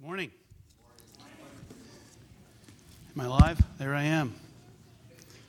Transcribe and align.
Morning. 0.00 0.30
Am 3.16 3.20
I 3.20 3.26
live? 3.26 3.60
There 3.78 3.96
I 3.96 4.04
am. 4.04 4.32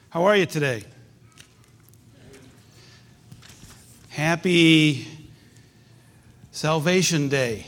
How 0.09 0.25
are 0.25 0.35
you 0.35 0.47
today? 0.47 0.83
Happy 4.09 5.07
Salvation 6.51 7.29
Day. 7.29 7.63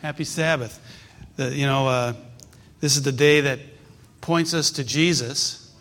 Happy 0.00 0.24
Sabbath. 0.24 0.80
The, 1.36 1.54
you 1.54 1.66
know, 1.66 1.86
uh, 1.86 2.14
this 2.80 2.96
is 2.96 3.02
the 3.02 3.12
day 3.12 3.42
that 3.42 3.58
points 4.22 4.54
us 4.54 4.70
to 4.70 4.82
Jesus 4.82 5.74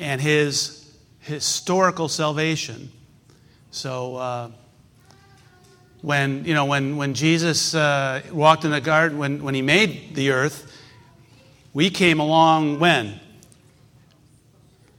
and 0.00 0.20
his 0.20 0.92
historical 1.20 2.08
salvation. 2.08 2.90
So, 3.70 4.16
uh, 4.16 4.50
when, 6.04 6.44
you 6.44 6.52
know, 6.52 6.66
when, 6.66 6.98
when 6.98 7.14
Jesus 7.14 7.74
uh, 7.74 8.20
walked 8.30 8.66
in 8.66 8.72
the 8.72 8.80
garden, 8.82 9.16
when, 9.16 9.42
when 9.42 9.54
he 9.54 9.62
made 9.62 10.14
the 10.14 10.32
earth, 10.32 10.70
we 11.72 11.88
came 11.88 12.20
along 12.20 12.78
when? 12.78 13.18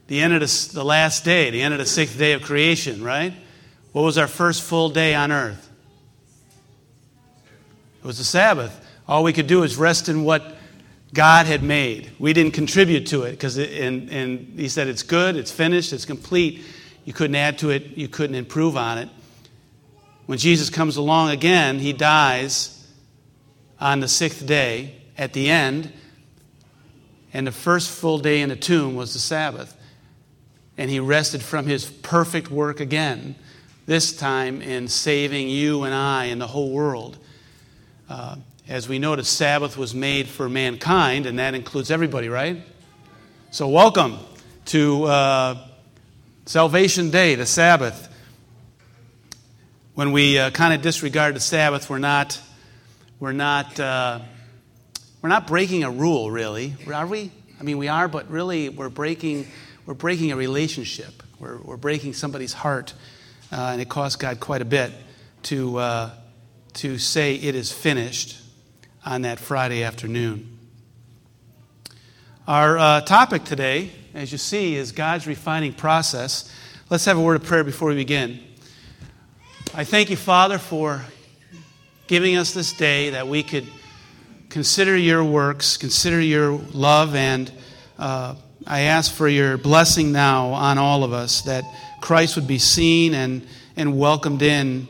The 0.07 0.19
end 0.19 0.33
of 0.33 0.39
the, 0.39 0.69
the 0.73 0.83
last 0.83 1.23
day, 1.23 1.51
the 1.51 1.61
end 1.61 1.75
of 1.75 1.79
the 1.79 1.85
sixth 1.85 2.17
day 2.17 2.33
of 2.33 2.41
creation, 2.41 3.03
right? 3.03 3.33
What 3.91 4.01
was 4.01 4.17
our 4.17 4.25
first 4.25 4.63
full 4.63 4.89
day 4.89 5.13
on 5.13 5.31
earth? 5.31 5.69
It 7.99 8.07
was 8.07 8.17
the 8.17 8.23
Sabbath. 8.23 8.83
All 9.07 9.23
we 9.23 9.31
could 9.31 9.47
do 9.47 9.61
is 9.61 9.77
rest 9.77 10.09
in 10.09 10.23
what 10.23 10.55
God 11.13 11.45
had 11.45 11.61
made. 11.61 12.13
We 12.17 12.33
didn't 12.33 12.53
contribute 12.53 13.05
to 13.07 13.23
it 13.23 13.31
because, 13.31 13.59
and, 13.59 14.09
and 14.09 14.59
He 14.59 14.69
said 14.69 14.87
it's 14.87 15.03
good, 15.03 15.35
it's 15.35 15.51
finished, 15.51 15.93
it's 15.93 16.05
complete. 16.05 16.63
You 17.03 17.13
couldn't 17.13 17.35
add 17.35 17.59
to 17.59 17.69
it, 17.69 17.95
you 17.95 18.07
couldn't 18.07 18.35
improve 18.35 18.75
on 18.75 18.97
it. 18.97 19.09
When 20.25 20.39
Jesus 20.39 20.71
comes 20.71 20.97
along 20.97 21.29
again, 21.29 21.77
he 21.77 21.93
dies 21.93 22.83
on 23.79 23.99
the 23.99 24.07
sixth 24.07 24.45
day 24.45 24.95
at 25.17 25.33
the 25.33 25.49
end, 25.49 25.93
and 27.31 27.45
the 27.45 27.51
first 27.51 27.91
full 27.91 28.17
day 28.17 28.41
in 28.41 28.49
the 28.49 28.55
tomb 28.55 28.95
was 28.95 29.13
the 29.13 29.19
Sabbath. 29.19 29.75
And 30.77 30.89
he 30.89 30.99
rested 30.99 31.43
from 31.43 31.67
his 31.67 31.85
perfect 31.85 32.49
work 32.49 32.79
again, 32.79 33.35
this 33.85 34.15
time 34.15 34.61
in 34.61 34.87
saving 34.87 35.47
you 35.47 35.83
and 35.83 35.93
I 35.93 36.25
and 36.25 36.41
the 36.41 36.47
whole 36.47 36.71
world. 36.71 37.19
Uh, 38.09 38.37
as 38.67 38.89
we 38.89 38.97
know, 38.97 39.15
the 39.15 39.23
Sabbath 39.23 39.77
was 39.77 39.93
made 39.93 40.27
for 40.27 40.49
mankind, 40.49 41.27
and 41.27 41.37
that 41.37 41.53
includes 41.53 41.91
everybody, 41.91 42.29
right? 42.29 42.63
So, 43.51 43.67
welcome 43.67 44.17
to 44.65 45.03
uh, 45.03 45.67
Salvation 46.47 47.11
Day, 47.11 47.35
the 47.35 47.45
Sabbath 47.45 48.09
when 49.95 50.11
we 50.11 50.37
uh, 50.37 50.49
kind 50.49 50.73
of 50.73 50.81
disregard 50.81 51.37
the 51.37 51.39
Sabbath, 51.39 51.89
we're 51.89 51.99
not, 51.99 52.39
we're 53.21 53.31
not, 53.31 53.79
uh, 53.79 54.19
we're 55.21 55.29
not 55.29 55.47
breaking 55.47 55.85
a 55.85 55.89
rule, 55.89 56.29
really, 56.29 56.75
are 56.93 57.07
we? 57.07 57.31
I 57.61 57.63
mean, 57.63 57.77
we 57.77 57.87
are, 57.87 58.09
but 58.09 58.29
really, 58.29 58.67
we're 58.67 58.89
breaking, 58.89 59.47
we're 59.85 59.93
breaking 59.93 60.33
a 60.33 60.35
relationship. 60.35 61.23
We're, 61.39 61.57
we're 61.59 61.77
breaking 61.77 62.13
somebody's 62.13 62.51
heart, 62.51 62.93
uh, 63.53 63.69
and 63.71 63.81
it 63.81 63.87
costs 63.87 64.17
God 64.17 64.41
quite 64.41 64.61
a 64.61 64.65
bit 64.65 64.91
to, 65.43 65.77
uh, 65.77 66.09
to 66.73 66.97
say 66.97 67.35
it 67.35 67.55
is 67.55 67.71
finished 67.71 68.37
on 69.05 69.21
that 69.21 69.39
Friday 69.39 69.81
afternoon. 69.83 70.59
Our 72.49 72.77
uh, 72.77 73.01
topic 73.01 73.45
today, 73.45 73.91
as 74.13 74.33
you 74.33 74.37
see, 74.37 74.75
is 74.75 74.91
God's 74.91 75.25
refining 75.25 75.71
process. 75.71 76.53
Let's 76.89 77.05
have 77.05 77.17
a 77.17 77.21
word 77.21 77.37
of 77.37 77.47
prayer 77.47 77.63
before 77.63 77.87
we 77.89 77.95
begin. 77.95 78.41
I 79.77 79.83
thank 79.83 80.09
you, 80.09 80.15
Father, 80.15 80.57
for 80.57 81.03
giving 82.07 82.37
us 82.37 82.53
this 82.53 82.71
day 82.71 83.09
that 83.09 83.27
we 83.27 83.43
could 83.43 83.67
consider 84.47 84.95
your 84.95 85.21
works, 85.21 85.75
consider 85.75 86.21
your 86.21 86.53
love, 86.71 87.13
and 87.13 87.51
uh, 87.99 88.35
I 88.65 88.81
ask 88.83 89.13
for 89.13 89.27
your 89.27 89.57
blessing 89.57 90.13
now 90.13 90.51
on 90.51 90.77
all 90.77 91.03
of 91.03 91.11
us 91.11 91.41
that 91.41 91.65
Christ 91.99 92.37
would 92.37 92.47
be 92.47 92.57
seen 92.57 93.13
and, 93.13 93.45
and 93.75 93.99
welcomed 93.99 94.41
in. 94.43 94.87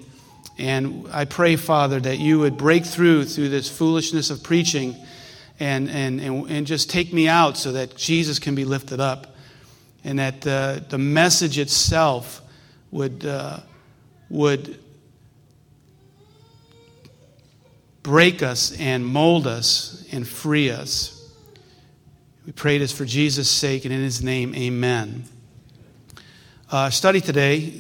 And 0.60 1.08
I 1.12 1.26
pray, 1.26 1.56
Father, 1.56 2.00
that 2.02 2.20
you 2.20 2.38
would 2.42 2.56
break 2.56 2.86
through 2.86 3.26
through 3.26 3.50
this 3.50 3.68
foolishness 3.68 4.30
of 4.30 4.44
preaching 4.44 4.96
and, 5.60 5.90
and, 5.90 6.22
and, 6.22 6.48
and 6.48 6.68
just 6.68 6.92
take 6.92 7.12
me 7.12 7.28
out 7.28 7.58
so 7.58 7.72
that 7.72 7.96
Jesus 7.96 8.38
can 8.38 8.54
be 8.54 8.66
lifted 8.66 9.00
up 9.00 9.36
and 10.04 10.20
that 10.20 10.46
uh, 10.46 10.80
the 10.90 11.00
message 11.00 11.58
itself 11.58 12.44
would. 12.92 13.26
Uh, 13.26 13.62
would 14.30 14.80
break 18.06 18.44
us 18.44 18.72
and 18.80 19.04
mold 19.04 19.48
us 19.48 20.06
and 20.12 20.28
free 20.28 20.70
us. 20.70 21.28
We 22.46 22.52
pray 22.52 22.78
this 22.78 22.92
for 22.92 23.04
Jesus' 23.04 23.50
sake 23.50 23.84
and 23.84 23.92
in 23.92 24.00
his 24.00 24.22
name, 24.22 24.54
amen. 24.54 25.24
Uh, 26.72 26.92
study 26.92 27.20
today, 27.20 27.74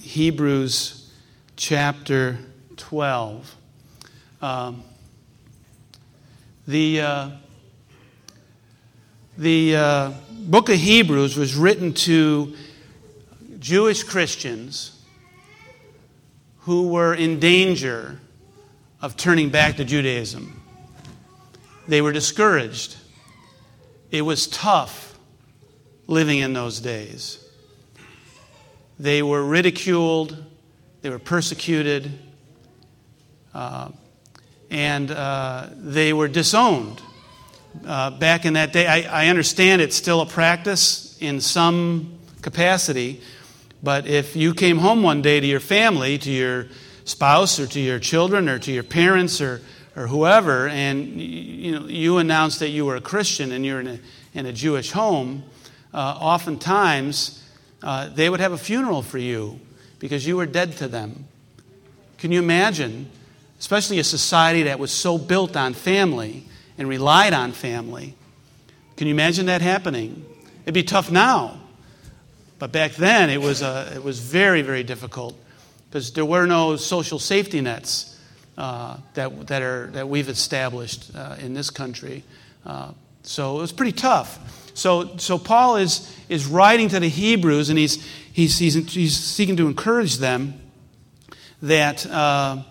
Hebrews 0.00 1.12
chapter 1.56 2.38
12. 2.76 3.56
Um, 4.40 4.84
the 6.68 7.00
uh, 7.00 7.30
the 9.36 9.74
uh, 9.74 10.12
book 10.30 10.68
of 10.68 10.76
Hebrews 10.76 11.36
was 11.36 11.56
written 11.56 11.94
to 11.94 12.54
Jewish 13.58 14.04
Christians 14.04 15.02
who 16.60 16.90
were 16.90 17.12
in 17.12 17.40
danger 17.40 18.20
of 19.04 19.18
turning 19.18 19.50
back 19.50 19.76
to 19.76 19.84
Judaism. 19.84 20.58
They 21.86 22.00
were 22.00 22.10
discouraged. 22.10 22.96
It 24.10 24.22
was 24.22 24.46
tough 24.46 25.18
living 26.06 26.38
in 26.38 26.54
those 26.54 26.80
days. 26.80 27.38
They 28.98 29.22
were 29.22 29.44
ridiculed, 29.44 30.42
they 31.02 31.10
were 31.10 31.18
persecuted, 31.18 32.18
uh, 33.52 33.90
and 34.70 35.10
uh, 35.10 35.68
they 35.76 36.14
were 36.14 36.26
disowned. 36.26 37.02
Uh, 37.86 38.08
back 38.08 38.46
in 38.46 38.54
that 38.54 38.72
day, 38.72 38.86
I, 38.86 39.24
I 39.24 39.28
understand 39.28 39.82
it's 39.82 39.96
still 39.96 40.22
a 40.22 40.26
practice 40.26 41.18
in 41.20 41.42
some 41.42 42.20
capacity, 42.40 43.20
but 43.82 44.06
if 44.06 44.34
you 44.34 44.54
came 44.54 44.78
home 44.78 45.02
one 45.02 45.20
day 45.20 45.40
to 45.40 45.46
your 45.46 45.60
family, 45.60 46.16
to 46.16 46.30
your 46.30 46.68
spouse 47.04 47.60
or 47.60 47.66
to 47.66 47.80
your 47.80 47.98
children 47.98 48.48
or 48.48 48.58
to 48.58 48.72
your 48.72 48.82
parents 48.82 49.40
or, 49.40 49.60
or 49.96 50.06
whoever, 50.06 50.68
and 50.68 51.20
you, 51.20 51.72
know, 51.78 51.86
you 51.86 52.18
announced 52.18 52.60
that 52.60 52.70
you 52.70 52.84
were 52.84 52.96
a 52.96 53.00
Christian 53.00 53.52
and 53.52 53.64
you're 53.64 53.80
in 53.80 53.86
a, 53.86 54.00
in 54.32 54.46
a 54.46 54.52
Jewish 54.52 54.92
home, 54.92 55.44
uh, 55.92 55.98
oftentimes 56.20 57.42
uh, 57.82 58.08
they 58.08 58.28
would 58.28 58.40
have 58.40 58.52
a 58.52 58.58
funeral 58.58 59.02
for 59.02 59.18
you 59.18 59.60
because 59.98 60.26
you 60.26 60.36
were 60.36 60.46
dead 60.46 60.72
to 60.78 60.88
them. 60.88 61.26
Can 62.18 62.32
you 62.32 62.38
imagine, 62.38 63.10
especially 63.60 63.98
a 63.98 64.04
society 64.04 64.64
that 64.64 64.78
was 64.78 64.90
so 64.90 65.18
built 65.18 65.56
on 65.56 65.74
family 65.74 66.46
and 66.78 66.88
relied 66.88 67.34
on 67.34 67.52
family? 67.52 68.14
Can 68.96 69.06
you 69.06 69.14
imagine 69.14 69.46
that 69.46 69.60
happening? 69.60 70.24
It'd 70.62 70.74
be 70.74 70.82
tough 70.82 71.10
now. 71.10 71.60
But 72.58 72.72
back 72.72 72.92
then, 72.92 73.28
it 73.28 73.40
was, 73.40 73.62
uh, 73.62 73.92
it 73.94 74.02
was 74.02 74.20
very, 74.20 74.62
very 74.62 74.82
difficult 74.82 75.36
because 75.94 76.10
there 76.10 76.24
were 76.24 76.44
no 76.44 76.74
social 76.74 77.20
safety 77.20 77.60
nets 77.60 78.18
uh, 78.58 78.96
that, 79.14 79.46
that, 79.46 79.62
are, 79.62 79.86
that 79.92 80.08
we've 80.08 80.28
established 80.28 81.12
uh, 81.14 81.36
in 81.38 81.54
this 81.54 81.70
country. 81.70 82.24
Uh, 82.66 82.90
so 83.22 83.58
it 83.58 83.60
was 83.60 83.70
pretty 83.70 83.92
tough. 83.92 84.72
So, 84.74 85.16
so 85.18 85.38
Paul 85.38 85.76
is, 85.76 86.12
is 86.28 86.48
writing 86.48 86.88
to 86.88 86.98
the 86.98 87.06
Hebrews 87.06 87.70
and 87.70 87.78
he's, 87.78 88.04
he's, 88.32 88.58
he's, 88.58 88.74
he's 88.92 89.16
seeking 89.16 89.56
to 89.58 89.68
encourage 89.68 90.16
them 90.16 90.60
that, 91.62 92.04
uh, 92.06 92.64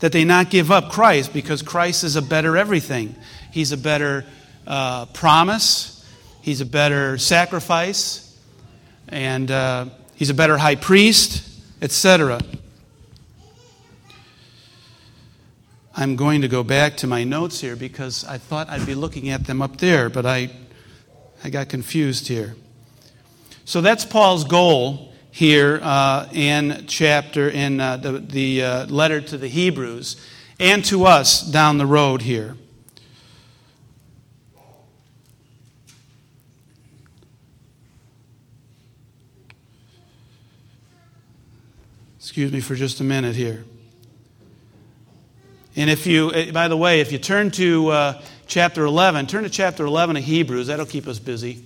that 0.00 0.12
they 0.12 0.26
not 0.26 0.50
give 0.50 0.70
up 0.70 0.92
Christ 0.92 1.32
because 1.32 1.62
Christ 1.62 2.04
is 2.04 2.14
a 2.14 2.20
better 2.20 2.58
everything. 2.58 3.14
He's 3.52 3.72
a 3.72 3.78
better 3.78 4.26
uh, 4.66 5.06
promise, 5.06 6.04
He's 6.42 6.60
a 6.60 6.66
better 6.66 7.16
sacrifice, 7.16 8.38
and 9.08 9.50
uh, 9.50 9.86
he's 10.14 10.28
a 10.28 10.34
better 10.34 10.58
high 10.58 10.76
priest, 10.76 11.49
etc. 11.82 12.40
I'm 15.96 16.16
going 16.16 16.40
to 16.42 16.48
go 16.48 16.62
back 16.62 16.96
to 16.98 17.06
my 17.06 17.24
notes 17.24 17.60
here 17.60 17.76
because 17.76 18.24
I 18.24 18.38
thought 18.38 18.68
I'd 18.70 18.86
be 18.86 18.94
looking 18.94 19.28
at 19.28 19.44
them 19.44 19.60
up 19.60 19.78
there, 19.78 20.08
but 20.08 20.24
I, 20.24 20.50
I 21.44 21.50
got 21.50 21.68
confused 21.68 22.28
here. 22.28 22.54
So 23.64 23.80
that's 23.80 24.04
Paul's 24.04 24.44
goal 24.44 25.12
here 25.30 25.78
uh, 25.82 26.28
in 26.32 26.84
chapter 26.86 27.48
in 27.48 27.80
uh, 27.80 27.96
the, 27.98 28.12
the 28.12 28.62
uh, 28.62 28.86
letter 28.86 29.20
to 29.20 29.38
the 29.38 29.48
Hebrews 29.48 30.16
and 30.58 30.84
to 30.86 31.06
us 31.06 31.40
down 31.40 31.78
the 31.78 31.86
road 31.86 32.22
here. 32.22 32.56
Excuse 42.30 42.52
me 42.52 42.60
for 42.60 42.76
just 42.76 43.00
a 43.00 43.02
minute 43.02 43.34
here. 43.34 43.64
And 45.74 45.90
if 45.90 46.06
you, 46.06 46.32
eh, 46.32 46.52
by 46.52 46.68
the 46.68 46.76
way, 46.76 47.00
if 47.00 47.10
you 47.10 47.18
turn 47.18 47.50
to 47.50 47.88
uh, 47.88 48.22
chapter 48.46 48.84
11, 48.84 49.26
turn 49.26 49.42
to 49.42 49.50
chapter 49.50 49.84
11 49.84 50.16
of 50.16 50.22
Hebrews, 50.22 50.68
that'll 50.68 50.86
keep 50.86 51.08
us 51.08 51.18
busy. 51.18 51.64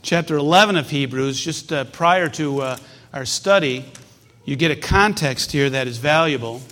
Chapter 0.00 0.36
11 0.38 0.76
of 0.76 0.88
Hebrews, 0.88 1.38
just 1.38 1.70
uh, 1.74 1.84
prior 1.84 2.30
to 2.30 2.62
uh, 2.62 2.76
our 3.12 3.26
study, 3.26 3.84
you 4.46 4.56
get 4.56 4.70
a 4.70 4.76
context 4.76 5.52
here 5.52 5.68
that 5.68 5.86
is 5.86 5.98
valuable. 5.98 6.62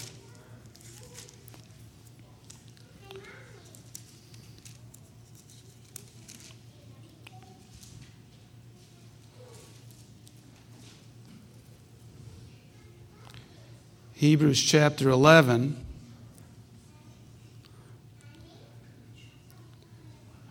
Hebrews 14.21 14.63
chapter 14.63 15.09
11. 15.09 15.83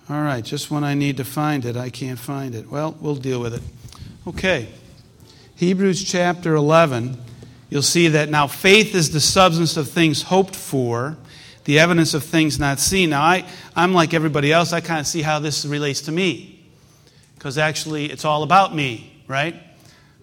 All 0.09 0.21
right, 0.23 0.43
just 0.43 0.71
when 0.71 0.83
I 0.83 0.95
need 0.95 1.17
to 1.17 1.23
find 1.23 1.63
it, 1.65 1.77
I 1.77 1.91
can't 1.91 2.17
find 2.17 2.55
it. 2.55 2.71
Well, 2.71 2.97
we'll 2.99 3.13
deal 3.13 3.39
with 3.39 3.53
it. 3.53 3.61
Okay. 4.25 4.69
Hebrews 5.55 6.03
chapter 6.03 6.55
11, 6.55 7.15
you'll 7.69 7.83
see 7.83 8.07
that 8.07 8.29
now 8.29 8.47
faith 8.47 8.95
is 8.95 9.11
the 9.11 9.19
substance 9.19 9.77
of 9.77 9.87
things 9.87 10.23
hoped 10.23 10.55
for, 10.55 11.15
the 11.65 11.77
evidence 11.77 12.15
of 12.15 12.23
things 12.23 12.57
not 12.57 12.79
seen. 12.79 13.11
Now, 13.11 13.21
I, 13.21 13.45
I'm 13.75 13.93
like 13.93 14.15
everybody 14.15 14.51
else, 14.51 14.73
I 14.73 14.81
kind 14.81 14.99
of 14.99 15.05
see 15.05 15.21
how 15.21 15.37
this 15.37 15.63
relates 15.63 16.01
to 16.01 16.11
me. 16.11 16.67
Because 17.35 17.59
actually, 17.59 18.07
it's 18.07 18.25
all 18.25 18.41
about 18.41 18.73
me, 18.73 19.21
right? 19.27 19.53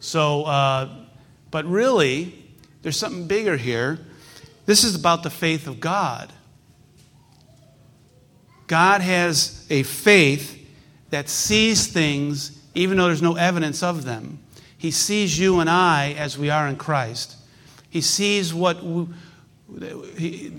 So, 0.00 0.42
uh, 0.46 0.88
but 1.52 1.64
really, 1.66 2.42
there's 2.86 2.96
something 2.96 3.26
bigger 3.26 3.56
here. 3.56 3.98
This 4.64 4.84
is 4.84 4.94
about 4.94 5.24
the 5.24 5.28
faith 5.28 5.66
of 5.66 5.80
God. 5.80 6.32
God 8.68 9.00
has 9.00 9.66
a 9.70 9.82
faith 9.82 10.64
that 11.10 11.28
sees 11.28 11.88
things 11.88 12.56
even 12.76 12.96
though 12.96 13.06
there's 13.06 13.20
no 13.20 13.34
evidence 13.34 13.82
of 13.82 14.04
them. 14.04 14.38
He 14.78 14.92
sees 14.92 15.36
you 15.36 15.58
and 15.58 15.68
I 15.68 16.12
as 16.12 16.38
we 16.38 16.48
are 16.48 16.68
in 16.68 16.76
Christ. 16.76 17.34
He 17.90 18.00
sees 18.00 18.54
what 18.54 18.80
we, 18.84 19.08
he, 20.16 20.52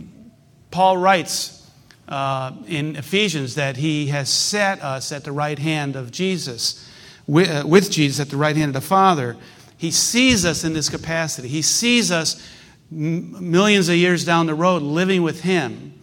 Paul 0.69 0.97
writes 0.97 1.65
uh, 2.09 2.51
in 2.67 2.97
Ephesians 2.97 3.55
that 3.55 3.77
he 3.77 4.07
has 4.07 4.27
set 4.27 4.83
us 4.83 5.13
at 5.13 5.23
the 5.23 5.31
right 5.31 5.59
hand 5.59 5.95
of 5.95 6.11
Jesus, 6.11 6.91
with, 7.25 7.49
uh, 7.49 7.65
with 7.65 7.89
Jesus 7.89 8.19
at 8.19 8.29
the 8.29 8.35
right 8.35 8.57
hand 8.57 8.75
of 8.75 8.81
the 8.83 8.85
Father. 8.85 9.37
He 9.77 9.91
sees 9.91 10.45
us 10.45 10.63
in 10.63 10.73
this 10.73 10.89
capacity. 10.89 11.47
He 11.47 11.61
sees 11.61 12.11
us 12.11 12.45
millions 12.89 13.89
of 13.89 13.95
years 13.95 14.25
down 14.25 14.47
the 14.47 14.55
road 14.55 14.81
living 14.81 15.21
with 15.21 15.41
Him 15.41 15.93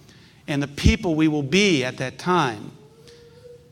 and 0.46 0.62
the 0.62 0.68
people 0.68 1.14
we 1.14 1.28
will 1.28 1.42
be 1.42 1.84
at 1.84 1.96
that 1.98 2.18
time. 2.18 2.72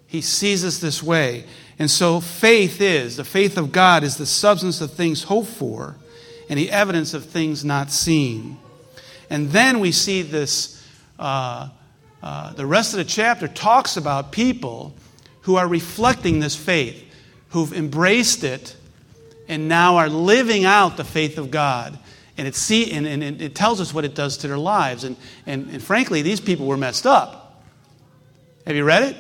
He 0.07 0.21
sees 0.21 0.65
us 0.65 0.79
this 0.79 1.03
way. 1.03 1.45
And 1.79 1.91
so 1.91 2.21
faith 2.21 2.81
is, 2.81 3.17
the 3.17 3.25
faith 3.25 3.57
of 3.57 3.73
God 3.73 4.05
is 4.05 4.17
the 4.17 4.27
substance 4.27 4.81
of 4.81 4.93
things 4.93 5.25
hoped 5.25 5.49
for 5.49 5.97
and 6.49 6.59
the 6.59 6.71
evidence 6.71 7.15
of 7.15 7.25
things 7.25 7.65
not 7.65 7.91
seen. 7.91 8.59
And 9.31 9.51
then 9.51 9.81
we 9.81 9.93
see 9.93 10.23
this, 10.23 10.87
uh, 11.19 11.71
uh, 12.23 12.53
the 12.53 12.67
rest 12.67 12.93
of 12.93 12.99
the 12.99 13.05
chapter 13.05 13.49
talks 13.49 13.97
about 13.97 14.33
people 14.33 14.95
who 15.43 15.57
are 15.57 15.67
reflecting 15.67 16.41
this 16.41 16.55
faith, 16.55 17.03
who've 17.51 17.73
embraced 17.73 18.45
it 18.45 18.77
and 19.49 19.69
now 19.69 19.97
are 19.97 20.09
living 20.09 20.65
out 20.65 20.97
the 20.97 21.05
faith 21.05 21.39
of 21.39 21.51
God. 21.51 21.99
And 22.39 22.49
it, 22.49 22.55
see, 22.55 22.93
and, 22.93 23.07
and 23.07 23.23
it 23.23 23.55
tells 23.55 23.81
us 23.81 23.93
what 23.93 24.05
it 24.05 24.15
does 24.15 24.39
to 24.39 24.49
their 24.49 24.59
lives. 24.59 25.05
And, 25.05 25.17
and, 25.47 25.69
and 25.71 25.83
frankly, 25.83 26.23
these 26.23 26.41
people 26.41 26.67
were 26.67 26.77
messed 26.77 27.07
up. 27.07 27.63
Have 28.67 28.77
you 28.77 28.85
read 28.85 29.03
it? 29.03 29.17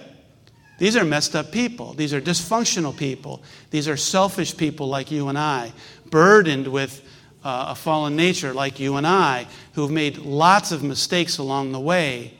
These 0.78 0.96
are 0.96 1.04
messed 1.04 1.36
up 1.36 1.52
people. 1.52 1.92
These 1.92 2.14
are 2.14 2.20
dysfunctional 2.20 2.96
people. 2.96 3.42
These 3.70 3.86
are 3.86 3.96
selfish 3.96 4.56
people 4.56 4.88
like 4.88 5.10
you 5.10 5.28
and 5.28 5.38
I, 5.38 5.72
burdened 6.10 6.66
with 6.66 7.06
uh, 7.44 7.66
a 7.69 7.74
fallen 7.74 8.16
nature 8.16 8.52
like 8.52 8.80
you 8.80 8.96
and 8.96 9.06
I, 9.06 9.46
who've 9.74 9.90
made 9.90 10.19
lots 10.19 10.72
of 10.72 10.82
mistakes 10.82 11.38
along 11.38 11.72
the 11.72 11.80
way. 11.80 12.34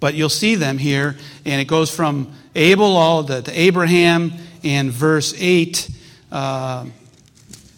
But 0.00 0.14
you'll 0.14 0.30
see 0.30 0.56
them 0.56 0.78
here, 0.78 1.16
and 1.44 1.60
it 1.60 1.66
goes 1.66 1.94
from 1.94 2.32
Abel 2.54 2.96
all 2.96 3.22
to, 3.24 3.42
to 3.42 3.52
Abraham 3.52 4.32
in 4.62 4.90
verse 4.90 5.34
8 5.36 5.90
uh, 6.32 6.86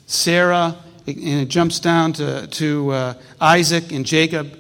Sarah, 0.07 0.77
and 1.07 1.19
it 1.19 1.49
jumps 1.49 1.81
down 1.81 2.13
to, 2.15 2.47
to 2.47 2.91
uh, 2.91 3.15
Isaac 3.41 3.93
and 3.93 4.07
Jacob. 4.07 4.59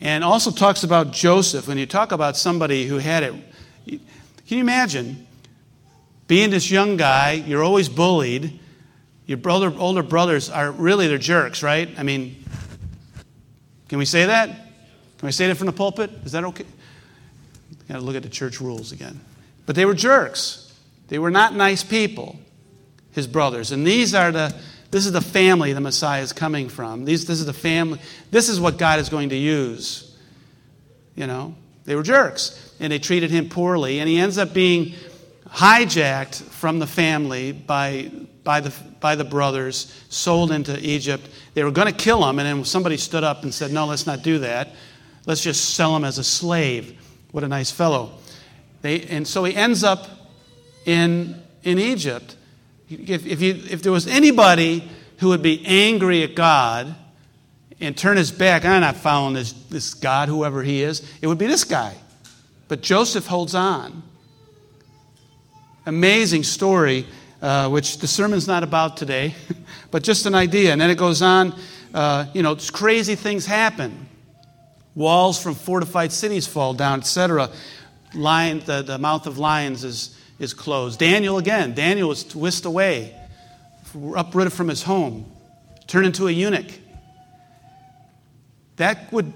And 0.00 0.24
also 0.24 0.50
talks 0.50 0.82
about 0.82 1.12
Joseph. 1.12 1.68
When 1.68 1.78
you 1.78 1.86
talk 1.86 2.10
about 2.10 2.36
somebody 2.36 2.86
who 2.86 2.98
had 2.98 3.22
it, 3.22 3.34
can 3.86 4.00
you 4.48 4.60
imagine 4.60 5.26
being 6.26 6.50
this 6.50 6.70
young 6.70 6.96
guy? 6.96 7.32
You're 7.32 7.62
always 7.62 7.88
bullied. 7.88 8.58
Your 9.26 9.38
brother, 9.38 9.72
older 9.78 10.02
brothers 10.02 10.50
are 10.50 10.72
really 10.72 11.06
they're 11.06 11.18
jerks, 11.18 11.62
right? 11.62 11.88
I 11.96 12.02
mean, 12.02 12.44
can 13.88 13.98
we 13.98 14.04
say 14.04 14.26
that? 14.26 14.48
Can 14.48 15.26
we 15.26 15.32
say 15.32 15.46
that 15.46 15.54
from 15.54 15.66
the 15.66 15.72
pulpit? 15.72 16.10
Is 16.24 16.32
that 16.32 16.42
okay? 16.42 16.66
Got 17.88 17.94
to 17.94 18.00
look 18.00 18.16
at 18.16 18.24
the 18.24 18.28
church 18.28 18.60
rules 18.60 18.90
again. 18.90 19.20
But 19.66 19.76
they 19.76 19.84
were 19.84 19.94
jerks. 19.94 20.61
They 21.12 21.18
were 21.18 21.30
not 21.30 21.54
nice 21.54 21.84
people, 21.84 22.38
his 23.10 23.26
brothers. 23.26 23.70
And 23.70 23.86
these 23.86 24.14
are 24.14 24.32
the, 24.32 24.56
this 24.90 25.04
is 25.04 25.12
the 25.12 25.20
family 25.20 25.74
the 25.74 25.80
Messiah 25.82 26.22
is 26.22 26.32
coming 26.32 26.70
from. 26.70 27.04
These, 27.04 27.26
this 27.26 27.38
is 27.38 27.44
the 27.44 27.52
family. 27.52 27.98
This 28.30 28.48
is 28.48 28.58
what 28.58 28.78
God 28.78 28.98
is 28.98 29.10
going 29.10 29.28
to 29.28 29.36
use. 29.36 30.16
You 31.14 31.26
know, 31.26 31.54
they 31.84 31.96
were 31.96 32.02
jerks 32.02 32.74
and 32.80 32.90
they 32.90 32.98
treated 32.98 33.30
him 33.30 33.50
poorly. 33.50 33.98
And 33.98 34.08
he 34.08 34.18
ends 34.18 34.38
up 34.38 34.54
being 34.54 34.94
hijacked 35.48 36.44
from 36.44 36.78
the 36.78 36.86
family 36.86 37.52
by, 37.52 38.10
by, 38.42 38.60
the, 38.60 38.72
by 38.98 39.14
the 39.14 39.24
brothers, 39.24 39.94
sold 40.08 40.50
into 40.50 40.80
Egypt. 40.80 41.28
They 41.52 41.62
were 41.62 41.70
going 41.70 41.88
to 41.88 41.92
kill 41.92 42.26
him, 42.26 42.38
and 42.38 42.48
then 42.48 42.64
somebody 42.64 42.96
stood 42.96 43.22
up 43.22 43.42
and 43.42 43.52
said, 43.52 43.70
No, 43.70 43.84
let's 43.84 44.06
not 44.06 44.22
do 44.22 44.38
that. 44.38 44.70
Let's 45.26 45.42
just 45.42 45.74
sell 45.74 45.94
him 45.94 46.04
as 46.04 46.16
a 46.16 46.24
slave. 46.24 46.98
What 47.32 47.44
a 47.44 47.48
nice 47.48 47.70
fellow. 47.70 48.12
They, 48.80 49.02
and 49.02 49.28
so 49.28 49.44
he 49.44 49.54
ends 49.54 49.84
up 49.84 50.08
in, 50.84 51.40
in 51.62 51.78
Egypt. 51.78 52.36
If, 52.88 53.26
if, 53.26 53.40
you, 53.40 53.62
if 53.70 53.82
there 53.82 53.92
was 53.92 54.06
anybody 54.06 54.88
who 55.18 55.28
would 55.28 55.42
be 55.42 55.64
angry 55.64 56.22
at 56.22 56.34
God 56.34 56.94
and 57.80 57.96
turn 57.96 58.16
his 58.16 58.30
back, 58.30 58.64
I'm 58.64 58.80
not 58.80 58.96
following 58.96 59.34
this, 59.34 59.52
this 59.52 59.94
God, 59.94 60.28
whoever 60.28 60.62
he 60.62 60.82
is, 60.82 61.02
it 61.20 61.26
would 61.26 61.38
be 61.38 61.46
this 61.46 61.64
guy. 61.64 61.94
But 62.68 62.80
Joseph 62.80 63.26
holds 63.26 63.54
on. 63.54 64.02
Amazing 65.86 66.44
story, 66.44 67.06
uh, 67.40 67.68
which 67.68 67.98
the 67.98 68.06
sermon's 68.06 68.46
not 68.46 68.62
about 68.62 68.96
today, 68.96 69.34
but 69.90 70.02
just 70.02 70.26
an 70.26 70.34
idea. 70.34 70.72
And 70.72 70.80
then 70.80 70.90
it 70.90 70.98
goes 70.98 71.22
on, 71.22 71.54
uh, 71.92 72.26
you 72.32 72.42
know, 72.42 72.56
crazy 72.72 73.14
things 73.14 73.46
happen. 73.46 74.08
Walls 74.94 75.42
from 75.42 75.54
fortified 75.54 76.12
cities 76.12 76.46
fall 76.46 76.74
down, 76.74 77.00
etc. 77.00 77.50
Lion, 78.14 78.60
the, 78.60 78.82
the 78.82 78.98
mouth 78.98 79.26
of 79.26 79.38
lions 79.38 79.84
is 79.84 80.16
is 80.42 80.54
closed. 80.54 80.98
Daniel 80.98 81.38
again, 81.38 81.74
Daniel 81.74 82.08
was 82.08 82.34
whisked 82.34 82.64
away, 82.64 83.16
uprooted 84.16 84.52
from 84.52 84.68
his 84.68 84.82
home, 84.82 85.30
turned 85.86 86.06
into 86.06 86.28
a 86.28 86.30
eunuch. 86.30 86.70
That 88.76 89.12
would, 89.12 89.32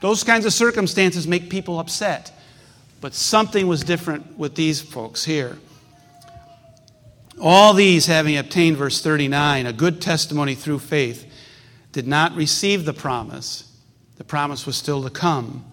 those 0.00 0.24
kinds 0.24 0.46
of 0.46 0.52
circumstances 0.52 1.26
make 1.26 1.50
people 1.50 1.78
upset. 1.78 2.32
But 3.00 3.12
something 3.14 3.66
was 3.66 3.84
different 3.84 4.38
with 4.38 4.54
these 4.54 4.80
folks 4.80 5.24
here. 5.24 5.58
All 7.40 7.74
these, 7.74 8.06
having 8.06 8.38
obtained, 8.38 8.76
verse 8.76 9.02
39, 9.02 9.66
a 9.66 9.72
good 9.72 10.00
testimony 10.00 10.54
through 10.54 10.78
faith, 10.78 11.30
did 11.92 12.06
not 12.06 12.34
receive 12.34 12.84
the 12.84 12.92
promise. 12.94 13.70
The 14.16 14.24
promise 14.24 14.64
was 14.64 14.76
still 14.76 15.02
to 15.02 15.10
come. 15.10 15.64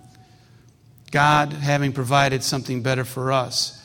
God 1.12 1.54
having 1.54 1.94
provided 1.94 2.44
something 2.44 2.82
better 2.82 3.06
for 3.06 3.32
us. 3.32 3.81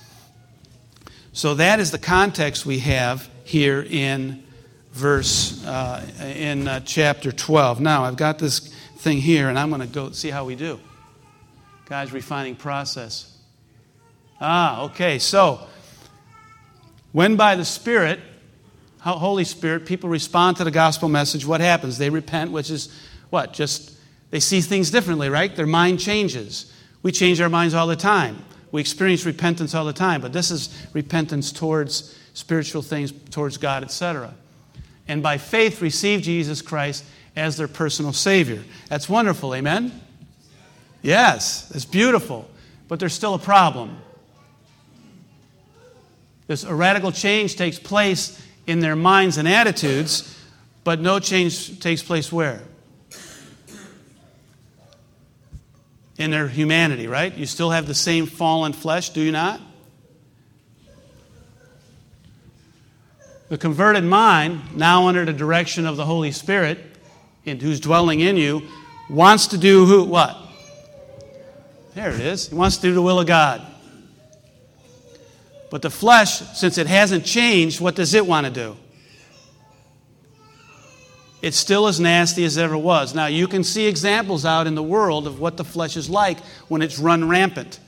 So 1.37 1.53
that 1.57 1.81
is 1.81 1.91
the 1.91 1.99
context 1.99 2.65
we 2.65 2.79
have 2.79 3.29
here 3.45 3.87
in 3.87 4.43
verse 4.93 5.63
uh, 5.67 6.03
in 6.35 6.67
uh, 6.67 6.81
chapter 6.81 7.31
12. 7.31 7.79
Now 7.79 8.05
I've 8.05 8.17
got 8.17 8.39
this 8.39 8.61
thing 8.97 9.19
here, 9.19 9.51
and 9.51 9.59
I'm 9.59 9.69
going 9.69 9.83
to 9.83 9.87
go 9.87 10.13
see 10.13 10.31
how 10.31 10.47
we 10.47 10.57
do. 10.57 10.81
God's 11.85 12.15
refining 12.15 12.57
process. 12.57 13.37
Ah, 14.41 14.85
okay. 14.85 15.19
So 15.19 15.61
when 17.13 17.37
by 17.37 17.55
the 17.55 17.67
Spirit, 17.67 18.19
Holy 19.01 19.45
Spirit, 19.45 19.85
people 19.85 20.09
respond 20.09 20.57
to 20.57 20.65
the 20.65 20.71
gospel 20.71 21.11
message, 21.11 21.45
what 21.45 21.61
happens? 21.61 21.99
They 21.99 22.09
repent, 22.09 22.51
which 22.51 22.71
is 22.71 22.99
what? 23.29 23.53
Just 23.53 23.93
they 24.31 24.41
see 24.41 24.63
things 24.63 24.91
differently, 24.91 25.29
right? 25.29 25.55
Their 25.55 25.67
mind 25.67 26.01
changes. 26.01 26.73
We 27.03 27.13
change 27.13 27.43
our 27.43 27.51
minds 27.51 27.75
all 27.75 27.89
the 27.89 27.95
time. 27.95 28.43
We 28.73 28.81
experience 28.81 29.25
repentance 29.25 29.75
all 29.75 29.85
the 29.85 29.93
time, 29.93 30.21
but 30.21 30.33
this 30.33 30.51
is 30.51 30.87
repentance 30.93 31.53
towards 31.53 32.17
spiritual 32.35 32.83
things, 32.83 33.13
towards 33.31 33.57
God, 33.57 33.83
etc. 33.83 34.35
and 35.09 35.23
by 35.23 35.39
faith 35.39 35.81
receive 35.81 36.23
Jesus 36.23 36.61
Christ 36.61 37.05
as 37.37 37.57
their 37.57 37.69
personal 37.69 38.13
Savior. 38.13 38.63
That's 38.89 39.09
wonderful, 39.09 39.55
amen? 39.55 40.01
Yes, 41.03 41.71
it's 41.75 41.85
beautiful, 41.85 42.49
but 42.89 42.99
there's 42.99 43.13
still 43.13 43.35
a 43.35 43.39
problem. 43.39 43.99
This 46.47 46.65
a 46.65 46.75
radical 46.75 47.13
change 47.13 47.57
takes 47.57 47.79
place 47.79 48.43
in 48.67 48.81
their 48.81 48.97
minds 48.97 49.37
and 49.37 49.47
attitudes, 49.49 50.37
but 50.85 51.01
no 51.01 51.19
change 51.19 51.81
takes 51.81 52.03
place 52.03 52.33
where? 52.33 52.63
In 56.19 56.31
their 56.31 56.49
humanity, 56.49 57.07
right? 57.07 57.35
You 57.35 57.45
still 57.45 57.71
have 57.71 57.87
the 57.87 57.95
same 57.95 58.27
fallen 58.27 58.73
flesh, 58.73 59.11
do 59.11 59.21
you 59.21 59.33
not? 59.33 59.61
The 63.49 63.59
converted 63.59 64.03
mind, 64.03 64.77
now 64.77 65.09
under 65.09 65.25
the 65.25 65.33
direction 65.33 65.87
of 65.87 65.97
the 65.97 66.05
Holy 66.05 66.33
Spirit, 66.33 66.79
and 67.45 67.61
who's 67.61 67.81
dwelling 67.81 68.21
in 68.21 68.37
you, 68.37 68.63
wants 69.09 69.49
to 69.49 69.59
do 69.59 69.85
who, 69.85 70.05
what? 70.05 70.37
There 71.95 72.11
it 72.11 72.21
is. 72.21 72.49
He 72.49 72.55
wants 72.55 72.77
to 72.77 72.83
do 72.83 72.95
the 72.95 73.03
will 73.03 73.21
of 73.21 73.27
God. 73.27 73.65
But 75.71 75.83
the 75.83 75.91
flesh, 75.91 76.41
since 76.57 76.79
it 76.79 76.87
hasn't 76.87 77.25
changed, 77.25 77.81
what 77.81 77.95
does 77.95 78.15
it 78.15 78.27
want 78.27 78.47
to 78.47 78.53
do? 78.53 78.77
It's 81.43 81.57
still 81.57 81.87
as 81.87 82.01
nasty 82.01 82.45
as 82.45 82.57
ever 82.59 82.77
was. 82.77 83.15
Now, 83.15 83.27
you 83.27 83.47
can 83.47 83.63
see 83.63 83.87
examples 83.87 84.45
out 84.45 84.67
in 84.67 84.75
the 84.75 84.83
world 84.83 85.27
of 85.27 85.39
what 85.39 85.57
the 85.57 85.65
flesh 85.65 85.97
is 85.97 86.09
like 86.09 86.41
when 86.69 86.83
it's 86.83 86.99
run 86.99 87.29
rampant. 87.29 87.79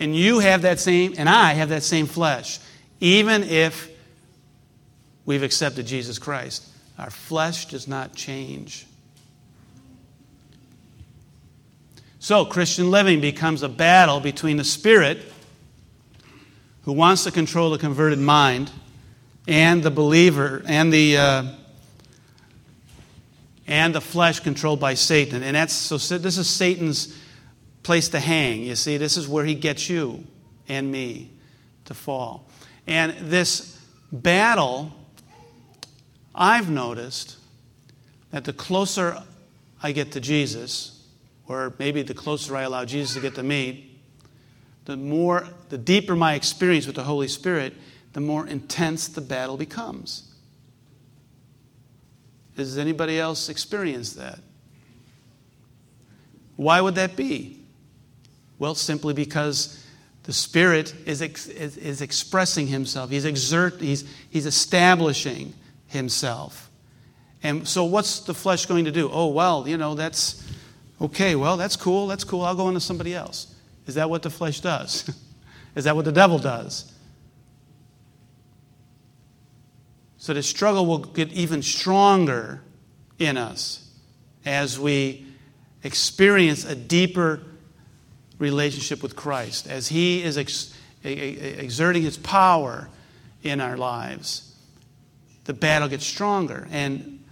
And 0.00 0.14
you 0.16 0.40
have 0.40 0.62
that 0.62 0.80
same, 0.80 1.14
and 1.16 1.28
I 1.28 1.52
have 1.52 1.68
that 1.68 1.82
same 1.82 2.06
flesh. 2.06 2.58
Even 3.00 3.44
if 3.44 3.90
we've 5.30 5.42
accepted 5.44 5.86
Jesus 5.86 6.18
Christ. 6.18 6.66
Our 6.98 7.10
flesh 7.10 7.66
does 7.66 7.86
not 7.86 8.16
change. 8.16 8.84
So, 12.18 12.44
Christian 12.44 12.90
living 12.90 13.20
becomes 13.20 13.62
a 13.62 13.68
battle 13.68 14.18
between 14.18 14.56
the 14.56 14.64
spirit, 14.64 15.18
who 16.82 16.92
wants 16.92 17.22
to 17.24 17.30
control 17.30 17.70
the 17.70 17.78
converted 17.78 18.18
mind, 18.18 18.70
and 19.46 19.82
the 19.82 19.90
believer, 19.92 20.62
and 20.66 20.92
the, 20.92 21.16
uh, 21.16 21.44
and 23.70 23.94
the 23.94 24.00
flesh 24.00 24.40
controlled 24.40 24.80
by 24.80 24.94
Satan. 24.94 25.42
And 25.44 25.56
that's 25.56 25.72
so 25.72 25.96
this 26.18 26.36
is 26.36 26.48
Satan's 26.48 27.16
place 27.84 28.08
to 28.10 28.20
hang. 28.20 28.64
You 28.64 28.74
see, 28.74 28.98
this 28.98 29.16
is 29.16 29.28
where 29.28 29.44
he 29.44 29.54
gets 29.54 29.88
you 29.88 30.24
and 30.68 30.90
me 30.90 31.30
to 31.86 31.94
fall. 31.94 32.50
And 32.86 33.12
this 33.30 33.80
battle 34.12 34.92
I've 36.34 36.70
noticed 36.70 37.36
that 38.30 38.44
the 38.44 38.52
closer 38.52 39.22
I 39.82 39.92
get 39.92 40.12
to 40.12 40.20
Jesus, 40.20 41.06
or 41.48 41.74
maybe 41.78 42.02
the 42.02 42.14
closer 42.14 42.56
I 42.56 42.62
allow 42.62 42.84
Jesus 42.84 43.14
to 43.14 43.20
get 43.20 43.34
to 43.36 43.42
me, 43.42 43.98
the 44.84 44.96
more, 44.96 45.46
the 45.68 45.78
deeper 45.78 46.16
my 46.16 46.34
experience 46.34 46.86
with 46.86 46.96
the 46.96 47.04
Holy 47.04 47.28
Spirit, 47.28 47.74
the 48.12 48.20
more 48.20 48.46
intense 48.46 49.08
the 49.08 49.20
battle 49.20 49.56
becomes. 49.56 50.29
Has 52.60 52.78
anybody 52.78 53.18
else 53.18 53.48
experienced 53.48 54.16
that? 54.16 54.38
Why 56.56 56.80
would 56.80 56.94
that 56.94 57.16
be? 57.16 57.58
Well, 58.58 58.74
simply 58.74 59.14
because 59.14 59.84
the 60.24 60.32
Spirit 60.32 60.94
is, 61.06 61.22
ex- 61.22 61.46
is, 61.46 62.02
expressing 62.02 62.66
Himself. 62.66 63.10
He's, 63.10 63.24
exert, 63.24 63.80
he's, 63.80 64.04
he's 64.30 64.46
establishing 64.46 65.54
himself. 65.90 66.70
And 67.42 67.66
so, 67.66 67.84
what's 67.84 68.20
the 68.20 68.34
flesh 68.34 68.66
going 68.66 68.84
to 68.86 68.92
do? 68.92 69.10
Oh, 69.12 69.28
well, 69.28 69.66
you 69.68 69.76
know, 69.76 69.94
that's 69.94 70.46
okay, 71.00 71.34
well, 71.34 71.56
that's 71.56 71.76
cool, 71.76 72.06
that's 72.06 72.24
cool, 72.24 72.42
I'll 72.42 72.54
go 72.54 72.68
into 72.68 72.80
somebody 72.80 73.14
else. 73.14 73.54
Is 73.86 73.94
that 73.96 74.08
what 74.08 74.22
the 74.22 74.30
flesh 74.30 74.60
does? 74.60 75.10
Is 75.74 75.84
that 75.84 75.96
what 75.96 76.04
the 76.04 76.12
devil 76.12 76.38
does? 76.38 76.89
So, 80.20 80.32
the 80.32 80.42
struggle 80.42 80.86
will 80.86 80.98
get 80.98 81.32
even 81.32 81.62
stronger 81.62 82.62
in 83.18 83.36
us 83.36 83.90
as 84.44 84.78
we 84.78 85.26
experience 85.82 86.64
a 86.64 86.76
deeper 86.76 87.42
relationship 88.38 89.02
with 89.02 89.16
Christ, 89.16 89.66
as 89.66 89.88
He 89.88 90.22
is 90.22 90.38
ex- 90.38 90.72
exerting 91.02 92.02
His 92.02 92.16
power 92.16 92.88
in 93.42 93.60
our 93.60 93.76
lives 93.76 94.50
the 95.50 95.54
battle 95.54 95.88
gets 95.88 96.06
stronger. 96.06 96.68
And 96.70 97.24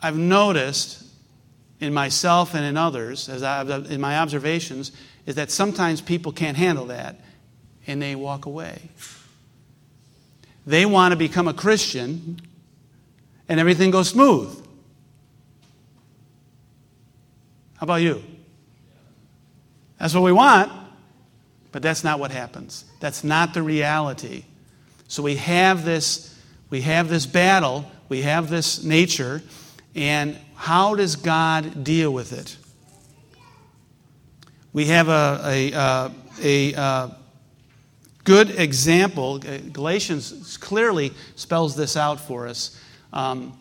I've 0.00 0.16
noticed 0.16 1.04
in 1.80 1.92
myself 1.92 2.54
and 2.54 2.64
in 2.64 2.78
others, 2.78 3.28
as 3.28 3.42
I've, 3.42 3.68
in 3.90 4.00
my 4.00 4.18
observations, 4.18 4.92
is 5.26 5.34
that 5.34 5.50
sometimes 5.50 6.00
people 6.00 6.32
can't 6.32 6.56
handle 6.56 6.86
that 6.86 7.20
and 7.86 8.00
they 8.00 8.14
walk 8.14 8.46
away. 8.46 8.88
They 10.66 10.86
want 10.86 11.12
to 11.12 11.16
become 11.16 11.48
a 11.48 11.54
Christian 11.54 12.40
and 13.48 13.60
everything 13.60 13.90
goes 13.90 14.08
smooth. 14.08 14.54
How 17.76 17.84
about 17.84 18.02
you? 18.02 18.22
That's 19.98 20.14
what 20.14 20.22
we 20.22 20.32
want, 20.32 20.70
but 21.70 21.82
that's 21.82 22.04
not 22.04 22.18
what 22.18 22.30
happens. 22.30 22.84
That's 23.00 23.24
not 23.24 23.54
the 23.54 23.62
reality. 23.62 24.44
So 25.08 25.22
we 25.22 25.36
have 25.36 25.84
this, 25.84 26.34
we 26.70 26.80
have 26.82 27.08
this 27.08 27.26
battle, 27.26 27.90
we 28.08 28.22
have 28.22 28.48
this 28.48 28.82
nature, 28.82 29.42
and 29.94 30.38
how 30.54 30.94
does 30.94 31.16
God 31.16 31.84
deal 31.84 32.12
with 32.12 32.32
it? 32.32 32.56
We 34.72 34.86
have 34.86 35.08
a, 35.08 35.40
a, 35.44 35.72
uh, 35.72 36.10
a, 36.42 36.72
a 36.72 36.80
uh, 36.80 37.08
good 38.24 38.50
example. 38.50 39.38
Galatians 39.38 40.56
clearly 40.58 41.12
spells 41.36 41.76
this 41.76 41.96
out 41.96 42.20
for 42.20 42.46
us. 42.46 42.78
Um, 43.12 43.56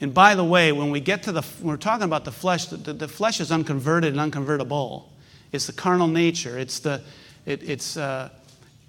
and 0.00 0.14
by 0.14 0.34
the 0.34 0.44
way, 0.44 0.72
when 0.72 0.90
we 0.90 1.00
get 1.00 1.24
to 1.24 1.32
the, 1.32 1.42
we're 1.60 1.76
talking 1.76 2.04
about 2.04 2.24
the 2.24 2.32
flesh, 2.32 2.66
the, 2.66 2.92
the, 2.92 3.08
flesh 3.08 3.40
is 3.40 3.52
unconverted 3.52 4.16
and 4.16 4.32
unconvertible. 4.32 5.04
It's 5.52 5.66
the 5.66 5.72
carnal 5.72 6.08
nature. 6.08 6.58
It's 6.58 6.78
the, 6.78 7.02
it, 7.44 7.62
it's, 7.68 7.96
uh, 7.96 8.30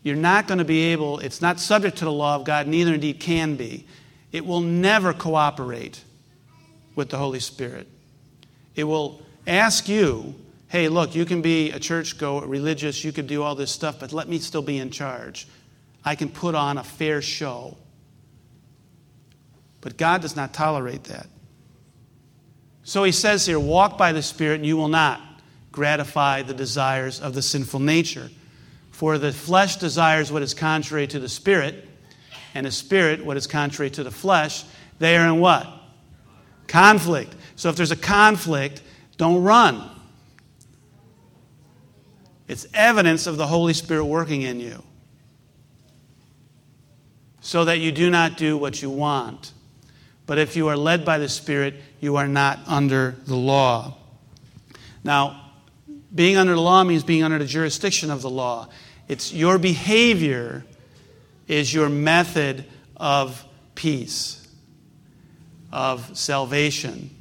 you're 0.03 0.15
not 0.15 0.47
going 0.47 0.59
to 0.59 0.65
be 0.65 0.83
able, 0.93 1.19
it's 1.19 1.41
not 1.41 1.59
subject 1.59 1.97
to 1.97 2.05
the 2.05 2.11
law 2.11 2.35
of 2.35 2.45
God, 2.45 2.67
neither 2.67 2.93
indeed 2.93 3.19
can 3.19 3.55
be. 3.55 3.85
It 4.31 4.45
will 4.45 4.61
never 4.61 5.13
cooperate 5.13 6.01
with 6.95 7.09
the 7.09 7.17
Holy 7.17 7.39
Spirit. 7.39 7.87
It 8.75 8.85
will 8.85 9.21
ask 9.45 9.89
you, 9.89 10.35
hey, 10.71 10.87
look, 10.87 11.13
you 11.15 11.25
can 11.25 11.41
be 11.41 11.69
a 11.71 11.79
church 11.79 12.17
go 12.17 12.39
religious, 12.39 13.03
you 13.03 13.11
can 13.11 13.27
do 13.27 13.43
all 13.43 13.55
this 13.55 13.69
stuff, 13.69 13.99
but 13.99 14.13
let 14.13 14.29
me 14.29 14.39
still 14.39 14.61
be 14.61 14.77
in 14.77 14.89
charge. 14.89 15.45
I 16.05 16.15
can 16.15 16.29
put 16.29 16.55
on 16.55 16.77
a 16.77 16.83
fair 16.83 17.21
show. 17.21 17.75
But 19.81 19.97
God 19.97 20.21
does 20.21 20.37
not 20.37 20.53
tolerate 20.53 21.03
that. 21.05 21.27
So 22.83 23.03
he 23.03 23.11
says 23.11 23.45
here, 23.45 23.59
walk 23.59 23.97
by 23.97 24.13
the 24.13 24.21
Spirit, 24.21 24.55
and 24.55 24.65
you 24.65 24.77
will 24.77 24.87
not 24.87 25.19
gratify 25.73 26.43
the 26.43 26.53
desires 26.53 27.19
of 27.19 27.33
the 27.33 27.41
sinful 27.41 27.81
nature. 27.81 28.29
For 28.91 29.17
the 29.17 29.33
flesh 29.33 29.75
desires 29.75 30.31
what 30.31 30.41
is 30.41 30.53
contrary 30.53 31.05
to 31.07 31.19
the 31.19 31.27
spirit, 31.27 31.85
and 32.55 32.65
the 32.65 32.71
spirit 32.71 33.25
what 33.25 33.35
is 33.35 33.45
contrary 33.45 33.89
to 33.91 34.05
the 34.05 34.11
flesh. 34.11 34.63
They 34.99 35.17
are 35.17 35.27
in 35.27 35.41
what? 35.41 35.67
Conflict. 36.67 37.35
So 37.57 37.67
if 37.67 37.75
there's 37.75 37.91
a 37.91 37.97
conflict, 37.97 38.81
don't 39.17 39.43
run. 39.43 40.00
It's 42.51 42.67
evidence 42.73 43.27
of 43.27 43.37
the 43.37 43.47
Holy 43.47 43.71
Spirit 43.71 44.03
working 44.03 44.41
in 44.41 44.59
you. 44.59 44.83
So 47.39 47.63
that 47.63 47.79
you 47.79 47.93
do 47.93 48.09
not 48.09 48.35
do 48.35 48.57
what 48.57 48.81
you 48.81 48.89
want. 48.89 49.53
But 50.25 50.37
if 50.37 50.57
you 50.57 50.67
are 50.67 50.75
led 50.75 51.05
by 51.05 51.17
the 51.17 51.29
Spirit, 51.29 51.75
you 52.01 52.17
are 52.17 52.27
not 52.27 52.59
under 52.67 53.15
the 53.25 53.37
law. 53.37 53.95
Now, 55.01 55.53
being 56.13 56.35
under 56.35 56.53
the 56.53 56.59
law 56.59 56.83
means 56.83 57.05
being 57.05 57.23
under 57.23 57.39
the 57.39 57.45
jurisdiction 57.45 58.11
of 58.11 58.21
the 58.21 58.29
law. 58.29 58.67
It's 59.07 59.31
your 59.31 59.57
behavior 59.57 60.65
is 61.47 61.73
your 61.73 61.87
method 61.87 62.65
of 62.97 63.45
peace, 63.75 64.45
of 65.71 66.17
salvation. 66.17 67.11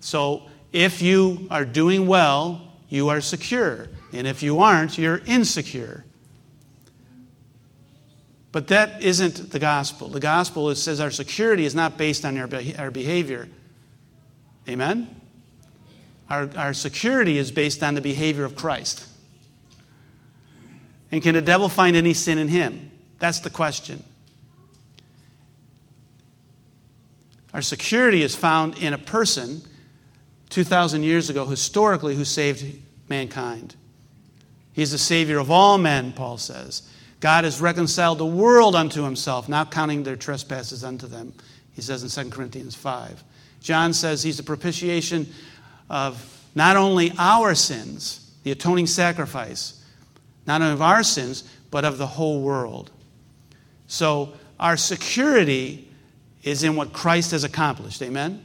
So 0.00 0.42
if 0.72 1.00
you 1.00 1.46
are 1.50 1.64
doing 1.64 2.06
well, 2.06 2.60
you 2.90 3.08
are 3.08 3.22
secure. 3.22 3.88
And 4.12 4.26
if 4.26 4.42
you 4.42 4.60
aren't, 4.60 4.98
you're 4.98 5.22
insecure. 5.26 6.04
But 8.52 8.68
that 8.68 9.02
isn't 9.02 9.50
the 9.50 9.58
gospel. 9.58 10.08
The 10.08 10.20
gospel 10.20 10.68
is, 10.68 10.82
says 10.82 11.00
our 11.00 11.10
security 11.10 11.64
is 11.64 11.74
not 11.74 11.96
based 11.96 12.24
on 12.24 12.36
our, 12.36 12.48
our 12.78 12.90
behavior. 12.90 13.48
Amen? 14.68 15.20
Our, 16.28 16.50
our 16.56 16.74
security 16.74 17.38
is 17.38 17.50
based 17.50 17.82
on 17.82 17.94
the 17.94 18.02
behavior 18.02 18.44
of 18.44 18.54
Christ. 18.54 19.06
And 21.10 21.22
can 21.22 21.34
the 21.34 21.42
devil 21.42 21.68
find 21.68 21.96
any 21.96 22.14
sin 22.14 22.38
in 22.38 22.48
him? 22.48 22.90
That's 23.18 23.40
the 23.40 23.50
question. 23.50 24.02
Our 27.54 27.62
security 27.62 28.22
is 28.22 28.34
found 28.34 28.78
in 28.78 28.94
a 28.94 28.98
person 28.98 29.62
2,000 30.50 31.02
years 31.02 31.30
ago, 31.30 31.46
historically, 31.46 32.16
who 32.16 32.24
saved 32.24 32.64
mankind. 33.08 33.76
He's 34.72 34.90
the 34.90 34.98
Savior 34.98 35.38
of 35.38 35.50
all 35.50 35.78
men, 35.78 36.12
Paul 36.12 36.38
says. 36.38 36.82
God 37.20 37.44
has 37.44 37.60
reconciled 37.60 38.18
the 38.18 38.26
world 38.26 38.74
unto 38.74 39.04
himself, 39.04 39.48
not 39.48 39.70
counting 39.70 40.02
their 40.02 40.16
trespasses 40.16 40.82
unto 40.82 41.06
them, 41.06 41.32
he 41.74 41.82
says 41.82 42.02
in 42.02 42.24
2 42.24 42.30
Corinthians 42.30 42.74
5. 42.74 43.22
John 43.60 43.92
says 43.92 44.22
he's 44.22 44.38
the 44.38 44.42
propitiation 44.42 45.32
of 45.88 46.42
not 46.54 46.76
only 46.76 47.12
our 47.18 47.54
sins, 47.54 48.32
the 48.42 48.50
atoning 48.50 48.86
sacrifice, 48.86 49.84
not 50.46 50.60
only 50.60 50.74
of 50.74 50.82
our 50.82 51.02
sins, 51.02 51.44
but 51.70 51.84
of 51.84 51.98
the 51.98 52.06
whole 52.06 52.42
world. 52.42 52.90
So 53.86 54.34
our 54.58 54.76
security 54.76 55.88
is 56.42 56.64
in 56.64 56.74
what 56.76 56.92
Christ 56.92 57.30
has 57.30 57.44
accomplished. 57.44 58.02
Amen? 58.02 58.44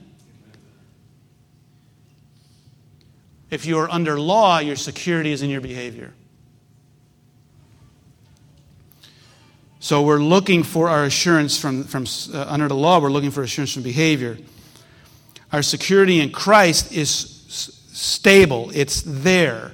If 3.50 3.66
you 3.66 3.78
are 3.80 3.90
under 3.90 4.20
law, 4.20 4.60
your 4.60 4.76
security 4.76 5.32
is 5.32 5.42
in 5.42 5.50
your 5.50 5.62
behavior. 5.62 6.14
So 9.80 10.02
we're 10.02 10.18
looking 10.18 10.64
for 10.64 10.90
our 10.90 11.06
assurance 11.06 11.58
from, 11.58 11.86
from 11.86 12.06
uh, 12.34 12.46
under 12.50 12.68
the 12.68 12.76
law, 12.76 13.00
we're 13.00 13.10
looking 13.10 13.32
for 13.32 13.42
assurance 13.44 13.74
from 13.74 13.84
behavior. 13.84 14.38
Our 15.54 15.62
security 15.62 16.20
in 16.20 16.32
Christ 16.32 16.92
is 16.92 17.46
s- 17.48 17.82
stable, 17.94 18.70
it's 18.74 19.02
there. 19.06 19.72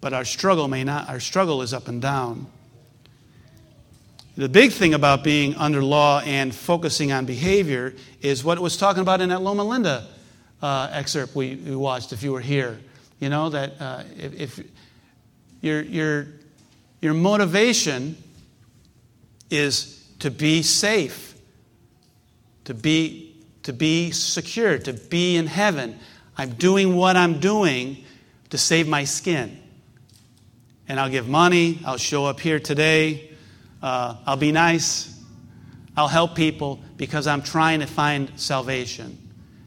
But 0.00 0.12
our 0.12 0.24
struggle 0.24 0.68
may 0.68 0.84
not, 0.84 1.08
our 1.08 1.18
struggle 1.18 1.60
is 1.62 1.74
up 1.74 1.88
and 1.88 2.00
down. 2.00 2.46
The 4.36 4.48
big 4.48 4.70
thing 4.70 4.94
about 4.94 5.24
being 5.24 5.56
under 5.56 5.82
law 5.82 6.20
and 6.20 6.54
focusing 6.54 7.10
on 7.10 7.24
behavior 7.24 7.94
is 8.20 8.44
what 8.44 8.58
it 8.58 8.60
was 8.60 8.76
talking 8.76 9.00
about 9.00 9.22
in 9.22 9.30
that 9.30 9.42
Loma 9.42 9.64
Linda 9.64 10.06
uh, 10.64 10.88
excerpt 10.92 11.36
we, 11.36 11.56
we, 11.56 11.76
watched 11.76 12.14
if 12.14 12.22
you 12.22 12.32
were 12.32 12.40
here. 12.40 12.80
You 13.20 13.28
know, 13.28 13.50
that 13.50 13.74
uh, 13.78 14.02
if, 14.16 14.40
if 14.40 14.60
your, 15.60 15.82
your, 15.82 16.26
your 17.02 17.12
motivation 17.12 18.16
is 19.50 20.02
to 20.20 20.30
be 20.30 20.62
safe, 20.62 21.34
to 22.64 22.72
be, 22.72 23.36
to 23.64 23.74
be 23.74 24.10
secure, 24.10 24.78
to 24.78 24.94
be 24.94 25.36
in 25.36 25.46
heaven. 25.46 25.98
I'm 26.38 26.54
doing 26.54 26.96
what 26.96 27.14
I'm 27.18 27.40
doing 27.40 28.02
to 28.48 28.56
save 28.56 28.88
my 28.88 29.04
skin. 29.04 29.60
And 30.88 30.98
I'll 30.98 31.10
give 31.10 31.28
money, 31.28 31.78
I'll 31.84 31.98
show 31.98 32.24
up 32.24 32.40
here 32.40 32.58
today, 32.58 33.32
uh, 33.82 34.16
I'll 34.26 34.38
be 34.38 34.50
nice, 34.50 35.22
I'll 35.94 36.08
help 36.08 36.34
people 36.34 36.82
because 36.96 37.26
I'm 37.26 37.42
trying 37.42 37.80
to 37.80 37.86
find 37.86 38.32
salvation. 38.36 39.23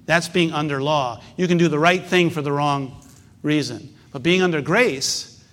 That's 0.07 0.29
being 0.29 0.53
under 0.53 0.81
law. 0.81 1.21
You 1.35 1.47
can 1.47 1.59
do 1.59 1.67
the 1.67 1.77
right 1.77 2.03
thing 2.03 2.31
for 2.31 2.41
the 2.41 2.51
wrong 2.51 2.99
reason. 3.43 3.93
But 4.11 4.23
being 4.23 4.41
under 4.41 4.61
grace 4.61 5.43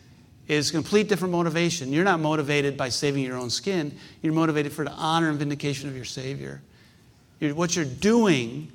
is 0.47 0.71
a 0.71 0.73
complete 0.73 1.09
different 1.09 1.33
motivation. 1.33 1.93
You're 1.93 2.05
not 2.05 2.21
motivated 2.21 2.77
by 2.77 2.89
saving 2.89 3.25
your 3.25 3.37
own 3.37 3.51
skin. 3.51 3.99
You're 4.23 4.33
motivated 4.33 4.73
for 4.73 4.85
the 4.85 4.93
honor 4.93 5.29
and 5.29 5.39
vindication 5.39 5.89
of 5.89 5.97
your 5.97 6.05
Savior. 6.05 6.63
You're, 7.41 7.55
what 7.55 7.75
you're 7.75 7.85
doing 7.85 8.71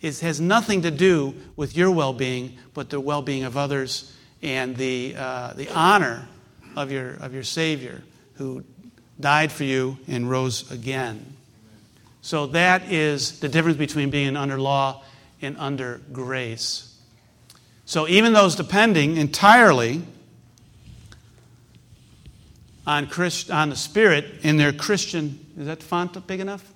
is, 0.00 0.20
has 0.20 0.40
nothing 0.40 0.82
to 0.82 0.90
do 0.90 1.34
with 1.54 1.76
your 1.76 1.90
well-being, 1.90 2.58
but 2.74 2.90
the 2.90 3.00
well-being 3.00 3.44
of 3.44 3.56
others 3.56 4.12
and 4.42 4.76
the, 4.76 5.14
uh, 5.16 5.52
the 5.52 5.68
honor 5.70 6.26
of 6.74 6.90
your, 6.90 7.14
of 7.14 7.32
your 7.32 7.44
Savior 7.44 8.02
who 8.34 8.64
died 9.20 9.52
for 9.52 9.62
you 9.62 9.98
and 10.08 10.28
rose 10.28 10.68
again. 10.72 11.36
So 12.22 12.46
that 12.48 12.90
is 12.90 13.38
the 13.38 13.48
difference 13.48 13.76
between 13.76 14.10
being 14.10 14.36
under 14.36 14.58
law 14.58 15.04
and 15.42 15.56
under 15.58 16.00
grace. 16.12 16.92
So 17.84 18.08
even 18.08 18.32
those 18.32 18.54
depending 18.54 19.16
entirely 19.16 20.02
on, 22.86 23.06
Christ, 23.06 23.50
on 23.50 23.70
the 23.70 23.76
Spirit 23.76 24.24
in 24.42 24.56
their 24.56 24.72
Christian, 24.72 25.44
is 25.58 25.66
that 25.66 25.82
font 25.82 26.26
big 26.26 26.40
enough? 26.40 26.72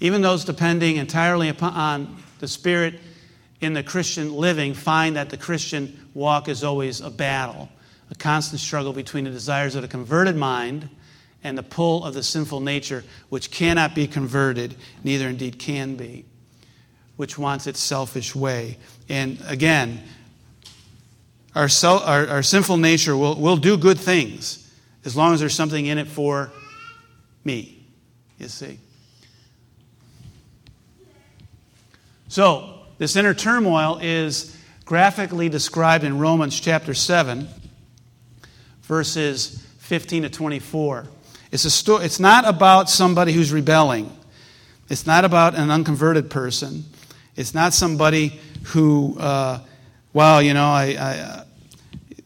Even 0.00 0.20
those 0.20 0.44
depending 0.44 0.96
entirely 0.96 1.48
upon 1.48 1.72
on 1.72 2.22
the 2.38 2.48
Spirit 2.48 3.00
in 3.60 3.72
the 3.72 3.82
Christian 3.82 4.34
living 4.34 4.74
find 4.74 5.16
that 5.16 5.30
the 5.30 5.38
Christian 5.38 6.08
walk 6.12 6.48
is 6.48 6.62
always 6.62 7.00
a 7.00 7.10
battle, 7.10 7.70
a 8.10 8.14
constant 8.14 8.60
struggle 8.60 8.92
between 8.92 9.24
the 9.24 9.30
desires 9.30 9.74
of 9.74 9.82
the 9.82 9.88
converted 9.88 10.36
mind 10.36 10.90
and 11.42 11.56
the 11.56 11.62
pull 11.62 12.04
of 12.04 12.12
the 12.12 12.22
sinful 12.22 12.60
nature, 12.60 13.04
which 13.30 13.50
cannot 13.50 13.94
be 13.94 14.06
converted, 14.06 14.74
neither 15.02 15.28
indeed 15.28 15.58
can 15.58 15.96
be 15.96 16.26
which 17.16 17.38
wants 17.38 17.66
its 17.66 17.80
selfish 17.80 18.34
way. 18.34 18.78
And 19.08 19.38
again, 19.46 20.02
our, 21.54 21.68
self, 21.68 22.06
our, 22.06 22.26
our 22.28 22.42
sinful 22.42 22.76
nature 22.76 23.16
will, 23.16 23.40
will 23.40 23.56
do 23.56 23.76
good 23.76 23.98
things 23.98 24.62
as 25.04 25.16
long 25.16 25.32
as 25.32 25.40
there's 25.40 25.54
something 25.54 25.86
in 25.86 25.98
it 25.98 26.08
for 26.08 26.50
me, 27.44 27.78
you 28.38 28.48
see. 28.48 28.78
So, 32.28 32.80
this 32.98 33.14
inner 33.14 33.32
turmoil 33.32 33.98
is 34.02 34.56
graphically 34.84 35.48
described 35.48 36.02
in 36.02 36.18
Romans 36.18 36.58
chapter 36.58 36.92
7, 36.92 37.46
verses 38.82 39.64
15 39.78 40.24
to 40.24 40.28
24. 40.28 41.06
It's, 41.52 41.64
a 41.64 41.70
sto- 41.70 41.98
it's 41.98 42.18
not 42.18 42.46
about 42.46 42.90
somebody 42.90 43.32
who's 43.32 43.52
rebelling. 43.52 44.14
It's 44.88 45.06
not 45.06 45.24
about 45.24 45.54
an 45.54 45.70
unconverted 45.70 46.30
person. 46.30 46.84
It's 47.36 47.52
not 47.52 47.74
somebody 47.74 48.40
who, 48.64 49.16
uh, 49.18 49.60
well, 50.14 50.40
you 50.40 50.54
know, 50.54 50.64
I, 50.64 50.96
I, 50.98 51.18
uh, 51.18 51.44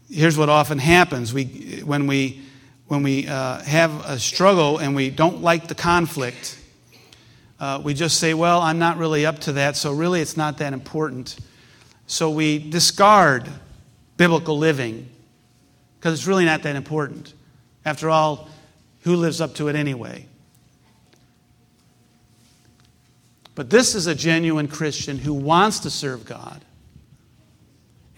here's 0.09 0.39
what 0.39 0.49
often 0.49 0.79
happens. 0.79 1.35
We, 1.35 1.83
when 1.85 2.07
we, 2.07 2.43
when 2.87 3.03
we 3.03 3.27
uh, 3.27 3.61
have 3.63 4.05
a 4.09 4.19
struggle 4.21 4.79
and 4.79 4.95
we 4.95 5.11
don't 5.11 5.43
like 5.43 5.67
the 5.67 5.75
conflict, 5.75 6.59
uh, 7.59 7.81
we 7.85 7.93
just 7.93 8.19
say, 8.19 8.35
well, 8.35 8.61
I'm 8.61 8.79
not 8.79 8.99
really 8.99 9.27
up 9.27 9.41
to 9.41 9.53
that, 9.55 9.77
so 9.77 9.93
really 9.93 10.21
it's 10.21 10.37
not 10.37 10.59
that 10.59 10.73
important. 10.73 11.37
So 12.07 12.31
we 12.31 12.59
discard 12.71 13.49
biblical 14.17 14.59
living 14.59 15.09
because 15.99 16.15
it's 16.15 16.27
really 16.29 16.45
not 16.45 16.63
that 16.63 16.77
important. 16.77 17.35
After 17.85 18.11
all, 18.11 18.49
who 19.01 19.17
lives 19.17 19.41
up 19.41 19.57
to 19.57 19.69
it 19.69 19.75
anyway? 19.75 20.27
But 23.55 23.71
this 23.71 23.95
is 23.95 24.07
a 24.07 24.15
genuine 24.15 24.69
Christian 24.69 25.19
who 25.19 25.35
wants 25.35 25.81
to 25.81 25.91
serve 25.91 26.25
God 26.25 26.65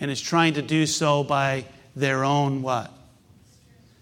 and 0.00 0.10
is 0.10 0.20
trying 0.20 0.54
to 0.54 0.62
do 0.62 0.86
so 0.86 1.24
by 1.24 1.64
their 1.94 2.24
own 2.24 2.62
what? 2.62 2.92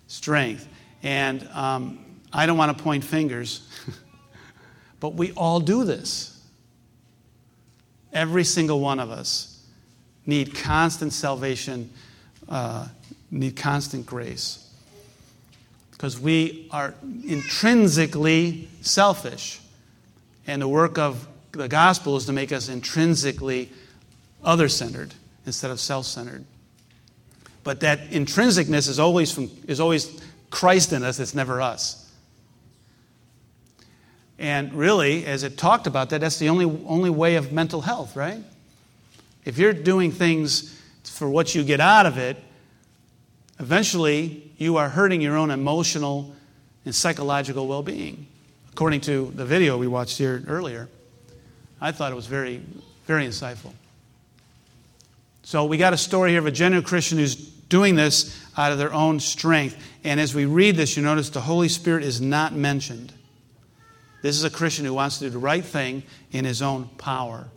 Strength. 0.07 0.67
And 1.03 1.47
um, 1.53 2.05
I 2.33 2.47
don't 2.47 2.59
want 2.59 2.77
to 2.77 2.83
point 2.83 3.05
fingers, 3.05 3.69
but 5.01 5.15
we 5.15 5.33
all 5.33 5.61
do 5.61 5.85
this. 5.85 6.43
Every 8.13 8.45
single 8.45 8.81
one 8.81 8.99
of 8.99 9.11
us 9.11 9.63
need 10.27 10.55
constant 10.55 11.13
salvation, 11.13 11.91
uh, 12.49 12.89
need 13.31 13.57
constant 13.57 14.07
grace. 14.07 14.71
Because 15.93 16.19
we 16.19 16.67
are 16.71 16.95
intrinsically 17.27 18.69
selfish. 18.81 19.61
And 20.51 20.61
the 20.61 20.67
work 20.67 20.99
of 20.99 21.29
the 21.53 21.69
gospel 21.69 22.17
is 22.17 22.27
to 22.27 22.33
make 22.33 22.51
us 22.51 22.69
intrinsically 22.69 23.71
other 24.43 24.69
centered 24.69 25.15
instead 25.47 25.71
of 25.71 25.79
self 25.79 26.07
centered. 26.07 26.45
But 27.63 27.81
that 27.81 28.11
intrinsicness 28.11 28.89
is 28.89 28.99
always, 28.99 29.31
from, 29.31 29.49
is 29.69 29.79
always 29.79 30.21
Christ 30.51 30.93
in 30.93 31.05
us, 31.05 31.21
it's 31.21 31.37
never 31.37 31.63
us. 31.63 32.13
And 34.41 34.75
really, 34.75 35.25
as 35.25 35.45
it 35.45 35.57
talked 35.57 35.87
about 35.87 36.11
that, 36.11 36.21
that's 36.21 36.41
the 36.41 36.49
only, 36.49 36.65
only 36.85 37.11
way 37.11 37.37
of 37.37 37.53
mental 37.53 37.83
health, 37.83 38.17
right? 38.17 38.43
If 39.45 39.57
you're 39.57 39.73
doing 39.73 40.11
things 40.11 40.77
for 41.05 41.31
what 41.31 41.55
you 41.55 41.63
get 41.63 41.79
out 41.79 42.07
of 42.07 42.19
it, 42.19 42.37
eventually 43.61 44.51
you 44.57 44.79
are 44.79 44.89
hurting 44.89 45.21
your 45.21 45.37
own 45.37 45.53
emotional 45.53 46.35
and 46.85 46.93
psychological 46.93 47.69
well 47.69 47.85
being, 47.85 48.27
according 48.81 49.03
to 49.03 49.31
the 49.35 49.45
video 49.45 49.77
we 49.77 49.87
watched 49.87 50.17
here 50.17 50.43
earlier. 50.49 50.89
I 51.83 51.93
thought 51.93 52.13
it 52.13 52.15
was 52.15 52.25
very, 52.25 52.63
very 53.05 53.27
insightful. 53.27 53.75
So 55.43 55.67
we 55.67 55.77
got 55.77 55.93
a 55.93 55.99
story 55.99 56.31
here 56.31 56.39
of 56.39 56.47
a 56.47 56.51
genuine 56.51 56.83
Christian 56.83 57.19
who's 57.19 57.35
doing 57.35 57.95
this 57.95 58.43
out 58.57 58.73
of 58.73 58.79
their 58.79 58.91
own 58.95 59.21
strength. 59.21 59.77
And 60.03 60.19
as 60.19 60.35
we 60.35 60.47
read 60.47 60.77
this, 60.77 60.97
you 60.97 61.03
notice 61.03 61.29
the 61.29 61.43
Holy 61.43 61.69
Spirit 61.69 62.05
is 62.05 62.23
not 62.23 62.55
mentioned. 62.55 63.13
This 64.23 64.37
is 64.37 64.45
a 64.45 64.51
Christian 64.51 64.87
who 64.87 64.95
wants 64.95 65.19
to 65.19 65.27
do 65.27 65.31
the 65.31 65.39
right 65.39 65.63
thing 65.63 66.03
in 66.33 66.47
his 66.47 66.63
own 66.63 66.89
power. 66.97 67.49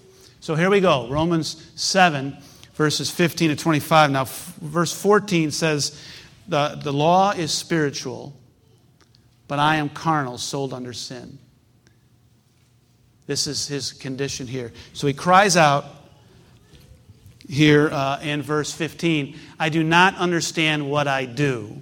So 0.42 0.56
here 0.56 0.70
we 0.70 0.82
go 0.82 1.08
Romans 1.08 1.72
7, 1.76 2.36
verses 2.74 3.10
15 3.10 3.52
to 3.52 3.56
25. 3.56 4.12
Now, 4.12 4.24
f- 4.24 4.58
verse 4.62 4.92
14 4.92 5.52
says, 5.52 5.98
the, 6.50 6.78
the 6.84 6.92
law 6.92 7.32
is 7.32 7.54
spiritual, 7.54 8.36
but 9.48 9.60
I 9.60 9.78
am 9.78 9.90
carnal, 9.90 10.38
sold 10.38 10.74
under 10.74 10.94
sin. 10.94 11.38
This 13.26 13.48
is 13.48 13.68
his 13.68 13.94
condition 13.94 14.48
here. 14.48 14.72
So 14.94 15.08
he 15.08 15.14
cries 15.14 15.56
out 15.56 15.86
here 17.48 17.90
uh, 17.92 18.20
in 18.22 18.42
verse 18.42 18.72
15 18.72 19.38
I 19.60 19.70
do 19.70 19.84
not 19.84 20.16
understand 20.16 20.90
what 20.90 21.08
I 21.08 21.26
do. 21.26 21.82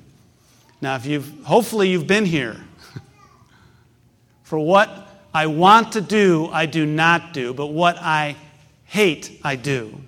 Now, 0.81 0.95
if 0.95 1.05
you've, 1.05 1.43
hopefully, 1.43 1.89
you've 1.89 2.07
been 2.07 2.25
here. 2.25 2.57
For 4.43 4.59
what 4.59 5.09
I 5.33 5.47
want 5.47 5.93
to 5.93 6.01
do, 6.01 6.49
I 6.51 6.65
do 6.65 6.85
not 6.85 7.33
do, 7.33 7.53
but 7.53 7.67
what 7.67 7.97
I 7.97 8.35
hate, 8.85 9.39
I 9.43 9.55
do. 9.55 10.01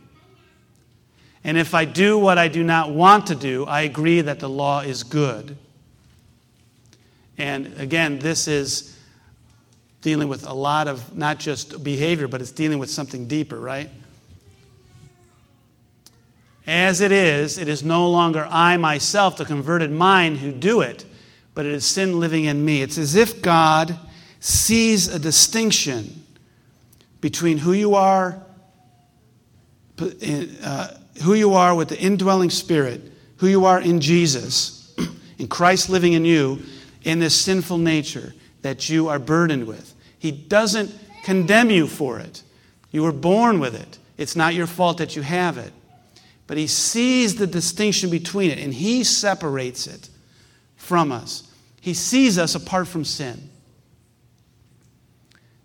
And 1.43 1.57
if 1.57 1.73
I 1.73 1.85
do 1.85 2.17
what 2.17 2.37
I 2.37 2.47
do 2.47 2.63
not 2.63 2.91
want 2.91 3.27
to 3.27 3.35
do, 3.35 3.65
I 3.65 3.81
agree 3.81 4.21
that 4.21 4.39
the 4.39 4.49
law 4.49 4.81
is 4.81 5.03
good. 5.03 5.57
And 7.37 7.79
again, 7.79 8.19
this 8.19 8.47
is 8.47 8.97
dealing 10.01 10.27
with 10.27 10.45
a 10.45 10.53
lot 10.53 10.87
of 10.87 11.15
not 11.15 11.39
just 11.39 11.83
behavior, 11.83 12.27
but 12.27 12.41
it's 12.41 12.51
dealing 12.51 12.77
with 12.77 12.89
something 12.89 13.27
deeper, 13.27 13.59
right? 13.59 13.89
As 16.67 17.01
it 17.01 17.11
is, 17.11 17.57
it 17.57 17.67
is 17.67 17.83
no 17.83 18.09
longer 18.09 18.47
I 18.49 18.77
myself, 18.77 19.37
the 19.37 19.45
converted 19.45 19.91
mind, 19.91 20.37
who 20.37 20.51
do 20.51 20.81
it, 20.81 21.05
but 21.53 21.65
it 21.65 21.73
is 21.73 21.85
sin 21.85 22.19
living 22.19 22.45
in 22.45 22.63
me. 22.63 22.81
It's 22.81 22.97
as 22.97 23.15
if 23.15 23.41
God 23.41 23.97
sees 24.39 25.07
a 25.07 25.19
distinction 25.19 26.23
between 27.21 27.57
who 27.57 27.73
you 27.73 27.95
are, 27.95 28.41
uh, 29.99 30.87
who 31.23 31.33
you 31.33 31.53
are 31.53 31.75
with 31.75 31.89
the 31.89 31.99
indwelling 31.99 32.49
spirit, 32.49 33.01
who 33.37 33.47
you 33.47 33.65
are 33.65 33.79
in 33.79 33.99
Jesus, 34.01 34.93
in 35.37 35.47
Christ 35.47 35.89
living 35.89 36.13
in 36.13 36.25
you, 36.25 36.61
in 37.03 37.19
this 37.19 37.39
sinful 37.39 37.77
nature 37.77 38.33
that 38.61 38.89
you 38.89 39.09
are 39.09 39.19
burdened 39.19 39.67
with. 39.67 39.93
He 40.17 40.31
doesn't 40.31 40.93
condemn 41.23 41.69
you 41.69 41.87
for 41.87 42.19
it. 42.19 42.43
You 42.91 43.03
were 43.03 43.11
born 43.11 43.59
with 43.59 43.75
it. 43.75 43.97
It's 44.17 44.35
not 44.35 44.53
your 44.53 44.67
fault 44.67 44.99
that 44.99 45.15
you 45.15 45.21
have 45.21 45.57
it. 45.57 45.73
But 46.47 46.57
he 46.57 46.67
sees 46.67 47.35
the 47.35 47.47
distinction 47.47 48.09
between 48.09 48.51
it 48.51 48.59
and 48.59 48.73
he 48.73 49.03
separates 49.03 49.87
it 49.87 50.09
from 50.75 51.11
us. 51.11 51.49
He 51.81 51.93
sees 51.93 52.37
us 52.37 52.55
apart 52.55 52.87
from 52.87 53.05
sin. 53.05 53.49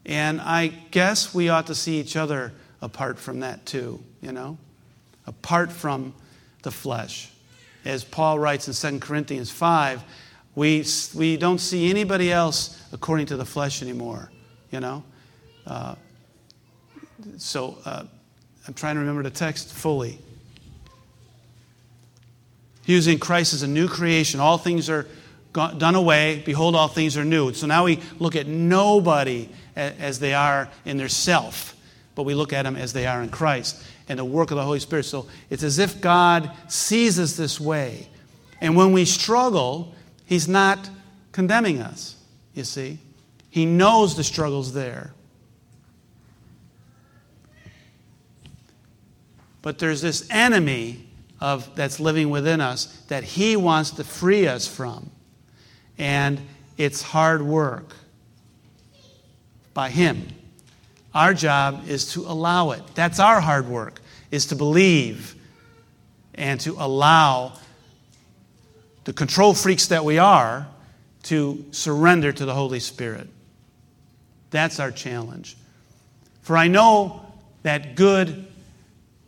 And 0.07 0.41
I 0.41 0.69
guess 0.91 1.35
we 1.35 1.51
ought 1.51 1.67
to 1.67 1.75
see 1.75 2.01
each 2.01 2.17
other 2.17 2.53
apart 2.81 3.19
from 3.19 3.41
that 3.41 3.67
too, 3.67 4.03
you 4.23 4.33
know, 4.33 4.57
apart 5.27 5.71
from 5.71 6.15
the 6.63 6.71
flesh. 6.71 7.31
As 7.85 8.05
Paul 8.05 8.39
writes 8.39 8.69
in 8.69 9.01
2 9.01 9.01
Corinthians 9.01 9.51
5, 9.51 10.03
we, 10.59 10.85
we 11.15 11.37
don't 11.37 11.61
see 11.61 11.89
anybody 11.89 12.33
else 12.33 12.83
according 12.93 13.27
to 13.27 13.37
the 13.37 13.45
flesh 13.45 13.81
anymore, 13.81 14.33
you 14.73 14.81
know. 14.81 15.05
Uh, 15.65 15.95
so 17.37 17.79
uh, 17.85 18.03
I'm 18.67 18.75
trying 18.75 18.97
to 18.97 19.01
remember 19.01 19.23
the 19.23 19.31
text 19.31 19.73
fully 19.73 20.19
using 22.87 23.21
Christ 23.21 23.55
as 23.55 23.63
a 23.63 23.69
new 23.69 23.87
creation. 23.87 24.41
All 24.41 24.59
things 24.59 24.91
are 24.91 25.07
done 25.53 25.95
away. 25.95 26.43
Behold, 26.45 26.75
all 26.75 26.89
things 26.89 27.17
are 27.17 27.25
new. 27.25 27.53
So 27.53 27.69
now 27.69 27.85
we 27.85 28.01
look 28.19 28.35
at 28.35 28.49
nobody 28.49 29.49
as 29.77 30.19
they 30.19 30.35
are 30.35 30.69
in 30.85 30.97
their 30.97 31.09
self, 31.09 31.77
but 32.17 32.25
we 32.25 32.35
look 32.35 32.53
at 32.53 32.65
them 32.65 32.75
as 32.75 32.93
they 32.93 33.07
are 33.07 33.23
in 33.23 33.29
Christ 33.29 33.81
and 34.09 34.19
the 34.19 34.25
work 34.25 34.51
of 34.51 34.57
the 34.57 34.65
Holy 34.65 34.81
Spirit. 34.81 35.05
So 35.05 35.29
it's 35.51 35.63
as 35.63 35.79
if 35.79 36.01
God 36.01 36.51
sees 36.67 37.21
us 37.21 37.37
this 37.37 37.61
way. 37.61 38.09
And 38.61 38.75
when 38.75 38.91
we 38.91 39.05
struggle, 39.05 39.95
He's 40.29 40.47
not 40.47 40.91
condemning 41.33 41.81
us, 41.81 42.15
you 42.53 42.63
see. 42.63 42.99
He 43.49 43.65
knows 43.65 44.15
the 44.15 44.23
struggle's 44.23 44.75
there. 44.75 45.15
But 49.63 49.79
there's 49.79 50.03
this 50.03 50.29
enemy 50.31 51.07
of, 51.41 51.75
that's 51.75 51.99
living 51.99 52.29
within 52.29 52.61
us 52.61 52.85
that 53.09 53.25
He 53.25 53.57
wants 53.57 53.93
to 53.93 54.05
free 54.05 54.47
us 54.47 54.69
from. 54.69 55.11
And 55.97 56.43
it's 56.77 57.01
hard 57.01 57.41
work 57.41 57.95
by 59.73 59.89
Him. 59.89 60.29
Our 61.15 61.33
job 61.33 61.89
is 61.89 62.13
to 62.13 62.27
allow 62.27 62.73
it. 62.73 62.83
That's 62.95 63.19
our 63.19 63.41
hard 63.41 63.67
work, 63.67 64.03
is 64.31 64.45
to 64.49 64.57
believe 64.57 65.37
and 66.35 66.61
to 66.61 66.77
allow 66.79 67.55
the 69.09 69.15
control 69.15 69.55
freaks 69.55 69.87
that 69.87 70.05
we 70.05 70.19
are 70.19 70.69
to 71.23 71.65
surrender 71.71 72.31
to 72.31 72.45
the 72.45 72.53
Holy 72.53 72.79
Spirit. 72.79 73.27
That's 74.51 74.81
our 74.81 74.91
challenge. 74.91 75.57
For 76.43 76.59
I 76.59 76.69
know 76.69 77.23
that 77.63 77.95
good 77.95 78.47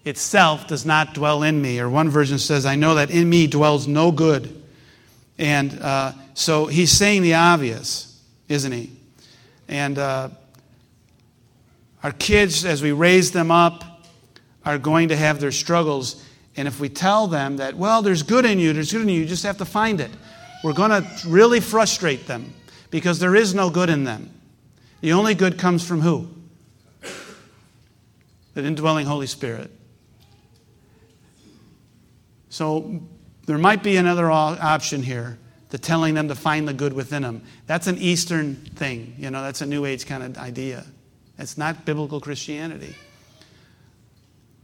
itself 0.04 0.66
does 0.68 0.84
not 0.84 1.14
dwell 1.14 1.42
in 1.42 1.62
me. 1.62 1.80
Or 1.80 1.88
one 1.88 2.10
version 2.10 2.38
says, 2.38 2.66
I 2.66 2.74
know 2.74 2.96
that 2.96 3.10
in 3.10 3.26
me 3.26 3.46
dwells 3.46 3.88
no 3.88 4.12
good. 4.12 4.62
And 5.38 5.80
uh, 5.80 6.12
so 6.34 6.66
he's 6.66 6.92
saying 6.92 7.22
the 7.22 7.36
obvious, 7.36 8.22
isn't 8.50 8.72
he? 8.72 8.90
And 9.66 9.96
uh, 9.98 10.28
our 12.02 12.12
kids, 12.12 12.66
as 12.66 12.82
we 12.82 12.92
raise 12.92 13.32
them 13.32 13.50
up, 13.50 14.04
are 14.62 14.76
going 14.76 15.08
to 15.08 15.16
have 15.16 15.40
their 15.40 15.52
struggles. 15.52 16.22
And 16.56 16.66
if 16.66 16.80
we 16.80 16.88
tell 16.88 17.26
them 17.26 17.56
that, 17.58 17.74
well, 17.74 18.02
there's 18.02 18.22
good 18.22 18.44
in 18.44 18.58
you, 18.58 18.72
there's 18.72 18.92
good 18.92 19.02
in 19.02 19.08
you, 19.08 19.20
you 19.20 19.26
just 19.26 19.44
have 19.44 19.58
to 19.58 19.64
find 19.64 20.00
it, 20.00 20.10
we're 20.62 20.72
going 20.72 20.90
to 20.90 21.08
really 21.26 21.60
frustrate 21.60 22.26
them 22.26 22.52
because 22.90 23.18
there 23.18 23.34
is 23.34 23.54
no 23.54 23.70
good 23.70 23.88
in 23.88 24.04
them. 24.04 24.30
The 25.00 25.12
only 25.12 25.34
good 25.34 25.58
comes 25.58 25.86
from 25.86 26.00
who? 26.00 26.28
The 28.54 28.64
indwelling 28.64 29.06
Holy 29.06 29.26
Spirit. 29.26 29.70
So 32.48 33.00
there 33.46 33.58
might 33.58 33.82
be 33.82 33.96
another 33.96 34.30
option 34.30 35.02
here 35.02 35.38
the 35.70 35.78
telling 35.78 36.14
them 36.14 36.26
to 36.28 36.34
find 36.34 36.66
the 36.66 36.74
good 36.74 36.92
within 36.92 37.22
them. 37.22 37.42
That's 37.66 37.86
an 37.86 37.96
Eastern 37.98 38.56
thing. 38.56 39.14
You 39.16 39.30
know, 39.30 39.40
that's 39.40 39.60
a 39.60 39.66
New 39.66 39.84
Age 39.84 40.04
kind 40.04 40.24
of 40.24 40.36
idea. 40.36 40.84
It's 41.38 41.56
not 41.56 41.84
biblical 41.84 42.20
Christianity. 42.20 42.94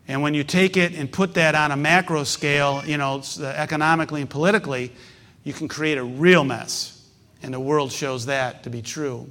And 0.08 0.22
when 0.22 0.34
you 0.34 0.44
take 0.44 0.76
it 0.76 0.94
and 0.94 1.10
put 1.10 1.34
that 1.34 1.54
on 1.54 1.72
a 1.72 1.76
macro 1.76 2.24
scale, 2.24 2.82
you 2.86 2.96
know, 2.96 3.22
economically 3.40 4.20
and 4.20 4.30
politically, 4.30 4.92
you 5.42 5.52
can 5.52 5.68
create 5.68 5.98
a 5.98 6.04
real 6.04 6.44
mess. 6.44 6.92
And 7.42 7.52
the 7.52 7.60
world 7.60 7.92
shows 7.92 8.26
that 8.26 8.62
to 8.64 8.70
be 8.70 8.82
true. 8.82 9.30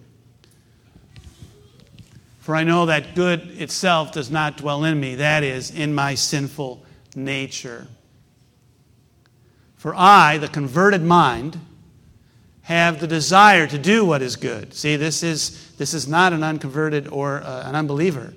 For 2.40 2.56
I 2.56 2.64
know 2.64 2.86
that 2.86 3.16
good 3.16 3.60
itself 3.60 4.12
does 4.12 4.30
not 4.30 4.58
dwell 4.58 4.84
in 4.84 5.00
me, 5.00 5.16
that 5.16 5.44
is, 5.44 5.72
in 5.72 5.96
my 5.96 6.14
sinful 6.14 6.86
nature. 7.16 7.88
For 9.78 9.96
I, 9.96 10.38
the 10.38 10.48
converted 10.48 11.02
mind, 11.02 11.60
have 12.64 13.00
the 13.00 13.08
desire 13.08 13.66
to 13.68 13.78
do 13.78 14.06
what 14.06 14.22
is 14.22 14.36
good. 14.36 14.74
See, 14.74 14.96
this 14.96 15.24
is, 15.24 15.72
this 15.78 15.94
is 15.94 16.08
not 16.08 16.34
an 16.34 16.44
unconverted 16.44 17.08
or 17.08 17.42
uh, 17.42 17.68
an 17.68 17.76
unbeliever. 17.76 18.34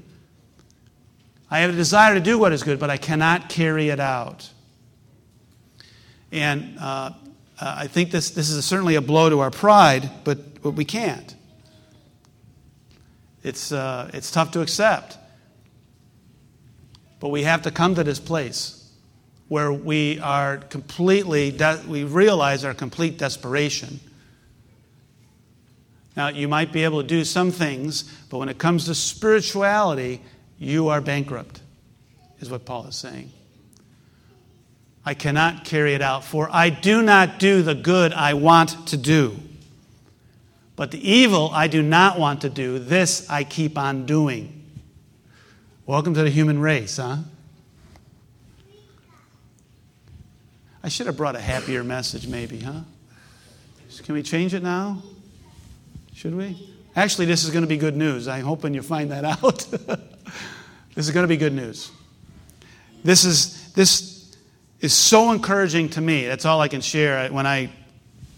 I 1.51 1.61
have 1.61 1.71
a 1.71 1.77
desire 1.77 2.15
to 2.15 2.21
do 2.21 2.39
what 2.39 2.53
is 2.53 2.63
good, 2.63 2.79
but 2.79 2.91
I 2.91 2.97
cannot 2.97 3.49
carry 3.49 3.89
it 3.89 4.01
out. 4.01 4.51
And 6.31 6.79
uh, 6.79 7.13
I 7.61 7.87
think 7.87 8.11
this, 8.11 8.31
this 8.31 8.51
is 8.51 8.65
certainly 8.65 8.97
a 8.97 9.01
blow 9.01 9.31
to 9.31 9.41
our 9.41 9.51
pride, 9.51 10.11
but, 10.25 10.61
but 10.63 10.73
we 10.73 10.85
can't. 10.85 11.35
It's, 13.43 13.73
uh, 13.73 14.11
it's 14.13 14.31
tough 14.31 14.51
to 14.53 14.61
accept. 14.61 15.17
But 17.21 17.29
we 17.31 17.45
have 17.45 17.63
to 17.63 17.71
come 17.71 17.95
to 17.95 18.05
this 18.05 18.21
place 18.21 18.93
where 19.49 19.73
we 19.73 20.21
are 20.21 20.59
completely, 20.59 21.51
de- 21.51 21.83
we 21.89 22.05
realize 22.05 22.65
our 22.65 22.75
complete 22.75 23.17
desperation. 23.17 24.01
Now, 26.15 26.29
you 26.29 26.49
might 26.49 26.73
be 26.73 26.85
able 26.85 27.01
to 27.01 27.07
do 27.07 27.25
some 27.25 27.51
things, 27.51 28.03
but 28.29 28.39
when 28.39 28.49
it 28.51 28.59
comes 28.59 28.85
to 28.85 28.95
spirituality, 28.95 30.21
you 30.59 30.88
are 30.88 31.01
bankrupt, 31.01 31.61
is 32.40 32.51
what 32.51 32.64
Paul 32.64 32.87
is 32.87 32.97
saying. 32.97 33.31
I 35.05 35.14
cannot 35.14 35.64
carry 35.64 35.94
it 35.94 36.03
out, 36.03 36.25
for 36.25 36.49
I 36.51 36.71
do 36.71 37.03
not 37.03 37.38
do 37.38 37.62
the 37.62 37.75
good 37.75 38.12
I 38.12 38.35
want 38.35 38.88
to 38.88 38.97
do. 38.97 39.37
But 40.77 40.90
the 40.90 41.11
evil 41.11 41.51
I 41.53 41.66
do 41.66 41.83
not 41.83 42.18
want 42.18 42.42
to 42.42 42.51
do, 42.51 42.79
this 42.79 43.29
I 43.31 43.44
keep 43.44 43.79
on 43.79 44.07
doing. 44.07 44.64
Welcome 45.87 46.14
to 46.14 46.23
the 46.23 46.31
human 46.31 46.59
race, 46.59 46.99
huh? 46.99 47.18
I 50.83 50.88
should 50.88 51.07
have 51.07 51.16
brought 51.16 51.37
a 51.37 51.40
happier 51.40 51.83
message, 51.83 52.29
maybe, 52.29 52.61
huh? 52.61 52.81
Can 54.05 54.14
we 54.14 54.23
change 54.23 54.55
it 54.55 54.62
now? 54.62 55.03
Should 56.14 56.35
we? 56.35 56.71
Actually, 56.94 57.27
this 57.27 57.44
is 57.44 57.51
going 57.51 57.62
to 57.62 57.68
be 57.68 57.77
good 57.77 57.97
news. 57.97 58.29
I'm 58.29 58.44
hoping 58.44 58.75
you 58.75 58.83
find 58.83 59.11
that 59.11 59.25
out. 59.42 59.66
This 60.95 61.07
is 61.07 61.11
going 61.12 61.25
to 61.25 61.29
be 61.29 61.37
good 61.37 61.53
news. 61.53 61.91
This 63.05 63.25
is, 63.25 63.73
this 63.73 64.37
is 64.81 64.93
so 64.93 65.33
encouraging 65.33 65.88
to 65.91 66.01
me. 66.01 66.27
That's 66.27 66.45
all 66.45 66.61
I 66.61 66.69
can 66.69 66.81
share 66.81 67.31
when 67.33 67.47
I 67.47 67.71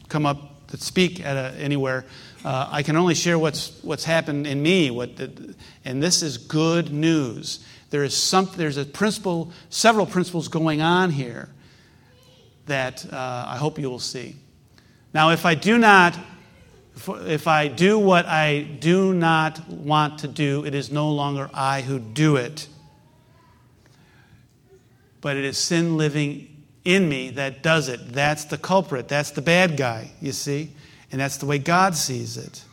come 0.08 0.26
up 0.26 0.66
to 0.68 0.76
speak 0.76 1.24
at 1.24 1.36
a, 1.36 1.58
anywhere. 1.58 2.04
Uh, 2.44 2.68
I 2.70 2.82
can 2.82 2.96
only 2.96 3.14
share 3.14 3.38
what's, 3.38 3.82
what's 3.82 4.04
happened 4.04 4.46
in 4.46 4.62
me. 4.62 4.90
What 4.90 5.16
the, 5.16 5.54
and 5.84 6.02
this 6.02 6.22
is 6.22 6.38
good 6.38 6.92
news. 6.92 7.64
There 7.90 8.04
is 8.04 8.16
some, 8.16 8.48
there's 8.56 8.76
a 8.76 8.84
principle, 8.84 9.52
several 9.68 10.06
principles 10.06 10.48
going 10.48 10.80
on 10.80 11.10
here 11.10 11.48
that 12.66 13.04
uh, 13.12 13.44
I 13.48 13.56
hope 13.56 13.78
you 13.78 13.90
will 13.90 13.98
see. 13.98 14.36
Now, 15.12 15.30
if 15.30 15.44
I 15.44 15.54
do 15.56 15.76
not, 15.76 16.16
if 17.08 17.46
I 17.46 17.68
do 17.68 17.98
what 17.98 18.26
I 18.26 18.62
do 18.62 19.14
not 19.14 19.68
want 19.68 20.20
to 20.20 20.28
do, 20.28 20.64
it 20.64 20.74
is 20.74 20.90
no 20.90 21.10
longer 21.10 21.48
I 21.54 21.82
who 21.82 21.98
do 21.98 22.36
it, 22.36 22.66
but 25.20 25.36
it 25.36 25.44
is 25.44 25.58
sin 25.58 25.96
living 25.96 26.64
in 26.84 27.08
me 27.08 27.30
that 27.30 27.62
does 27.62 27.88
it. 27.88 28.12
That's 28.12 28.44
the 28.46 28.58
culprit. 28.58 29.08
That's 29.08 29.30
the 29.30 29.42
bad 29.42 29.76
guy, 29.76 30.10
you 30.20 30.32
see? 30.32 30.72
And 31.12 31.20
that's 31.20 31.36
the 31.36 31.46
way 31.46 31.58
God 31.58 31.94
sees 31.94 32.36
it. 32.36 32.64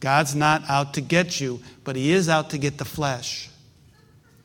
God's 0.00 0.34
not 0.34 0.62
out 0.68 0.94
to 0.94 1.00
get 1.00 1.40
you, 1.40 1.60
but 1.82 1.96
He 1.96 2.12
is 2.12 2.28
out 2.28 2.50
to 2.50 2.58
get 2.58 2.78
the 2.78 2.84
flesh. 2.84 3.50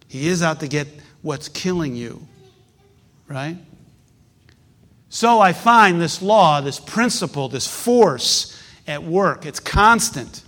He 0.08 0.28
is 0.28 0.42
out 0.42 0.60
to 0.62 0.68
get 0.68 0.88
what's 1.22 1.50
killing 1.50 1.96
you, 1.96 2.28
right? 3.28 3.58
So 5.10 5.40
I 5.40 5.54
find 5.54 6.00
this 6.00 6.22
law, 6.22 6.62
this 6.62 6.80
principle, 6.80 7.50
this 7.50 7.68
force 7.68 8.59
at 8.90 9.04
work. 9.04 9.46
It's 9.46 9.60
constant. 9.60 10.44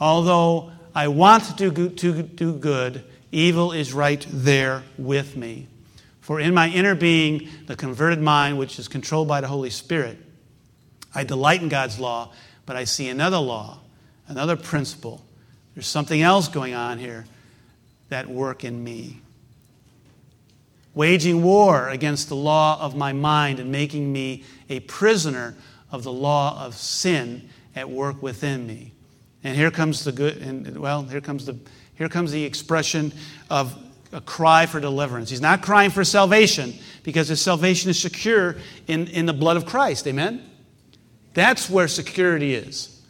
Although 0.00 0.72
I 0.94 1.08
want 1.08 1.44
to 1.44 1.70
do, 1.70 1.88
to 1.88 2.22
do 2.22 2.52
good, 2.52 3.04
evil 3.30 3.72
is 3.72 3.92
right 3.92 4.26
there 4.28 4.82
with 4.98 5.36
me. 5.36 5.68
For 6.20 6.40
in 6.40 6.52
my 6.52 6.68
inner 6.68 6.96
being, 6.96 7.48
the 7.66 7.76
converted 7.76 8.20
mind, 8.20 8.58
which 8.58 8.78
is 8.78 8.88
controlled 8.88 9.28
by 9.28 9.40
the 9.40 9.46
Holy 9.46 9.70
Spirit, 9.70 10.18
I 11.14 11.24
delight 11.24 11.62
in 11.62 11.68
God's 11.68 11.98
law, 11.98 12.32
but 12.66 12.76
I 12.76 12.84
see 12.84 13.08
another 13.08 13.38
law, 13.38 13.78
another 14.26 14.56
principle. 14.56 15.24
There's 15.74 15.86
something 15.86 16.20
else 16.20 16.48
going 16.48 16.74
on 16.74 16.98
here 16.98 17.24
that 18.08 18.28
work 18.28 18.64
in 18.64 18.82
me. 18.82 19.20
Waging 20.92 21.42
war 21.44 21.88
against 21.88 22.28
the 22.28 22.36
law 22.36 22.80
of 22.80 22.96
my 22.96 23.12
mind 23.12 23.60
and 23.60 23.70
making 23.70 24.12
me 24.12 24.42
a 24.68 24.80
prisoner 24.80 25.54
of 25.90 26.02
the 26.02 26.12
law 26.12 26.64
of 26.64 26.74
sin 26.74 27.48
at 27.74 27.88
work 27.88 28.22
within 28.22 28.66
me. 28.66 28.92
And 29.44 29.56
here 29.56 29.70
comes 29.70 30.04
the 30.04 30.12
good, 30.12 30.38
and 30.38 30.78
well, 30.78 31.02
here 31.04 31.20
comes 31.20 31.46
the, 31.46 31.56
here 31.94 32.08
comes 32.08 32.32
the 32.32 32.44
expression 32.44 33.12
of 33.48 33.76
a 34.12 34.20
cry 34.20 34.66
for 34.66 34.80
deliverance. 34.80 35.30
He's 35.30 35.40
not 35.40 35.62
crying 35.62 35.90
for 35.90 36.04
salvation 36.04 36.74
because 37.02 37.28
his 37.28 37.40
salvation 37.40 37.90
is 37.90 38.00
secure 38.00 38.56
in, 38.86 39.06
in 39.08 39.26
the 39.26 39.32
blood 39.32 39.56
of 39.56 39.66
Christ. 39.66 40.06
Amen? 40.06 40.48
That's 41.34 41.70
where 41.70 41.88
security 41.88 42.54
is 42.54 43.00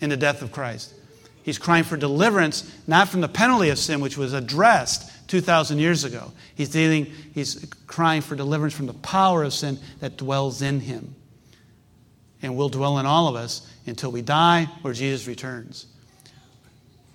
in 0.00 0.10
the 0.10 0.16
death 0.16 0.42
of 0.42 0.52
Christ. 0.52 0.94
He's 1.42 1.58
crying 1.58 1.84
for 1.84 1.96
deliverance, 1.96 2.70
not 2.86 3.08
from 3.08 3.22
the 3.22 3.28
penalty 3.28 3.70
of 3.70 3.78
sin, 3.78 4.00
which 4.00 4.18
was 4.18 4.34
addressed 4.34 5.28
2,000 5.28 5.78
years 5.78 6.04
ago. 6.04 6.30
He's, 6.54 6.68
dealing, 6.68 7.06
he's 7.34 7.66
crying 7.86 8.20
for 8.20 8.36
deliverance 8.36 8.74
from 8.74 8.86
the 8.86 8.94
power 8.94 9.42
of 9.42 9.54
sin 9.54 9.78
that 10.00 10.18
dwells 10.18 10.60
in 10.60 10.80
him 10.80 11.16
and 12.42 12.56
will 12.56 12.68
dwell 12.68 12.98
in 12.98 13.06
all 13.06 13.28
of 13.28 13.36
us 13.36 13.66
until 13.86 14.12
we 14.12 14.22
die 14.22 14.68
or 14.84 14.92
Jesus 14.92 15.26
returns. 15.26 15.86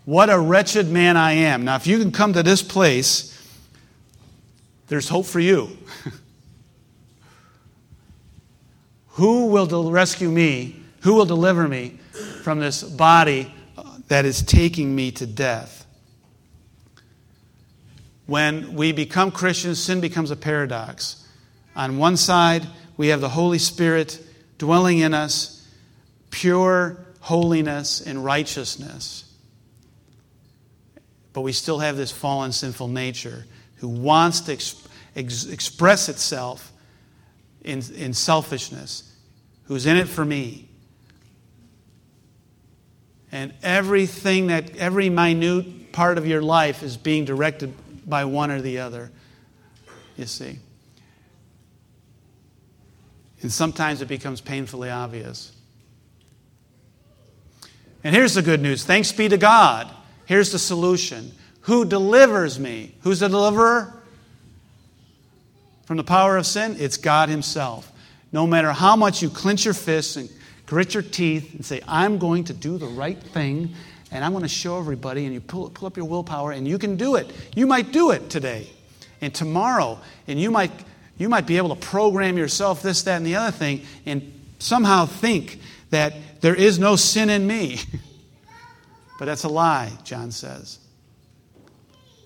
What 0.05 0.29
a 0.29 0.37
wretched 0.37 0.89
man 0.89 1.15
I 1.15 1.33
am. 1.33 1.63
Now, 1.63 1.75
if 1.75 1.87
you 1.87 1.97
can 1.99 2.11
come 2.11 2.33
to 2.33 2.43
this 2.43 2.61
place, 2.61 3.29
there's 4.87 5.07
hope 5.07 5.25
for 5.25 5.39
you. 5.39 5.77
Who 9.13 9.47
will 9.47 9.91
rescue 9.91 10.29
me? 10.29 10.75
Who 11.01 11.13
will 11.13 11.25
deliver 11.25 11.67
me 11.67 11.99
from 12.41 12.59
this 12.59 12.83
body 12.83 13.53
uh, 13.77 13.97
that 14.07 14.25
is 14.25 14.41
taking 14.41 14.95
me 14.95 15.11
to 15.11 15.25
death? 15.25 15.85
When 18.25 18.75
we 18.75 18.91
become 18.91 19.31
Christians, 19.31 19.79
sin 19.79 20.01
becomes 20.01 20.31
a 20.31 20.35
paradox. 20.35 21.27
On 21.75 21.97
one 21.97 22.17
side, 22.17 22.67
we 22.97 23.09
have 23.09 23.21
the 23.21 23.29
Holy 23.29 23.59
Spirit 23.59 24.22
dwelling 24.57 24.99
in 24.99 25.13
us, 25.13 25.67
pure 26.29 27.05
holiness 27.19 28.01
and 28.01 28.23
righteousness. 28.23 29.31
But 31.31 31.41
we 31.41 31.51
still 31.51 31.79
have 31.79 31.97
this 31.97 32.11
fallen, 32.11 32.51
sinful 32.51 32.89
nature 32.89 33.45
who 33.77 33.87
wants 33.87 34.41
to 34.41 34.53
ex- 34.53 34.87
ex- 35.15 35.45
express 35.45 36.09
itself 36.09 36.71
in, 37.63 37.81
in 37.95 38.13
selfishness, 38.13 39.11
who's 39.65 39.85
in 39.85 39.97
it 39.97 40.07
for 40.07 40.23
me. 40.23 40.69
And 43.31 43.53
everything 43.63 44.47
that, 44.47 44.75
every 44.75 45.09
minute 45.09 45.91
part 45.91 46.17
of 46.17 46.27
your 46.27 46.41
life 46.41 46.83
is 46.83 46.97
being 46.97 47.25
directed 47.25 47.73
by 48.07 48.25
one 48.25 48.51
or 48.51 48.61
the 48.61 48.79
other, 48.79 49.11
you 50.17 50.25
see. 50.25 50.59
And 53.43 53.51
sometimes 53.51 54.01
it 54.01 54.07
becomes 54.07 54.41
painfully 54.41 54.89
obvious. 54.89 55.51
And 58.03 58.15
here's 58.15 58.33
the 58.33 58.41
good 58.41 58.61
news 58.61 58.83
thanks 58.83 59.11
be 59.11 59.29
to 59.29 59.37
God 59.37 59.89
Here's 60.25 60.51
the 60.51 60.59
solution 60.59 61.31
Who 61.61 61.85
delivers 61.85 62.59
me? 62.59 62.95
Who's 63.01 63.19
the 63.19 63.27
deliverer? 63.27 63.93
From 65.85 65.97
the 65.97 66.03
power 66.03 66.37
of 66.37 66.45
sin? 66.45 66.77
It's 66.79 66.97
God 66.97 67.29
Himself. 67.29 67.91
No 68.31 68.47
matter 68.47 68.71
how 68.71 68.95
much 68.95 69.21
you 69.21 69.29
clench 69.29 69.65
your 69.65 69.73
fists 69.73 70.15
and 70.15 70.29
grit 70.65 70.93
your 70.93 71.03
teeth 71.03 71.53
and 71.53 71.63
say, 71.63 71.81
I'm 71.87 72.17
going 72.17 72.45
to 72.45 72.53
do 72.53 72.77
the 72.77 72.87
right 72.87 73.21
thing 73.21 73.75
and 74.11 74.23
I'm 74.23 74.31
going 74.31 74.43
to 74.43 74.47
show 74.47 74.77
everybody, 74.77 75.25
and 75.25 75.33
you 75.33 75.41
pull, 75.41 75.71
pull 75.71 75.87
up 75.87 75.97
your 75.97 76.05
willpower 76.05 76.51
and 76.51 76.67
you 76.67 76.77
can 76.77 76.97
do 76.97 77.15
it. 77.15 77.31
You 77.55 77.65
might 77.65 77.91
do 77.91 78.11
it 78.11 78.29
today 78.29 78.69
and 79.21 79.33
tomorrow, 79.33 79.99
and 80.27 80.39
you 80.39 80.51
might, 80.51 80.71
you 81.17 81.29
might 81.29 81.45
be 81.45 81.57
able 81.57 81.75
to 81.75 81.87
program 81.87 82.37
yourself 82.37 82.81
this, 82.81 83.03
that, 83.03 83.17
and 83.17 83.25
the 83.25 83.35
other 83.35 83.51
thing 83.51 83.85
and 84.05 84.33
somehow 84.59 85.05
think 85.05 85.59
that 85.89 86.13
there 86.41 86.55
is 86.55 86.79
no 86.79 86.95
sin 86.95 87.29
in 87.29 87.45
me. 87.47 87.79
But 89.19 89.25
that's 89.25 89.43
a 89.43 89.47
lie, 89.47 89.91
John 90.03 90.31
says. 90.31 90.79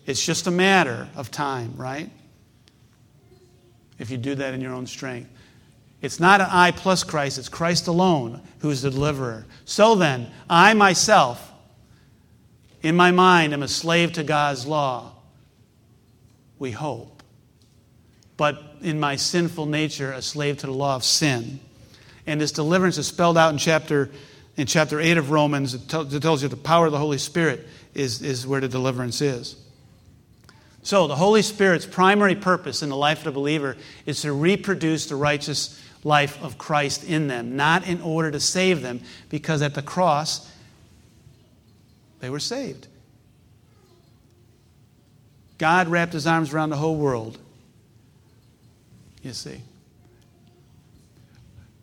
It's 0.07 0.25
just 0.25 0.47
a 0.47 0.51
matter 0.51 1.07
of 1.15 1.29
time, 1.29 1.73
right? 1.75 2.09
If 3.99 4.09
you 4.09 4.17
do 4.17 4.33
that 4.35 4.53
in 4.53 4.61
your 4.61 4.73
own 4.73 4.87
strength. 4.87 5.29
It's 6.01 6.19
not 6.19 6.41
an 6.41 6.47
I 6.49 6.71
plus 6.71 7.03
Christ, 7.03 7.37
it's 7.37 7.49
Christ 7.49 7.87
alone 7.87 8.41
who 8.59 8.69
is 8.69 8.83
the 8.83 8.89
deliverer. 8.89 9.45
So 9.65 9.95
then, 9.95 10.31
I 10.49 10.73
myself, 10.73 11.51
in 12.81 12.95
my 12.95 13.11
mind, 13.11 13.53
am 13.53 13.63
a 13.63 13.67
slave 13.67 14.13
to 14.13 14.23
God's 14.23 14.65
law. 14.65 15.11
We 16.57 16.71
hope. 16.71 17.21
But 18.37 18.66
in 18.81 18.99
my 18.99 19.15
sinful 19.15 19.65
nature, 19.65 20.11
a 20.11 20.21
slave 20.21 20.57
to 20.59 20.67
the 20.67 20.73
law 20.73 20.95
of 20.95 21.03
sin. 21.03 21.59
And 22.25 22.41
this 22.41 22.51
deliverance 22.51 22.97
is 22.97 23.07
spelled 23.07 23.37
out 23.37 23.51
in 23.51 23.57
chapter 23.57 24.09
in 24.57 24.65
chapter 24.65 24.99
8 24.99 25.17
of 25.17 25.29
Romans, 25.29 25.75
it, 25.75 25.87
tells 25.87 26.41
you 26.41 26.49
the 26.49 26.57
power 26.57 26.87
of 26.87 26.91
the 26.91 26.97
Holy 26.97 27.19
Spirit 27.19 27.67
is, 27.93 28.23
is 28.23 28.45
where 28.45 28.59
the 28.59 28.67
deliverance 28.67 29.21
is. 29.21 29.55
So, 30.81 31.05
the 31.05 31.15
Holy 31.15 31.43
Spirit's 31.43 31.85
primary 31.85 32.35
purpose 32.35 32.81
in 32.81 32.89
the 32.89 32.95
life 32.95 33.19
of 33.19 33.25
the 33.25 33.31
believer 33.31 33.77
is 34.05 34.21
to 34.21 34.33
reproduce 34.33 35.05
the 35.05 35.15
righteous 35.15 35.79
life 36.03 36.41
of 36.41 36.57
Christ 36.57 37.03
in 37.03 37.27
them, 37.27 37.55
not 37.55 37.87
in 37.87 38.01
order 38.01 38.31
to 38.31 38.39
save 38.39 38.81
them, 38.81 39.01
because 39.29 39.61
at 39.61 39.75
the 39.75 39.81
cross, 39.81 40.51
they 42.19 42.29
were 42.29 42.39
saved. 42.39 42.87
God 45.57 45.87
wrapped 45.87 46.13
his 46.13 46.25
arms 46.25 46.53
around 46.53 46.69
the 46.69 46.77
whole 46.77 46.95
world. 46.95 47.37
You 49.27 49.33
see. 49.33 49.61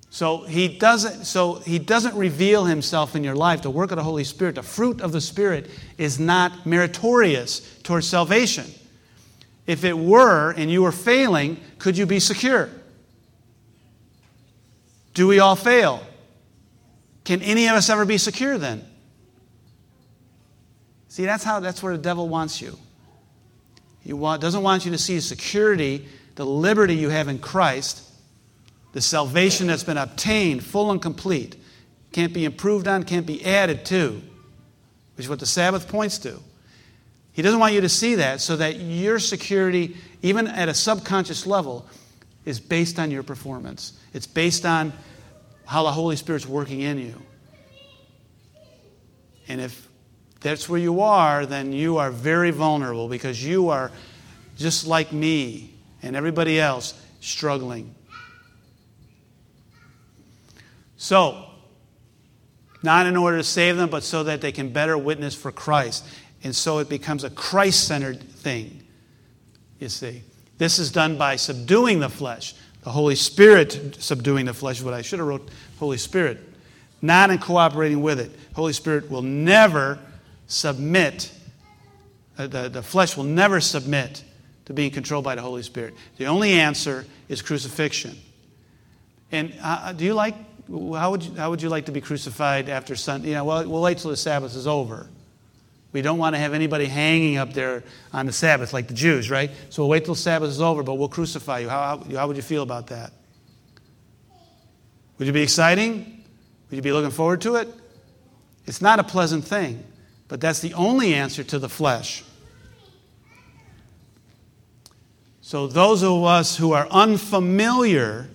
So 0.09 0.45
he 0.45 0.67
doesn't 0.79 1.27
so 1.27 1.57
he 1.57 1.79
doesn't 1.79 2.17
reveal 2.17 2.65
himself 2.65 3.15
in 3.15 3.23
your 3.23 3.35
life. 3.35 3.61
The 3.61 3.71
work 3.71 3.91
of 3.91 3.99
the 3.99 4.03
Holy 4.03 4.25
Spirit, 4.25 4.55
the 4.55 4.63
fruit 4.63 5.03
of 5.03 5.13
the 5.13 5.21
Spirit 5.21 5.69
is 5.99 6.19
not 6.19 6.65
meritorious 6.65 7.61
towards 7.83 8.09
salvation. 8.09 8.65
If 9.67 9.85
it 9.85 9.93
were 9.93 10.53
and 10.53 10.71
you 10.71 10.83
were 10.83 10.93
failing, 10.93 11.61
could 11.79 11.99
you 11.99 12.07
be 12.07 12.19
secure? 12.19 12.71
Do 15.13 15.27
we 15.27 15.39
all 15.39 15.55
fail? 15.55 16.03
Can 17.25 17.43
any 17.43 17.67
of 17.67 17.75
us 17.75 17.91
ever 17.91 18.07
be 18.07 18.17
secure 18.17 18.57
then? 18.57 18.87
See, 21.09 21.27
that's 21.27 21.45
how 21.45 21.61
that's 21.61 21.83
where 21.83 21.95
the 21.95 22.03
devil 22.03 22.27
wants 22.27 22.63
you. 22.63 22.79
He 24.01 24.13
doesn't 24.13 24.63
want 24.63 24.87
you 24.87 24.93
to 24.93 24.99
see 24.99 25.21
security, 25.21 26.09
the 26.35 26.47
liberty 26.47 26.97
you 26.97 27.11
have 27.11 27.29
in 27.29 27.39
Christ 27.39 28.11
the 28.95 29.01
salvation 29.01 29.67
that's 29.67 29.83
been 29.83 29.99
obtained, 29.99 30.65
full 30.65 30.93
and 30.93 31.03
complete, 31.03 31.57
can't 32.13 32.33
be 32.33 32.45
improved 32.45 32.87
on, 32.87 33.03
can't 33.03 33.27
be 33.27 33.45
added 33.45 33.85
to, 33.87 34.23
which 35.17 35.27
is 35.27 35.29
what 35.29 35.41
the 35.41 35.47
Sabbath 35.47 35.89
points 35.89 36.17
to. 36.19 36.41
He 37.33 37.43
doesn't 37.43 37.59
want 37.59 37.75
you 37.75 37.81
to 37.81 37.89
see 37.89 38.15
that 38.15 38.41
so 38.41 38.55
that 38.55 38.77
your 38.77 39.19
security, 39.19 39.97
even 40.23 40.47
at 40.47 40.69
a 40.69 40.75
subconscious 40.75 41.45
level, 41.45 41.89
is 42.45 42.61
based 42.61 43.01
on 43.01 43.11
your 43.11 43.25
performance. 43.25 43.95
It's 44.13 44.29
based 44.29 44.65
on 44.65 44.93
how 45.67 45.83
the 45.83 45.91
Holy 45.91 46.15
Spirit's 46.15 46.47
working 46.47 46.81
in 46.81 46.99
you. 46.99 47.21
And 49.49 49.61
if 49.61 49.89
that's 50.41 50.69
where 50.69 50.79
you 50.79 51.01
are, 51.01 51.47
then 51.47 51.73
you 51.73 51.97
are 51.97 52.13
very 52.13 52.53
vulnerable 52.53 53.09
because 53.09 53.45
you 53.45 53.71
are 53.71 53.91
just 54.57 54.87
like 54.87 55.13
me 55.13 55.74
and 56.05 56.15
everybody 56.15 56.61
else 56.61 56.95
struggling. 57.21 57.95
So, 60.99 61.47
not 62.83 63.07
in 63.07 63.17
order 63.17 63.39
to 63.39 63.45
save 63.45 63.77
them, 63.77 63.89
but 63.89 64.05
so 64.05 64.23
that 64.25 64.43
they 64.43 64.53
can 64.53 64.71
better 64.71 64.99
witness 64.99 65.35
for 65.35 65.51
Christ. 65.51 66.05
And 66.45 66.55
so 66.55 66.79
it 66.79 66.91
becomes 66.91 67.25
a 67.25 67.31
Christ 67.31 67.89
centered 67.89 68.23
thing, 68.23 68.85
you 69.81 69.89
see. 69.89 70.23
This 70.59 70.79
is 70.79 70.93
done 70.93 71.17
by 71.17 71.37
subduing 71.37 72.01
the 72.01 72.11
flesh. 72.11 72.55
The 72.83 72.91
Holy 72.91 73.17
Spirit 73.17 73.97
subduing 73.99 74.45
the 74.45 74.53
flesh 74.53 74.79
is 74.79 74.85
what 74.85 74.93
I 74.93 75.01
should 75.01 75.19
have 75.19 75.27
wrote 75.27 75.49
Holy 75.79 75.97
Spirit. 75.97 76.39
Not 77.01 77.31
in 77.31 77.39
cooperating 77.39 78.03
with 78.03 78.21
it. 78.21 78.31
Holy 78.55 78.75
Spirit 78.75 79.11
will 79.11 79.23
never 79.23 79.99
submit, 80.47 81.33
uh, 82.37 82.47
the, 82.47 82.69
the 82.69 82.83
flesh 82.83 83.17
will 83.17 83.25
never 83.25 83.61
submit 83.61 84.23
to 84.67 84.73
being 84.73 84.91
controlled 84.91 85.25
by 85.25 85.35
the 85.35 85.43
Holy 85.43 85.63
Spirit. 85.63 85.95
The 86.17 86.27
only 86.27 86.53
answer 86.53 87.05
is 87.29 87.43
crucifixion. 87.43 88.17
And 89.31 89.53
uh, 89.63 89.93
do 89.93 90.05
you 90.05 90.15
like, 90.15 90.35
how 90.69 91.11
would 91.11 91.23
you, 91.23 91.35
how 91.35 91.51
would 91.51 91.61
you 91.61 91.69
like 91.69 91.87
to 91.87 91.93
be 91.93 92.01
crucified 92.01 92.69
after 92.69 92.97
Sunday? 92.97 93.29
You 93.29 93.35
know, 93.35 93.45
well, 93.45 93.69
we'll 93.69 93.83
wait 93.83 93.99
till 93.99 94.11
the 94.11 94.17
Sabbath 94.17 94.55
is 94.57 94.67
over. 94.67 95.09
We 95.93 96.03
don't 96.03 96.19
want 96.19 96.35
to 96.35 96.39
have 96.41 96.55
anybody 96.55 96.87
hanging 96.87 97.37
up 97.37 97.53
there 97.53 97.85
on 98.13 98.27
the 98.27 98.33
Sabbath 98.33 98.73
like 98.73 98.89
the 98.89 98.95
Jews, 98.95 99.31
right? 99.31 99.51
So 99.71 99.83
we'll 99.83 99.91
wait 99.91 100.05
till 100.05 100.17
Sabbath 100.17 100.51
is 100.51 100.61
over, 100.61 100.83
but 100.83 100.95
we'll 100.95 101.09
crucify 101.09 101.61
you. 101.61 101.69
How, 101.69 101.99
how, 101.99 102.17
how 102.17 102.27
would 102.27 102.37
you 102.37 102.43
feel 102.43 102.63
about 102.63 102.89
that? 102.89 103.13
Would 105.19 105.27
you 105.27 105.33
be 105.33 105.43
exciting? 105.43 106.25
Would 106.71 106.77
you 106.77 106.83
be 106.83 106.93
looking 106.93 107.13
forward 107.13 107.43
to 107.43 107.57
it? 107.57 107.69
It's 108.67 108.81
not 108.81 108.99
a 108.99 109.05
pleasant 109.05 109.45
thing, 109.45 109.85
but 110.27 110.41
that's 110.41 110.61
the 110.61 110.75
only 110.75 111.15
answer 111.15 111.45
to 111.45 111.59
the 111.59 111.69
flesh. 111.69 112.25
So, 115.47 115.67
those 115.67 116.03
of 116.03 116.25
us 116.25 116.57
who 116.57 116.73
are 116.73 116.89
unfamiliar 116.91 118.31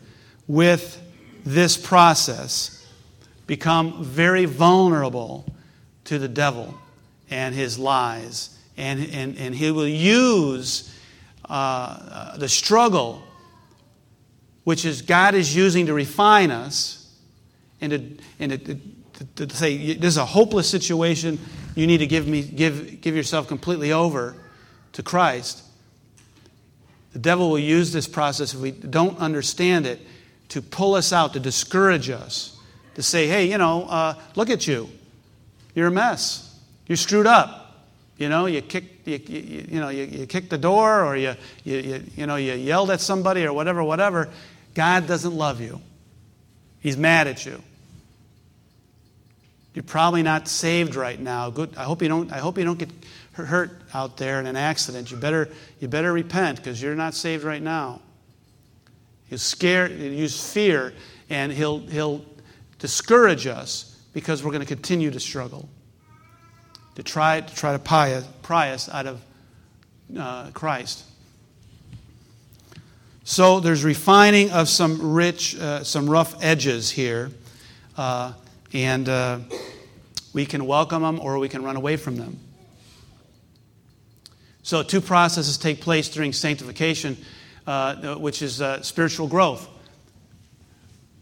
with 0.47 1.01
this 1.43 1.75
process 1.75 2.85
become 3.47 4.03
very 4.03 4.45
vulnerable 4.45 5.51
to 6.03 6.19
the 6.19 6.27
devil 6.27 6.77
and 7.31 7.55
his 7.55 7.79
lies. 7.79 8.55
And, 8.77 9.09
and, 9.11 9.35
and 9.39 9.55
he 9.55 9.71
will 9.71 9.87
use 9.87 10.95
uh, 11.45 12.37
the 12.37 12.47
struggle, 12.47 13.23
which 14.63 14.85
is 14.85 15.01
God 15.01 15.33
is 15.33 15.55
using 15.55 15.87
to 15.87 15.95
refine 15.95 16.51
us, 16.51 17.11
and 17.81 17.91
to, 17.91 18.23
and 18.39 18.51
to, 18.51 18.79
to, 19.35 19.47
to 19.47 19.55
say, 19.55 19.95
this 19.95 20.09
is 20.09 20.17
a 20.17 20.25
hopeless 20.27 20.69
situation. 20.69 21.39
You 21.73 21.87
need 21.87 21.97
to 21.97 22.07
give, 22.07 22.27
me, 22.27 22.43
give, 22.43 23.01
give 23.01 23.15
yourself 23.15 23.47
completely 23.47 23.91
over 23.91 24.35
to 24.93 25.01
Christ. 25.01 25.63
The 27.13 27.19
devil 27.19 27.49
will 27.49 27.59
use 27.59 27.91
this 27.91 28.07
process 28.07 28.53
if 28.53 28.59
we 28.59 28.71
don't 28.71 29.17
understand 29.17 29.85
it 29.85 29.99
to 30.49 30.61
pull 30.61 30.95
us 30.95 31.11
out, 31.13 31.33
to 31.33 31.39
discourage 31.39 32.09
us, 32.09 32.57
to 32.95 33.03
say, 33.03 33.27
hey, 33.27 33.49
you 33.49 33.57
know, 33.57 33.83
uh, 33.83 34.15
look 34.35 34.49
at 34.49 34.67
you. 34.67 34.89
You're 35.75 35.87
a 35.87 35.91
mess. 35.91 36.45
You're 36.87 36.97
screwed 36.97 37.27
up. 37.27 37.87
You 38.17 38.27
know, 38.27 38.47
you 38.47 38.61
kicked, 38.61 39.07
you, 39.07 39.17
you, 39.17 39.65
you, 39.69 39.79
know, 39.79 39.89
you, 39.89 40.03
you 40.03 40.25
kicked 40.25 40.49
the 40.49 40.57
door 40.57 41.05
or 41.05 41.15
you, 41.15 41.35
you, 41.63 41.77
you, 41.77 42.03
you, 42.17 42.25
know, 42.25 42.35
you 42.35 42.53
yelled 42.53 42.91
at 42.91 42.99
somebody 42.99 43.45
or 43.45 43.53
whatever, 43.53 43.83
whatever. 43.83 44.29
God 44.73 45.07
doesn't 45.07 45.33
love 45.33 45.61
you. 45.61 45.81
He's 46.81 46.97
mad 46.97 47.27
at 47.27 47.45
you. 47.45 47.61
You're 49.73 49.83
probably 49.83 50.23
not 50.23 50.47
saved 50.47 50.95
right 50.95 51.19
now. 51.19 51.49
Good. 51.49 51.75
I 51.77 51.83
hope 51.83 52.01
you 52.01 52.09
don't, 52.09 52.31
I 52.33 52.39
hope 52.39 52.57
you 52.57 52.65
don't 52.65 52.79
get 52.79 52.89
hurt 53.45 53.81
out 53.93 54.17
there 54.17 54.39
in 54.39 54.47
an 54.47 54.55
accident. 54.55 55.11
You 55.11 55.17
better, 55.17 55.49
you 55.79 55.87
better 55.87 56.11
repent 56.13 56.57
because 56.57 56.81
you're 56.81 56.95
not 56.95 57.13
saved 57.13 57.43
right 57.43 57.61
now. 57.61 58.01
He'll 59.27 59.37
scare, 59.37 59.87
he'll 59.87 60.13
use 60.13 60.51
fear, 60.51 60.93
and 61.29 61.51
he'll, 61.51 61.79
he'll 61.79 62.25
discourage 62.79 63.47
us 63.47 64.01
because 64.13 64.43
we're 64.43 64.51
going 64.51 64.65
to 64.65 64.67
continue 64.67 65.11
to 65.11 65.19
struggle 65.19 65.69
to 66.99 67.03
try 67.03 67.39
to 67.39 67.55
try 67.55 67.71
to 67.71 67.79
pry 67.79 68.13
us, 68.13 68.27
pry 68.41 68.71
us 68.71 68.89
out 68.89 69.07
of 69.07 69.21
uh, 70.17 70.51
Christ. 70.51 71.05
So 73.23 73.61
there's 73.61 73.85
refining 73.85 74.51
of 74.51 74.67
some 74.67 75.13
rich, 75.13 75.55
uh, 75.57 75.85
some 75.85 76.09
rough 76.09 76.35
edges 76.43 76.91
here, 76.91 77.31
uh, 77.95 78.33
and 78.73 79.07
uh, 79.07 79.39
we 80.33 80.45
can 80.45 80.65
welcome 80.65 81.03
them 81.03 81.19
or 81.21 81.37
we 81.37 81.47
can 81.47 81.63
run 81.63 81.77
away 81.77 81.95
from 81.95 82.17
them. 82.17 82.37
So 84.69 84.83
two 84.83 85.01
processes 85.01 85.57
take 85.57 85.81
place 85.81 86.09
during 86.09 86.31
sanctification, 86.31 87.17
uh, 87.65 88.17
which 88.17 88.43
is 88.43 88.61
uh, 88.61 88.83
spiritual 88.83 89.27
growth. 89.27 89.67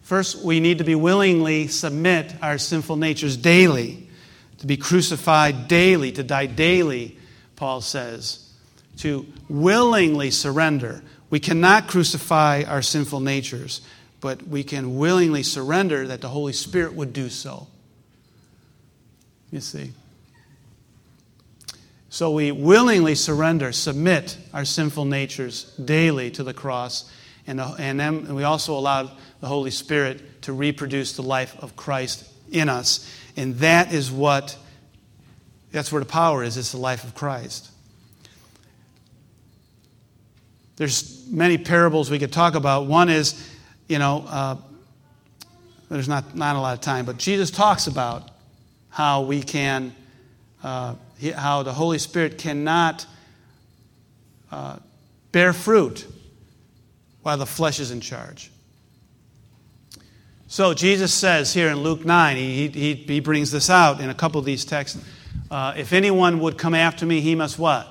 First, 0.01 0.43
we 0.43 0.59
need 0.59 0.79
to 0.79 0.83
be 0.83 0.95
willingly 0.95 1.69
submit 1.69 2.35
our 2.41 2.57
sinful 2.57 2.97
natures 2.97 3.37
daily 3.37 4.09
to 4.57 4.67
be 4.67 4.75
crucified 4.75 5.69
daily, 5.69 6.11
to 6.11 6.23
die 6.23 6.47
daily, 6.47 7.17
Paul 7.55 7.79
says, 7.79 8.51
to 8.97 9.25
willingly 9.47 10.29
surrender. 10.29 11.01
We 11.29 11.39
cannot 11.39 11.87
crucify 11.87 12.63
our 12.67 12.81
sinful 12.81 13.21
natures, 13.21 13.79
but 14.19 14.45
we 14.45 14.65
can 14.65 14.97
willingly 14.97 15.43
surrender 15.43 16.05
that 16.07 16.19
the 16.19 16.27
Holy 16.27 16.51
Spirit 16.51 16.95
would 16.95 17.13
do 17.13 17.29
so. 17.29 17.67
You 19.51 19.61
see. 19.61 19.93
So 22.17 22.31
we 22.31 22.51
willingly 22.51 23.13
surrender, 23.13 23.71
submit 23.71 24.39
our 24.51 24.65
sinful 24.65 25.05
natures 25.05 25.65
daily 25.75 26.31
to 26.31 26.43
the 26.43 26.51
cross, 26.51 27.07
and, 27.45 27.61
and 27.61 27.99
then 27.99 28.33
we 28.33 28.41
also 28.41 28.73
allow 28.75 29.11
the 29.39 29.45
Holy 29.45 29.69
Spirit 29.69 30.41
to 30.41 30.51
reproduce 30.51 31.13
the 31.13 31.21
life 31.21 31.55
of 31.59 31.75
Christ 31.75 32.27
in 32.51 32.69
us. 32.69 33.07
And 33.35 33.57
that 33.57 33.93
is 33.93 34.11
what, 34.11 34.57
that's 35.71 35.91
where 35.91 35.99
the 35.99 36.09
power 36.09 36.43
is. 36.43 36.57
It's 36.57 36.71
the 36.71 36.79
life 36.79 37.03
of 37.03 37.13
Christ. 37.13 37.69
There's 40.77 41.23
many 41.29 41.59
parables 41.59 42.09
we 42.09 42.17
could 42.17 42.33
talk 42.33 42.55
about. 42.55 42.87
One 42.87 43.09
is, 43.09 43.47
you 43.87 43.99
know, 43.99 44.25
uh, 44.27 44.55
there's 45.87 46.09
not, 46.09 46.35
not 46.35 46.55
a 46.55 46.59
lot 46.59 46.73
of 46.73 46.81
time, 46.81 47.05
but 47.05 47.17
Jesus 47.17 47.51
talks 47.51 47.85
about 47.85 48.27
how 48.89 49.21
we 49.21 49.43
can, 49.43 49.93
uh, 50.63 50.95
how 51.35 51.63
the 51.63 51.73
Holy 51.73 51.97
Spirit 51.97 52.37
cannot 52.37 53.05
uh, 54.51 54.77
bear 55.31 55.53
fruit 55.53 56.05
while 57.21 57.37
the 57.37 57.45
flesh 57.45 57.79
is 57.79 57.91
in 57.91 58.01
charge. 58.01 58.51
So 60.47 60.73
Jesus 60.73 61.13
says 61.13 61.53
here 61.53 61.67
in 61.67 61.77
Luke 61.77 62.05
9, 62.05 62.37
he, 62.37 62.67
he, 62.69 62.93
he 62.93 63.19
brings 63.19 63.51
this 63.51 63.69
out 63.69 63.99
in 63.99 64.09
a 64.09 64.13
couple 64.13 64.39
of 64.39 64.45
these 64.45 64.63
texts. 64.63 65.03
Uh, 65.51 65.73
if 65.75 65.91
anyone 65.91 66.39
would 66.39 66.57
come 66.57 66.73
after 66.73 67.05
me, 67.05 67.19
he 67.19 67.35
must 67.35 67.59
what? 67.59 67.87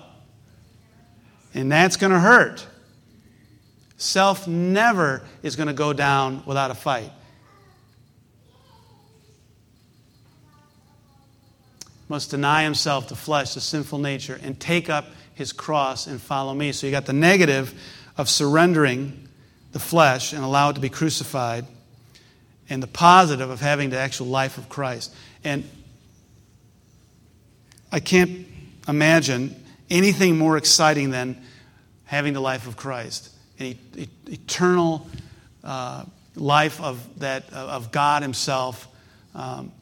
And 1.52 1.70
that's 1.70 1.96
going 1.96 2.12
to 2.12 2.18
hurt. 2.18 2.66
Self 3.98 4.46
never 4.46 5.22
is 5.42 5.56
going 5.56 5.68
to 5.68 5.74
go 5.74 5.92
down 5.92 6.42
without 6.46 6.70
a 6.70 6.74
fight. 6.74 7.10
Must 12.08 12.30
deny 12.30 12.62
himself, 12.62 13.08
the 13.08 13.16
flesh, 13.16 13.54
the 13.54 13.60
sinful 13.60 13.98
nature, 13.98 14.38
and 14.42 14.58
take 14.58 14.88
up 14.88 15.06
his 15.34 15.52
cross 15.52 16.06
and 16.06 16.20
follow 16.20 16.54
me. 16.54 16.72
So 16.72 16.86
you 16.86 16.90
got 16.90 17.06
the 17.06 17.12
negative 17.12 17.74
of 18.16 18.28
surrendering 18.28 19.28
the 19.72 19.78
flesh 19.78 20.32
and 20.32 20.42
allow 20.42 20.70
it 20.70 20.74
to 20.74 20.80
be 20.80 20.88
crucified 20.88 21.66
and 22.68 22.82
the 22.82 22.86
positive 22.86 23.50
of 23.50 23.60
having 23.60 23.90
the 23.90 23.98
actual 23.98 24.26
life 24.26 24.58
of 24.58 24.68
Christ. 24.68 25.14
And 25.44 25.68
I 27.92 28.00
can't 28.00 28.46
imagine 28.88 29.62
anything 29.90 30.38
more 30.38 30.56
exciting 30.56 31.10
than 31.10 31.40
having 32.04 32.32
the 32.32 32.40
life 32.40 32.66
of 32.66 32.76
Christ, 32.76 33.30
an 33.58 33.78
eternal 34.26 35.06
uh, 35.62 36.04
life 36.34 36.80
of, 36.80 37.20
that, 37.20 37.52
of 37.52 37.92
God 37.92 38.22
Himself. 38.22 38.88
Um, 39.34 39.72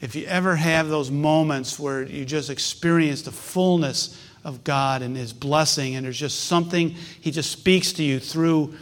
if 0.00 0.14
you 0.14 0.26
ever 0.26 0.56
have 0.56 0.88
those 0.88 1.10
moments 1.10 1.78
where 1.78 2.02
you 2.02 2.24
just 2.24 2.50
experience 2.50 3.22
the 3.22 3.32
fullness 3.32 4.20
of 4.44 4.64
God 4.64 5.02
and 5.02 5.16
His 5.16 5.32
blessing, 5.32 5.96
and 5.96 6.06
there's 6.06 6.18
just 6.18 6.44
something 6.44 6.90
He 7.20 7.30
just 7.30 7.50
speaks 7.50 7.92
to 7.94 8.02
you 8.02 8.20
through 8.20 8.74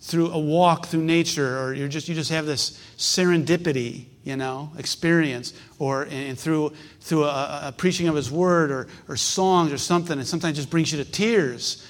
through 0.00 0.30
a 0.30 0.38
walk 0.38 0.86
through 0.86 1.02
nature, 1.02 1.58
or 1.58 1.74
you're 1.74 1.88
just, 1.88 2.08
you 2.08 2.14
just 2.14 2.30
have 2.30 2.46
this 2.46 2.80
serendipity, 2.96 4.04
you 4.22 4.36
know, 4.36 4.70
experience, 4.78 5.52
or 5.80 6.04
and 6.04 6.38
through, 6.38 6.72
through 7.00 7.24
a, 7.24 7.60
a 7.64 7.74
preaching 7.76 8.06
of 8.06 8.14
His 8.14 8.30
Word, 8.30 8.70
or, 8.70 8.86
or 9.08 9.16
songs, 9.16 9.72
or 9.72 9.78
something, 9.78 10.16
and 10.16 10.26
sometimes 10.26 10.56
just 10.56 10.70
brings 10.70 10.92
you 10.92 11.02
to 11.02 11.10
tears. 11.10 11.84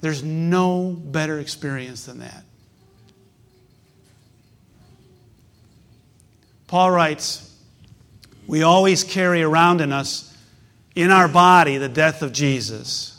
There's 0.00 0.22
no 0.22 0.92
better 0.92 1.40
experience 1.40 2.06
than 2.06 2.20
that. 2.20 2.44
Paul 6.68 6.90
writes, 6.90 7.47
We 8.48 8.62
always 8.62 9.04
carry 9.04 9.42
around 9.42 9.82
in 9.82 9.92
us, 9.92 10.34
in 10.96 11.10
our 11.10 11.28
body, 11.28 11.76
the 11.76 11.88
death 11.88 12.22
of 12.22 12.32
Jesus. 12.32 13.14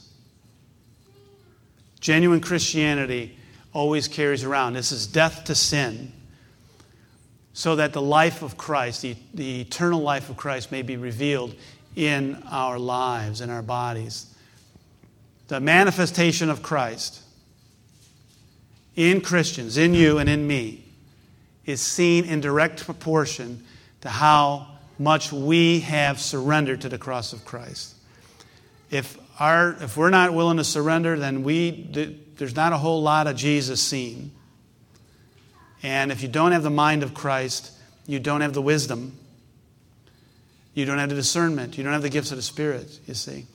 Genuine 2.00 2.42
Christianity 2.42 3.38
always 3.72 4.08
carries 4.08 4.44
around. 4.44 4.74
This 4.74 4.92
is 4.92 5.06
death 5.06 5.44
to 5.46 5.54
sin, 5.54 6.12
so 7.54 7.76
that 7.76 7.94
the 7.94 8.02
life 8.02 8.42
of 8.42 8.58
Christ, 8.58 9.04
the, 9.04 9.16
the 9.36 9.62
eternal 9.62 10.02
life 10.02 10.32
of 10.32 10.36
Christ, 10.36 10.72
may 10.72 10.82
be 10.82 10.98
revealed 10.98 11.54
in 11.96 12.42
our 12.50 12.80
lives, 12.80 13.40
in 13.40 13.52
our 13.52 13.62
bodies. 13.62 14.34
The 15.48 15.60
manifestation 15.60 16.50
of 16.50 16.64
Christ 16.64 17.22
in 18.96 19.22
Christians, 19.22 19.78
in 19.78 19.94
you 19.94 20.18
and 20.18 20.28
in 20.28 20.48
me, 20.48 20.86
is 21.68 21.82
seen 21.82 22.26
in 22.26 22.42
direct 22.42 22.84
proportion 22.84 23.64
to 24.02 24.10
how 24.10 24.79
much 25.00 25.32
we 25.32 25.80
have 25.80 26.20
surrendered 26.20 26.82
to 26.82 26.90
the 26.90 26.98
cross 26.98 27.34
of 27.34 27.46
Christ. 27.46 27.96
If, 28.92 29.18
our, 29.40 29.72
if 29.82 29.96
we're 29.96 30.10
not 30.10 30.34
willing 30.34 30.58
to 30.58 30.64
surrender, 30.64 31.18
then 31.18 31.44
we, 31.44 32.22
there's 32.36 32.56
not 32.56 32.74
a 32.74 32.78
whole 32.78 33.02
lot 33.02 33.26
of 33.26 33.36
Jesus 33.36 33.82
seen. 33.82 34.32
And 35.82 36.12
if 36.12 36.22
you 36.22 36.28
don't 36.28 36.52
have 36.52 36.64
the 36.64 36.70
mind 36.70 37.04
of 37.04 37.14
Christ, 37.14 37.72
you 38.06 38.20
don't 38.20 38.42
have 38.42 38.54
the 38.54 38.62
wisdom. 38.62 39.18
You 40.74 40.86
don't 40.86 40.98
have 40.98 41.10
the 41.10 41.16
discernment. 41.16 41.78
You 41.78 41.84
don't 41.84 41.94
have 41.94 42.02
the 42.02 42.10
gifts 42.10 42.32
of 42.32 42.38
the 42.38 42.44
Spirit, 42.44 43.00
you 43.08 43.14
see. 43.14 43.46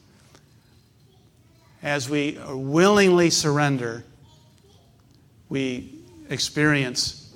As 1.82 2.08
we 2.08 2.38
willingly 2.48 3.28
surrender, 3.28 4.04
we 5.50 5.98
experience 6.30 7.34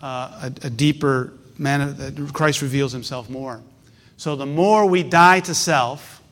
uh, 0.00 0.50
a, 0.62 0.66
a, 0.66 0.70
deeper 0.70 1.34
man. 1.62 1.80
Uh, 1.80 2.28
Christ 2.32 2.60
reveals 2.60 2.92
himself 2.92 3.30
more. 3.30 3.62
So 4.16 4.36
the 4.36 4.46
more 4.46 4.86
we 4.86 5.02
die 5.02 5.40
to 5.40 5.54
self, 5.54 6.22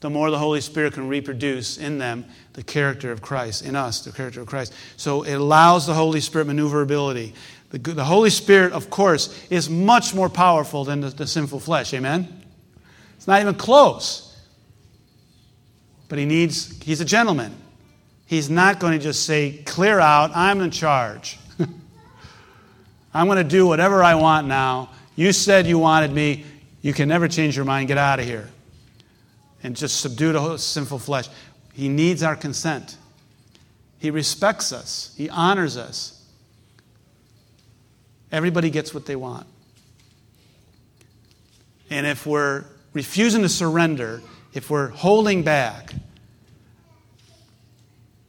the 0.00 0.10
more 0.10 0.30
the 0.30 0.38
Holy 0.38 0.60
Spirit 0.60 0.94
can 0.94 1.08
reproduce 1.08 1.76
in 1.76 1.98
them 1.98 2.24
the 2.54 2.62
character 2.62 3.12
of 3.12 3.20
Christ, 3.20 3.64
in 3.64 3.76
us, 3.76 4.02
the 4.04 4.12
character 4.12 4.40
of 4.40 4.46
Christ. 4.46 4.72
So 4.96 5.22
it 5.22 5.34
allows 5.34 5.86
the 5.86 5.94
Holy 5.94 6.20
Spirit 6.20 6.46
maneuverability. 6.46 7.34
The, 7.70 7.78
the 7.78 8.04
Holy 8.04 8.30
Spirit, 8.30 8.72
of 8.72 8.90
course, 8.90 9.38
is 9.50 9.68
much 9.68 10.14
more 10.14 10.28
powerful 10.28 10.84
than 10.84 11.00
the, 11.00 11.10
the 11.10 11.26
sinful 11.26 11.60
flesh. 11.60 11.92
Amen? 11.94 12.42
It's 13.16 13.26
not 13.26 13.40
even 13.40 13.54
close. 13.54 14.26
But 16.08 16.18
he 16.18 16.24
needs, 16.24 16.82
he's 16.82 17.00
a 17.00 17.04
gentleman. 17.04 17.54
He's 18.26 18.48
not 18.48 18.80
going 18.80 18.98
to 18.98 19.02
just 19.02 19.26
say, 19.26 19.62
clear 19.66 20.00
out, 20.00 20.30
I'm 20.34 20.60
in 20.60 20.70
charge. 20.70 21.38
I'm 23.12 23.26
going 23.26 23.38
to 23.38 23.44
do 23.44 23.66
whatever 23.66 24.02
I 24.02 24.14
want 24.14 24.46
now. 24.46 24.90
You 25.16 25.32
said 25.32 25.66
you 25.66 25.78
wanted 25.78 26.12
me. 26.12 26.44
You 26.82 26.92
can 26.92 27.08
never 27.08 27.28
change 27.28 27.56
your 27.56 27.64
mind. 27.64 27.88
Get 27.88 27.98
out 27.98 28.20
of 28.20 28.24
here 28.24 28.48
and 29.62 29.76
just 29.76 30.00
subdue 30.00 30.32
the 30.32 30.56
sinful 30.56 30.98
flesh. 30.98 31.28
He 31.74 31.88
needs 31.88 32.22
our 32.22 32.36
consent. 32.36 32.96
He 33.98 34.10
respects 34.10 34.72
us, 34.72 35.14
He 35.16 35.28
honors 35.28 35.76
us. 35.76 36.16
Everybody 38.32 38.70
gets 38.70 38.94
what 38.94 39.06
they 39.06 39.16
want. 39.16 39.46
And 41.90 42.06
if 42.06 42.24
we're 42.24 42.64
refusing 42.92 43.42
to 43.42 43.48
surrender, 43.48 44.22
if 44.54 44.70
we're 44.70 44.88
holding 44.88 45.42
back, 45.42 45.92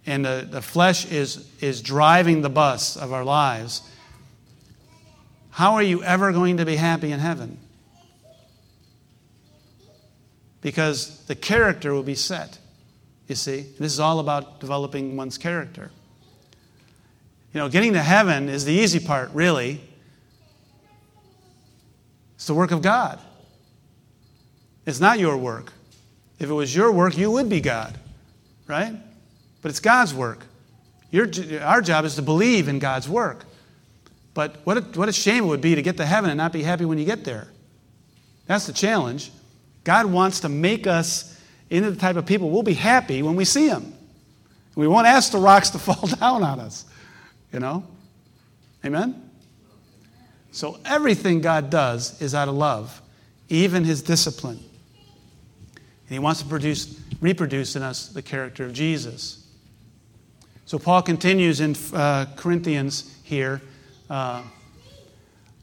and 0.08 0.26
the, 0.26 0.48
the 0.50 0.62
flesh 0.62 1.10
is, 1.12 1.48
is 1.62 1.82
driving 1.82 2.42
the 2.42 2.50
bus 2.50 2.98
of 2.98 3.14
our 3.14 3.24
lives, 3.24 3.84
how 5.62 5.76
are 5.76 5.84
you 5.84 6.04
ever 6.04 6.32
going 6.32 6.58
to 6.58 6.66
be 6.66 6.76
happy 6.76 7.12
in 7.12 7.20
heaven? 7.20 7.58
because 10.62 11.26
the 11.26 11.36
character 11.36 11.94
will 11.94 12.04
be 12.04 12.16
set. 12.16 12.58
You 13.28 13.36
see, 13.36 13.62
this 13.80 13.92
is 13.92 14.00
all 14.00 14.20
about 14.20 14.60
developing 14.60 15.18
one's 15.18 15.38
character. 15.38 15.92
You 17.54 17.60
know, 17.60 17.70
getting 17.70 17.94
to 17.94 18.02
heaven 18.02 18.48
is 18.48 18.66
the 18.66 18.74
easy 18.74 19.00
part, 19.00 19.32
really. 19.34 19.82
It's 22.36 22.48
the 22.48 22.54
work 22.54 22.72
of 22.72 22.82
God. 22.82 23.20
It's 24.86 25.00
not 25.00 25.20
your 25.20 25.38
work. 25.38 25.74
If 26.40 26.50
it 26.50 26.54
was 26.54 26.76
your 26.76 26.92
work, 26.92 27.18
you 27.18 27.30
would 27.32 27.50
be 27.50 27.62
God, 27.62 27.98
right? 28.68 28.96
But 29.62 29.70
it's 29.70 29.80
God's 29.80 30.14
work. 30.14 30.46
Your, 31.12 31.28
our 31.62 31.82
job 31.82 32.06
is 32.06 32.16
to 32.16 32.22
believe 32.22 32.68
in 32.68 32.80
God's 32.80 33.08
work. 33.08 33.46
But 34.34 34.58
what 34.64 34.78
a, 34.78 34.82
what 34.82 35.10
a 35.10 35.14
shame 35.14 35.44
it 35.44 35.48
would 35.48 35.62
be 35.62 35.76
to 35.76 35.82
get 35.82 35.98
to 35.98 36.06
heaven 36.06 36.30
and 36.30 36.38
not 36.38 36.54
be 36.54 36.64
happy 36.64 36.86
when 36.86 36.98
you 36.98 37.06
get 37.06 37.26
there. 37.26 37.48
That's 38.46 38.68
the 38.68 38.74
challenge. 38.74 39.32
God 39.84 40.06
wants 40.06 40.42
to 40.42 40.50
make 40.50 40.88
us 40.88 41.40
into 41.70 41.92
the 41.92 41.98
type 41.98 42.16
of 42.16 42.26
people 42.26 42.50
we'll 42.50 42.64
be 42.64 42.74
happy 42.74 43.22
when 43.22 43.36
we 43.36 43.46
see 43.46 43.68
Him. 43.68 43.94
We 44.76 44.88
won't 44.88 45.08
ask 45.08 45.32
the 45.32 45.38
rocks 45.38 45.70
to 45.72 45.80
fall 45.80 46.08
down 46.08 46.44
on 46.44 46.60
us, 46.60 46.86
you 47.52 47.60
know? 47.60 47.84
Amen? 48.86 49.30
So 50.52 50.80
everything 50.86 51.42
God 51.42 51.70
does 51.70 52.22
is 52.22 52.36
out 52.36 52.48
of 52.48 52.56
love, 52.56 53.02
even 53.50 53.84
His 53.84 54.02
discipline. 54.02 54.60
And 55.78 56.10
He 56.10 56.20
wants 56.20 56.42
to 56.42 56.48
produce, 56.48 57.00
reproduce 57.22 57.76
in 57.76 57.84
us 57.84 58.10
the 58.10 58.22
character 58.22 58.66
of 58.66 58.74
Jesus. 58.74 59.46
So 60.66 60.78
Paul 60.78 61.02
continues 61.02 61.60
in 61.60 61.76
uh, 61.94 62.26
Corinthians 62.36 63.18
here. 63.24 63.62
Uh, 64.12 64.44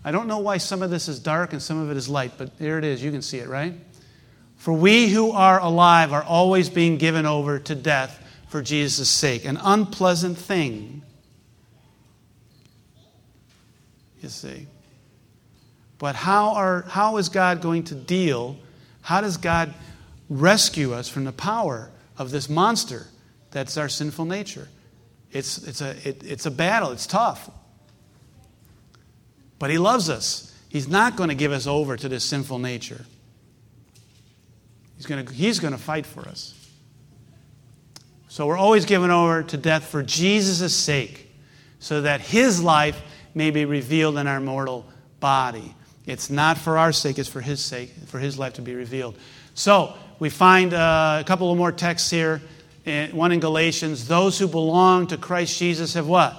I 0.03 0.11
don't 0.11 0.27
know 0.27 0.39
why 0.39 0.57
some 0.57 0.81
of 0.81 0.89
this 0.89 1.07
is 1.07 1.19
dark 1.19 1.53
and 1.53 1.61
some 1.61 1.83
of 1.83 1.91
it 1.91 1.99
is 1.99 2.09
light, 2.09 2.33
but 2.39 2.59
there 2.59 2.79
it 2.79 2.85
is. 2.85 3.03
You 3.03 3.11
can 3.11 3.21
see 3.21 3.37
it, 3.41 3.47
right? 3.47 3.75
For 4.57 4.73
we 4.73 5.09
who 5.09 5.33
are 5.33 5.61
alive 5.61 6.15
are 6.15 6.23
always 6.23 6.71
being 6.71 6.97
given 6.97 7.27
over 7.27 7.59
to 7.59 7.75
death 7.75 8.19
for 8.49 8.63
Jesus' 8.63 9.11
sake. 9.11 9.45
An 9.45 9.59
unpleasant 9.63 10.39
thing. 10.39 11.03
You 14.23 14.31
see. 14.31 14.67
But 15.99 16.15
how, 16.15 16.55
are, 16.55 16.87
how 16.89 17.19
is 17.19 17.29
God 17.29 17.61
going 17.61 17.85
to 17.85 17.95
deal? 17.95 18.57
How 19.03 19.21
does 19.21 19.37
God 19.37 19.75
rescue 20.31 20.95
us 20.95 21.07
from 21.07 21.25
the 21.25 21.33
power 21.33 21.91
of 22.17 22.31
this 22.31 22.49
monster 22.49 23.09
that's 23.51 23.77
our 23.77 23.91
sinful 23.91 24.25
nature? 24.25 24.69
It's, 25.33 25.59
it's, 25.59 25.83
a, 25.83 25.91
it, 26.09 26.23
it's 26.25 26.47
a 26.47 26.51
battle, 26.51 26.93
it's 26.93 27.07
tough. 27.07 27.51
But 29.59 29.71
He 29.71 29.79
loves 29.79 30.09
us. 30.09 30.55
He's 30.69 30.89
not 30.89 31.17
going 31.17 31.29
to 31.29 31.35
give 31.35 31.53
us 31.53 31.67
over 31.67 31.97
to 31.97 32.09
this 32.09 32.25
sinful 32.25 32.59
nature. 32.59 33.05
He's 34.97 35.07
going 35.07 35.25
to, 35.25 35.33
he's 35.33 35.61
going 35.61 35.73
to 35.73 35.79
fight 35.79 36.07
for 36.07 36.29
us. 36.29 36.55
So 38.29 38.47
we're 38.47 38.59
always 38.59 38.85
given 38.85 39.11
over 39.11 39.43
to 39.43 39.57
death 39.57 39.87
for 39.87 40.03
Jesus' 40.03 40.75
sake, 40.75 41.31
so 41.81 42.03
that 42.03 42.21
his 42.21 42.63
life 42.63 43.01
may 43.35 43.51
be 43.51 43.65
revealed 43.65 44.19
in 44.19 44.27
our 44.27 44.41
mortal 44.41 44.87
body. 45.21 45.75
It's 46.07 46.31
not 46.31 46.59
for 46.59 46.79
our 46.79 46.93
sake, 46.93 47.19
it's 47.19 47.29
for 47.29 47.41
his 47.41 47.65
sake, 47.65 47.91
for 48.07 48.19
his 48.19 48.39
life 48.39 48.55
to 48.55 48.63
be 48.63 48.75
revealed. 48.75 49.17
So 49.55 49.95
we 50.19 50.31
find 50.31 50.75
uh, 50.75 51.19
a 51.21 51.25
couple 51.25 51.51
of 51.51 51.59
more 51.59 51.73
texts 51.73 52.11
here. 52.11 52.41
Uh, 52.87 53.07
one 53.09 53.33
in 53.33 53.41
Galatians. 53.41 54.09
Those 54.09 54.39
who 54.39 54.49
belong 54.49 55.07
to 55.09 55.17
Christ 55.17 55.59
Jesus 55.59 55.95
have 55.95 56.07
what? 56.07 56.37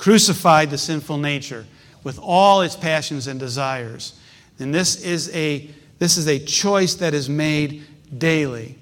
Crucified 0.00 0.70
the 0.70 0.78
sinful 0.78 1.18
nature 1.18 1.66
with 2.02 2.18
all 2.18 2.62
its 2.62 2.74
passions 2.74 3.26
and 3.26 3.38
desires. 3.38 4.18
And 4.58 4.74
this 4.74 5.04
is 5.04 5.28
a 5.34 5.68
this 5.98 6.16
is 6.16 6.26
a 6.26 6.38
choice 6.38 6.94
that 6.94 7.12
is 7.12 7.28
made 7.28 7.84
daily. 8.16 8.78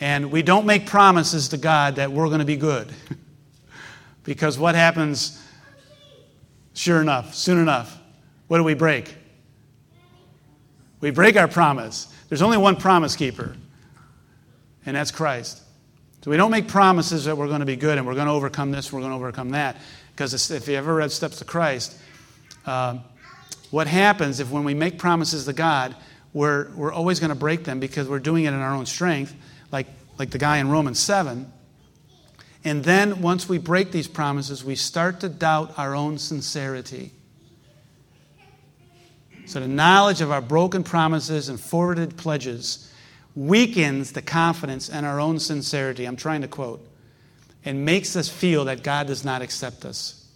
And 0.00 0.32
we 0.32 0.42
don't 0.42 0.66
make 0.66 0.84
promises 0.84 1.50
to 1.50 1.56
God 1.56 1.94
that 1.94 2.10
we're 2.10 2.26
going 2.26 2.40
to 2.40 2.44
be 2.44 2.56
good. 2.56 2.92
because 4.24 4.58
what 4.58 4.74
happens, 4.74 5.40
sure 6.74 7.00
enough, 7.00 7.32
soon 7.32 7.58
enough, 7.58 7.96
what 8.48 8.58
do 8.58 8.64
we 8.64 8.74
break? 8.74 9.14
We 11.00 11.12
break 11.12 11.36
our 11.36 11.46
promise. 11.46 12.12
There's 12.28 12.42
only 12.42 12.58
one 12.58 12.74
promise 12.74 13.14
keeper, 13.14 13.54
and 14.84 14.96
that's 14.96 15.12
Christ. 15.12 15.62
So 16.26 16.32
we 16.32 16.36
don't 16.36 16.50
make 16.50 16.66
promises 16.66 17.26
that 17.26 17.38
we're 17.38 17.46
going 17.46 17.60
to 17.60 17.66
be 17.66 17.76
good 17.76 17.98
and 17.98 18.04
we're 18.04 18.16
going 18.16 18.26
to 18.26 18.32
overcome 18.32 18.72
this, 18.72 18.92
we're 18.92 18.98
going 18.98 19.12
to 19.12 19.16
overcome 19.16 19.50
that. 19.50 19.76
Because 20.16 20.50
if 20.50 20.66
you 20.66 20.76
ever 20.76 20.94
read 20.94 21.12
Steps 21.12 21.40
to 21.40 21.44
Christ, 21.44 21.94
uh, 22.64 22.96
what 23.70 23.86
happens 23.86 24.40
if 24.40 24.50
when 24.50 24.64
we 24.64 24.72
make 24.72 24.98
promises 24.98 25.44
to 25.44 25.52
God, 25.52 25.94
we're, 26.32 26.70
we're 26.70 26.92
always 26.92 27.20
going 27.20 27.28
to 27.28 27.36
break 27.36 27.64
them 27.64 27.80
because 27.80 28.08
we're 28.08 28.18
doing 28.18 28.44
it 28.44 28.48
in 28.48 28.60
our 28.60 28.72
own 28.72 28.86
strength, 28.86 29.34
like, 29.70 29.86
like 30.18 30.30
the 30.30 30.38
guy 30.38 30.56
in 30.56 30.70
Romans 30.70 30.98
7. 31.00 31.52
And 32.64 32.82
then 32.82 33.20
once 33.20 33.46
we 33.46 33.58
break 33.58 33.92
these 33.92 34.08
promises, 34.08 34.64
we 34.64 34.74
start 34.74 35.20
to 35.20 35.28
doubt 35.28 35.78
our 35.78 35.94
own 35.94 36.16
sincerity. 36.16 37.12
So 39.44 39.60
the 39.60 39.68
knowledge 39.68 40.22
of 40.22 40.30
our 40.30 40.40
broken 40.40 40.82
promises 40.82 41.50
and 41.50 41.60
forwarded 41.60 42.16
pledges 42.16 42.90
weakens 43.34 44.12
the 44.12 44.22
confidence 44.22 44.88
in 44.88 45.04
our 45.04 45.20
own 45.20 45.38
sincerity. 45.38 46.06
I'm 46.06 46.16
trying 46.16 46.40
to 46.40 46.48
quote. 46.48 46.80
And 47.66 47.84
makes 47.84 48.16
us 48.16 48.30
feel 48.30 48.64
that 48.66 48.82
God 48.82 49.08
does 49.08 49.24
not 49.24 49.42
accept 49.42 49.84
us. 49.84 50.26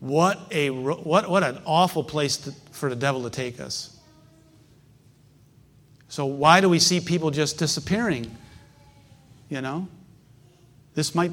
What, 0.00 0.38
a, 0.50 0.70
what, 0.70 1.30
what 1.30 1.42
an 1.42 1.62
awful 1.64 2.04
place 2.04 2.36
to, 2.38 2.52
for 2.72 2.90
the 2.90 2.96
devil 2.96 3.22
to 3.22 3.30
take 3.30 3.60
us. 3.60 3.96
So, 6.08 6.26
why 6.26 6.60
do 6.60 6.68
we 6.68 6.78
see 6.78 7.00
people 7.00 7.30
just 7.30 7.58
disappearing? 7.58 8.36
You 9.48 9.60
know? 9.60 9.88
This 10.94 11.14
might, 11.14 11.32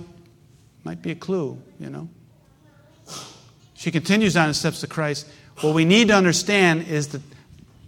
might 0.83 1.01
be 1.01 1.11
a 1.11 1.15
clue, 1.15 1.59
you 1.79 1.89
know? 1.89 2.09
She 3.73 3.91
continues 3.91 4.37
on 4.37 4.47
in 4.47 4.53
steps 4.53 4.81
to 4.81 4.87
Christ. 4.87 5.27
What 5.61 5.73
we 5.73 5.85
need 5.85 6.09
to 6.09 6.15
understand 6.15 6.87
is 6.87 7.09
the, 7.09 7.21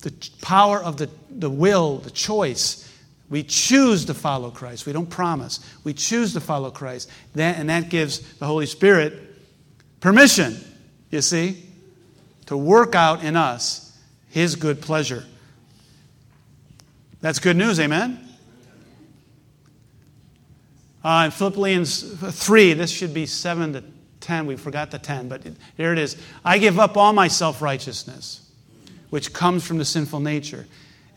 the 0.01 0.14
power 0.41 0.82
of 0.82 0.97
the, 0.97 1.10
the 1.30 1.49
will, 1.49 1.97
the 1.97 2.12
choice. 2.12 2.87
We 3.30 3.43
choose 3.43 4.05
to 4.05 4.13
follow 4.13 4.51
Christ. 4.51 4.86
We 4.86 4.93
don't 4.93 5.09
promise. 5.09 5.59
We 5.84 5.93
choose 5.93 6.34
to 6.34 6.39
follow 6.39 6.71
Christ. 6.71 7.09
That, 7.36 7.57
and 7.57 7.69
that 7.69 7.89
gives 7.89 8.19
the 8.36 8.45
Holy 8.45 8.65
Spirit 8.65 9.13
permission, 9.99 10.57
you 11.11 11.21
see, 11.21 11.63
to 12.45 12.55
work 12.55 12.95
out 12.95 13.23
in 13.23 13.36
us 13.36 13.97
His 14.30 14.55
good 14.55 14.82
pleasure. 14.82 15.25
That's 17.19 17.39
good 17.39 17.57
news, 17.57 17.80
amen? 17.80 18.23
Uh, 21.03 21.23
in 21.25 21.32
Philippians 21.32 22.19
3, 22.19 22.73
this 22.73 22.91
should 22.91 23.13
be 23.13 23.25
7 23.25 23.73
to 23.73 23.84
10. 24.21 24.45
We 24.45 24.55
forgot 24.55 24.91
the 24.91 24.99
10, 24.99 25.30
but 25.30 25.41
here 25.75 25.93
it 25.93 25.99
is. 25.99 26.17
I 26.43 26.57
give 26.57 26.80
up 26.80 26.97
all 26.97 27.13
my 27.13 27.28
self 27.28 27.61
righteousness, 27.61 28.49
which 29.09 29.34
comes 29.34 29.65
from 29.65 29.78
the 29.78 29.86
sinful 29.86 30.19
nature. 30.19 30.65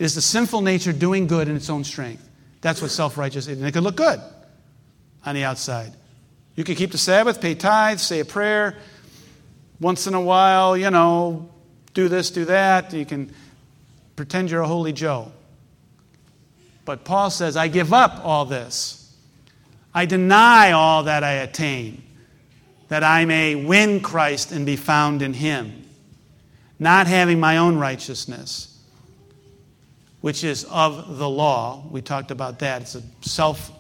It 0.01 0.05
is 0.05 0.15
the 0.15 0.23
sinful 0.23 0.63
nature 0.63 0.95
doing 0.95 1.27
good 1.27 1.47
in 1.47 1.55
its 1.55 1.69
own 1.69 1.85
strength. 1.85 2.27
That's 2.63 2.81
what 2.81 2.91
self 2.91 3.19
righteous 3.19 3.47
is. 3.47 3.59
And 3.59 3.69
it 3.69 3.73
could 3.73 3.83
look 3.83 3.97
good 3.97 4.19
on 5.27 5.35
the 5.35 5.45
outside. 5.45 5.93
You 6.57 6.65
can 6.65 6.75
keep 6.75 6.91
the 6.91 6.97
Sabbath, 6.99 7.39
pay 7.39 7.55
tithes, 7.55 8.01
say 8.01 8.21
a 8.21 8.25
prayer, 8.25 8.79
once 9.79 10.07
in 10.07 10.15
a 10.15 10.21
while, 10.21 10.75
you 10.75 10.91
know, 10.91 11.51
do 11.93 12.09
this, 12.09 12.31
do 12.31 12.47
that. 12.47 12.95
You 12.95 13.05
can 13.05 13.31
pretend 14.17 14.51
you're 14.51 14.63
a 14.63 14.67
holy 14.67 14.95
Joe. 14.95 15.33
But 16.87 17.05
Paul 17.05 17.29
says, 17.29 17.55
I 17.59 17.69
give 17.69 17.93
up 17.93 18.25
all 18.25 18.47
this. 18.47 19.15
I 19.93 20.07
deny 20.07 20.73
all 20.73 21.03
that 21.03 21.23
I 21.23 21.33
attain, 21.33 22.03
that 22.89 23.05
I 23.05 23.27
may 23.27 23.55
win 23.55 24.01
Christ 24.01 24.51
and 24.51 24.65
be 24.65 24.77
found 24.77 25.21
in 25.21 25.35
him, 25.35 25.85
not 26.79 27.07
having 27.07 27.39
my 27.39 27.59
own 27.59 27.77
righteousness, 27.77 28.70
which 30.21 30.45
is 30.45 30.65
of 30.65 31.19
the 31.19 31.29
law. 31.29 31.85
We 31.91 32.03
talked 32.03 32.31
about 32.31 32.59
that. 32.61 32.83
It's 32.83 32.95
a 32.95 33.03
self 33.23 33.71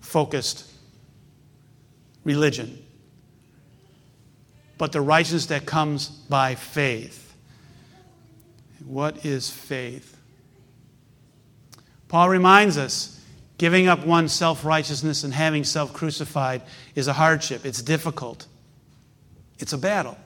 focused 0.00 0.70
religion 2.24 2.84
but 4.78 4.92
the 4.92 5.00
righteousness 5.00 5.46
that 5.46 5.66
comes 5.66 6.08
by 6.08 6.54
faith. 6.54 7.34
What 8.86 9.26
is 9.26 9.50
faith? 9.50 10.16
Paul 12.06 12.30
reminds 12.30 12.78
us 12.78 13.20
giving 13.58 13.88
up 13.88 14.06
one's 14.06 14.32
self 14.32 14.64
righteousness 14.64 15.24
and 15.24 15.34
having 15.34 15.64
self 15.64 15.92
crucified 15.92 16.62
is 16.94 17.08
a 17.08 17.12
hardship. 17.12 17.66
It's 17.66 17.82
difficult. 17.82 18.46
It's 19.58 19.72
a 19.72 19.78
battle. 19.78 20.16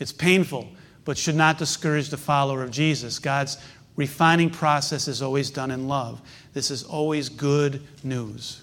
It's 0.00 0.12
painful, 0.12 0.68
but 1.04 1.16
should 1.16 1.36
not 1.36 1.56
discourage 1.56 2.10
the 2.10 2.16
follower 2.16 2.64
of 2.64 2.72
Jesus. 2.72 3.20
God's 3.20 3.56
refining 3.96 4.50
process 4.50 5.08
is 5.08 5.22
always 5.22 5.50
done 5.50 5.70
in 5.70 5.88
love. 5.88 6.20
This 6.52 6.70
is 6.70 6.82
always 6.82 7.28
good 7.28 7.82
news. 8.02 8.62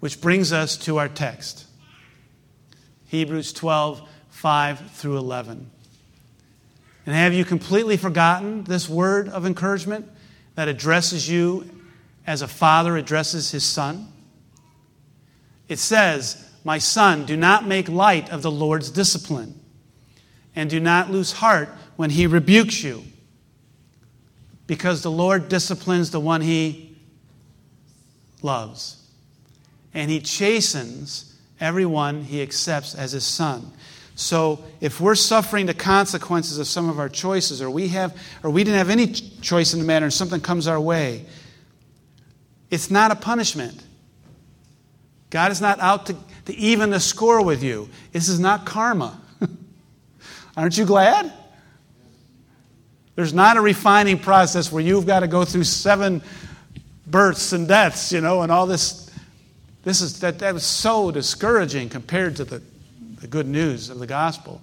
Which 0.00 0.20
brings 0.20 0.52
us 0.52 0.76
to 0.78 0.98
our 0.98 1.08
text 1.08 1.66
Hebrews 3.06 3.52
12, 3.54 4.06
5 4.30 4.90
through 4.92 5.16
11. 5.16 5.70
And 7.06 7.14
have 7.14 7.32
you 7.32 7.44
completely 7.44 7.96
forgotten 7.96 8.64
this 8.64 8.86
word 8.86 9.30
of 9.30 9.46
encouragement 9.46 10.06
that 10.56 10.68
addresses 10.68 11.28
you 11.28 11.68
as 12.26 12.42
a 12.42 12.48
father 12.48 12.98
addresses 12.98 13.50
his 13.50 13.64
son? 13.64 14.12
It 15.68 15.78
says, 15.78 16.50
My 16.64 16.76
son, 16.76 17.24
do 17.24 17.34
not 17.34 17.66
make 17.66 17.88
light 17.88 18.30
of 18.30 18.42
the 18.42 18.50
Lord's 18.50 18.90
discipline, 18.90 19.58
and 20.58 20.68
do 20.68 20.80
not 20.80 21.08
lose 21.08 21.30
heart 21.30 21.68
when 21.94 22.10
he 22.10 22.26
rebukes 22.26 22.82
you, 22.82 23.04
because 24.66 25.02
the 25.02 25.10
Lord 25.10 25.48
disciplines 25.48 26.10
the 26.10 26.18
one 26.18 26.40
he 26.40 26.96
loves 28.42 29.00
and 29.94 30.10
he 30.10 30.18
chastens 30.18 31.36
everyone 31.60 32.24
he 32.24 32.42
accepts 32.42 32.96
as 32.96 33.12
his 33.12 33.24
son. 33.24 33.70
So 34.16 34.64
if 34.80 35.00
we're 35.00 35.14
suffering 35.14 35.66
the 35.66 35.74
consequences 35.74 36.58
of 36.58 36.66
some 36.66 36.88
of 36.88 36.98
our 36.98 37.08
choices, 37.08 37.62
or 37.62 37.70
we 37.70 37.86
have, 37.88 38.16
or 38.42 38.50
we 38.50 38.64
didn't 38.64 38.78
have 38.78 38.90
any 38.90 39.06
choice 39.06 39.74
in 39.74 39.78
the 39.78 39.86
matter, 39.86 40.06
and 40.06 40.12
something 40.12 40.40
comes 40.40 40.66
our 40.66 40.80
way, 40.80 41.24
it's 42.68 42.90
not 42.90 43.12
a 43.12 43.16
punishment. 43.16 43.80
God 45.30 45.52
is 45.52 45.60
not 45.60 45.78
out 45.78 46.06
to, 46.06 46.16
to 46.46 46.54
even 46.56 46.90
the 46.90 46.98
score 46.98 47.44
with 47.44 47.62
you. 47.62 47.88
This 48.10 48.28
is 48.28 48.40
not 48.40 48.66
karma. 48.66 49.20
Aren't 50.58 50.76
you 50.76 50.84
glad? 50.84 51.32
There's 53.14 53.32
not 53.32 53.56
a 53.56 53.60
refining 53.60 54.18
process 54.18 54.72
where 54.72 54.82
you've 54.82 55.06
got 55.06 55.20
to 55.20 55.28
go 55.28 55.44
through 55.44 55.62
seven 55.64 56.20
births 57.06 57.52
and 57.52 57.68
deaths, 57.68 58.12
you 58.12 58.20
know, 58.20 58.42
and 58.42 58.50
all 58.50 58.66
this 58.66 59.08
this 59.84 60.00
is, 60.00 60.18
that, 60.20 60.40
that 60.40 60.52
was 60.52 60.64
so 60.64 61.12
discouraging 61.12 61.88
compared 61.88 62.34
to 62.36 62.44
the, 62.44 62.60
the 63.20 63.28
good 63.28 63.46
news 63.46 63.88
of 63.88 64.00
the 64.00 64.06
gospel. 64.06 64.60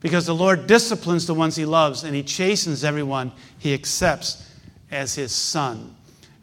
Because 0.00 0.26
the 0.26 0.34
Lord 0.34 0.66
disciplines 0.66 1.26
the 1.26 1.34
ones 1.34 1.54
he 1.54 1.64
loves 1.64 2.02
and 2.02 2.12
he 2.12 2.24
chastens 2.24 2.82
everyone 2.82 3.30
he 3.60 3.72
accepts 3.72 4.50
as 4.90 5.14
his 5.14 5.30
son. 5.30 5.94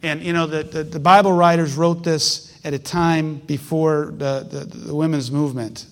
And, 0.02 0.22
you 0.22 0.32
know, 0.32 0.46
the, 0.46 0.62
the, 0.62 0.82
the 0.82 0.98
Bible 0.98 1.32
writers 1.32 1.76
wrote 1.76 2.02
this 2.04 2.58
at 2.64 2.72
a 2.72 2.78
time 2.78 3.36
before 3.36 4.14
the, 4.16 4.48
the, 4.50 4.64
the 4.64 4.94
women's 4.94 5.30
movement. 5.30 5.84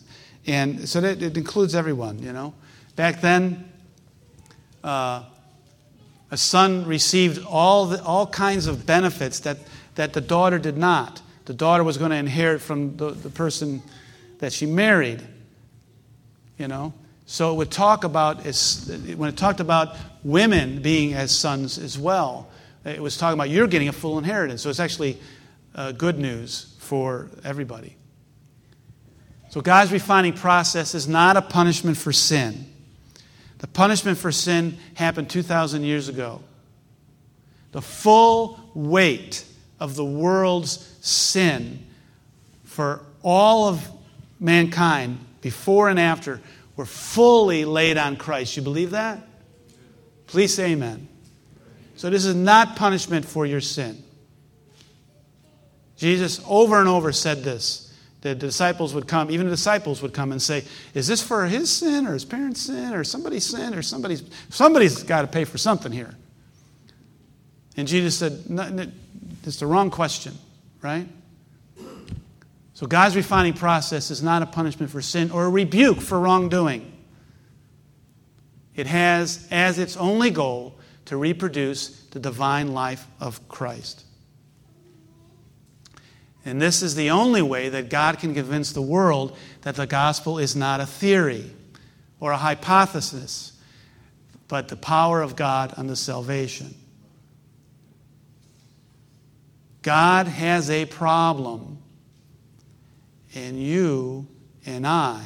And 0.49 0.89
so 0.89 1.01
that, 1.01 1.23
it 1.23 1.37
includes 1.37 1.77
everyone, 1.77 2.19
you 2.19 2.33
know. 2.33 2.55
Back 2.97 3.21
then, 3.21 3.71
uh, 4.83 5.23
a 6.31 6.37
son 6.37 6.85
received 6.87 7.45
all, 7.47 7.87
the, 7.87 8.03
all 8.03 8.27
kinds 8.27 8.67
of 8.67 8.85
benefits 8.85 9.41
that 9.41 9.59
that 9.99 10.13
the 10.13 10.21
daughter 10.21 10.61
did 10.61 10.79
not. 10.79 11.21
The 11.47 11.53
daughter 11.53 11.83
was 11.83 11.99
going 11.99 12.13
to 12.13 12.17
inherit 12.17 12.63
from 12.63 12.97
the, 12.97 13.11
the 13.11 13.31
person 13.31 13.83
that 14.39 14.53
she 14.53 14.65
married. 14.65 15.21
You 16.57 16.69
know? 16.69 16.95
So 17.27 17.53
it 17.53 17.57
would 17.57 17.73
talk 17.73 18.05
about, 18.05 18.45
when 18.45 19.29
it 19.29 19.37
talked 19.37 19.59
about 19.59 19.97
women 20.23 20.81
being 20.83 21.15
as 21.15 21.37
sons 21.37 21.79
as 21.79 21.99
well, 21.99 22.49
it 22.85 23.03
was 23.03 23.17
talking 23.17 23.35
about 23.35 23.51
you're 23.51 23.67
getting 23.67 23.89
a 23.89 23.93
full 23.93 24.19
inheritance. 24.19 24.63
So 24.63 24.71
it's 24.71 24.79
actually 24.79 25.19
uh, 25.75 25.91
good 25.91 26.17
news 26.17 26.77
for 26.79 27.29
everybody. 27.43 27.97
So 29.51 29.61
God's 29.61 29.93
refining 29.93 30.35
process 30.35 30.95
is 30.95 31.09
not 31.09 31.37
a 31.37 31.43
punishment 31.43 31.97
for 31.97 32.13
sin. 32.13 32.67
The 33.59 33.67
punishment 33.67 34.19
for 34.19 34.31
sin 34.31 34.79
happened 34.95 35.31
2,000 35.31 35.83
years 35.83 36.09
ago. 36.09 36.41
The 37.73 37.83
full 37.83 38.61
weight 38.75 39.45
of 39.81 39.97
the 39.97 40.05
world's 40.05 40.97
sin 41.01 41.85
for 42.65 43.03
all 43.23 43.69
of 43.69 43.89
mankind, 44.39 45.19
before 45.41 45.89
and 45.89 45.99
after, 45.99 46.41
were 46.77 46.87
fully 46.87 47.65
laid 47.65 47.99
on 47.99 48.17
Christ. 48.17 48.57
You 48.57 48.63
believe 48.63 48.93
that? 48.93 49.27
Please 50.27 50.55
say 50.55 50.73
amen. 50.73 51.09
So, 51.97 52.11
this 52.11 52.25
is 52.25 52.35
not 52.35 52.77
punishment 52.77 53.25
for 53.25 53.45
your 53.45 53.61
sin. 53.61 54.03
Jesus 55.97 56.41
over 56.47 56.79
and 56.79 56.89
over 56.89 57.11
said 57.13 57.43
this. 57.43 57.88
The 58.21 58.35
disciples 58.35 58.95
would 58.95 59.07
come, 59.07 59.31
even 59.31 59.47
the 59.47 59.53
disciples 59.53 60.03
would 60.03 60.13
come 60.13 60.33
and 60.33 60.43
say, 60.43 60.65
Is 60.93 61.07
this 61.07 61.23
for 61.23 61.47
his 61.47 61.71
sin 61.71 62.07
or 62.07 62.15
his 62.15 62.25
parents' 62.25 62.63
sin 62.63 62.93
or 62.93 63.05
somebody's 63.05 63.45
sin 63.45 63.75
or 63.75 63.83
somebody's 63.83 64.25
somebody's 64.49 65.05
got 65.05 65.23
to 65.23 65.29
pay 65.29 65.45
for 65.45 65.59
something 65.59 65.93
here. 65.93 66.15
And 67.77 67.87
Jesus 67.87 68.19
said, 68.19 68.43
it's 69.45 69.61
the 69.61 69.67
wrong 69.67 69.91
question, 69.91 70.35
right? 70.83 71.07
So 72.75 72.87
God's 72.87 73.15
refining 73.15 73.55
process 73.55 74.11
is 74.11 74.21
not 74.21 74.43
a 74.43 74.47
punishment 74.47 74.91
for 74.91 75.01
sin 75.01 75.31
or 75.31 75.47
a 75.47 75.49
rebuke 75.49 76.01
for 76.01 76.19
wrongdoing. 76.19 76.93
It 78.75 78.87
has 78.87 79.47
as 79.51 79.79
its 79.79 79.97
only 79.97 80.31
goal 80.31 80.79
to 81.07 81.17
reproduce 81.17 82.03
the 82.11 82.19
divine 82.19 82.75
life 82.75 83.07
of 83.21 83.49
Christ. 83.49 84.05
And 86.45 86.63
this 86.63 86.83
is 86.83 86.95
the 86.95 87.11
only 87.11 87.43
way 87.43 87.69
that 87.69 87.91
God 87.91 88.19
can 88.19 88.35
convince 88.35 88.73
the 88.73 88.83
world 88.83 89.37
that 89.63 89.77
the 89.77 89.87
gospel 89.87 90.39
is 90.39 90.57
not 90.57 90.81
a 90.81 90.87
theory 90.87 91.51
or 92.21 92.33
a 92.33 92.37
hypothesis, 92.37 93.53
but 94.47 94.69
the 94.69 94.77
power 94.77 95.21
of 95.21 95.37
God 95.37 95.75
unto 95.77 95.95
salvation. 95.95 96.75
God 99.83 100.27
has 100.27 100.71
a 100.71 100.87
problem 100.87 101.79
And 103.35 103.63
you 103.63 104.27
and 104.65 104.87
I, 104.87 105.23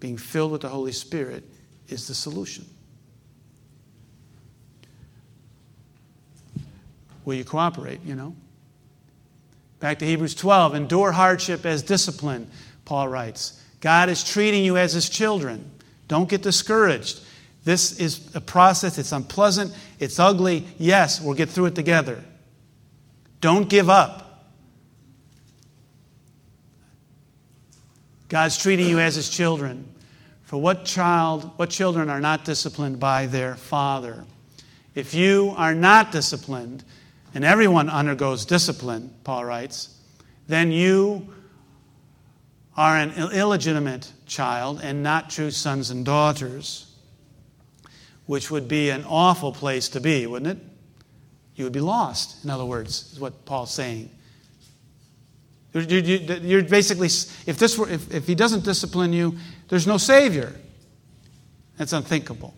being 0.00 0.16
filled 0.16 0.52
with 0.52 0.62
the 0.62 0.68
Holy 0.68 0.92
Spirit, 0.92 1.44
is 1.88 2.08
the 2.08 2.14
solution. 2.14 2.64
Will 7.24 7.34
you 7.34 7.44
cooperate, 7.44 8.00
you 8.04 8.14
know? 8.14 8.34
Back 9.80 9.98
to 9.98 10.06
Hebrews 10.06 10.34
12 10.34 10.74
endure 10.74 11.12
hardship 11.12 11.66
as 11.66 11.82
discipline, 11.82 12.50
Paul 12.84 13.08
writes. 13.08 13.60
God 13.80 14.08
is 14.08 14.24
treating 14.24 14.64
you 14.64 14.76
as 14.76 14.92
his 14.92 15.08
children. 15.08 15.70
Don't 16.08 16.28
get 16.28 16.42
discouraged. 16.42 17.20
This 17.64 17.98
is 17.98 18.34
a 18.34 18.40
process. 18.40 18.96
It's 18.96 19.12
unpleasant. 19.12 19.76
It's 19.98 20.18
ugly. 20.18 20.64
Yes, 20.78 21.20
we'll 21.20 21.34
get 21.34 21.50
through 21.50 21.66
it 21.66 21.74
together. 21.74 22.22
Don't 23.40 23.68
give 23.68 23.90
up. 23.90 24.22
God's 28.28 28.56
treating 28.56 28.88
you 28.88 28.98
as 28.98 29.14
his 29.14 29.28
children. 29.28 29.86
For 30.44 30.60
what 30.60 30.84
child, 30.84 31.50
what 31.56 31.70
children 31.70 32.08
are 32.08 32.20
not 32.20 32.44
disciplined 32.44 32.98
by 32.98 33.26
their 33.26 33.56
father? 33.56 34.24
If 34.94 35.12
you 35.12 35.54
are 35.56 35.74
not 35.74 36.12
disciplined, 36.12 36.84
and 37.36 37.44
everyone 37.44 37.90
undergoes 37.90 38.46
discipline, 38.46 39.12
Paul 39.22 39.44
writes, 39.44 39.94
then 40.48 40.72
you 40.72 41.34
are 42.74 42.96
an 42.96 43.12
illegitimate 43.30 44.10
child 44.24 44.80
and 44.82 45.02
not 45.02 45.28
true 45.28 45.50
sons 45.50 45.90
and 45.90 46.02
daughters, 46.02 46.90
which 48.24 48.50
would 48.50 48.68
be 48.68 48.88
an 48.88 49.04
awful 49.06 49.52
place 49.52 49.90
to 49.90 50.00
be, 50.00 50.26
wouldn't 50.26 50.58
it? 50.58 50.64
You 51.56 51.64
would 51.64 51.74
be 51.74 51.80
lost, 51.80 52.42
in 52.42 52.48
other 52.48 52.64
words, 52.64 53.12
is 53.12 53.20
what 53.20 53.44
Paul's 53.44 53.70
saying. 53.70 54.08
You're 55.74 56.62
basically, 56.62 57.08
if, 57.08 57.58
this 57.58 57.76
were, 57.76 57.90
if, 57.90 58.14
if 58.14 58.26
he 58.26 58.34
doesn't 58.34 58.64
discipline 58.64 59.12
you, 59.12 59.36
there's 59.68 59.86
no 59.86 59.98
Savior. 59.98 60.54
That's 61.76 61.92
unthinkable. 61.92 62.54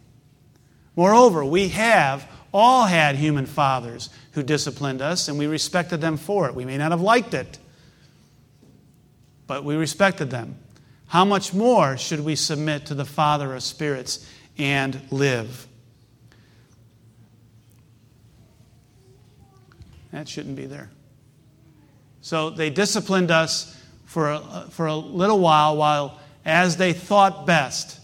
Moreover, 0.94 1.44
we 1.44 1.66
have 1.70 2.28
all 2.53 2.86
had 2.86 3.16
human 3.16 3.46
fathers 3.46 4.11
who 4.32 4.42
disciplined 4.42 5.03
us, 5.03 5.28
and 5.28 5.38
we 5.38 5.46
respected 5.46 6.01
them 6.01 6.16
for 6.16 6.49
it. 6.49 6.55
We 6.55 6.64
may 6.64 6.78
not 6.78 6.90
have 6.90 7.01
liked 7.01 7.34
it, 7.34 7.59
but 9.46 9.64
we 9.64 9.76
respected 9.76 10.30
them. 10.30 10.57
How 11.09 11.24
much 11.24 11.55
more 11.55 11.96
should 11.96 12.24
we 12.24 12.36
submit 12.36 12.86
to 12.86 12.94
the 12.94 13.05
Father 13.05 13.55
of 13.55 13.62
spirits 13.62 14.28
and 14.57 15.01
live? 15.11 15.66
That 20.12 20.28
shouldn't 20.28 20.57
be 20.57 20.66
there. 20.66 20.90
So 22.20 22.51
they 22.51 22.70
disciplined 22.70 23.30
us 23.30 23.74
for 24.05 24.30
a, 24.30 24.66
for 24.70 24.86
a 24.86 24.96
little 24.96 25.38
while, 25.38 25.76
while 25.76 26.18
as 26.44 26.76
they 26.76 26.92
thought 26.92 27.46
best. 27.46 28.01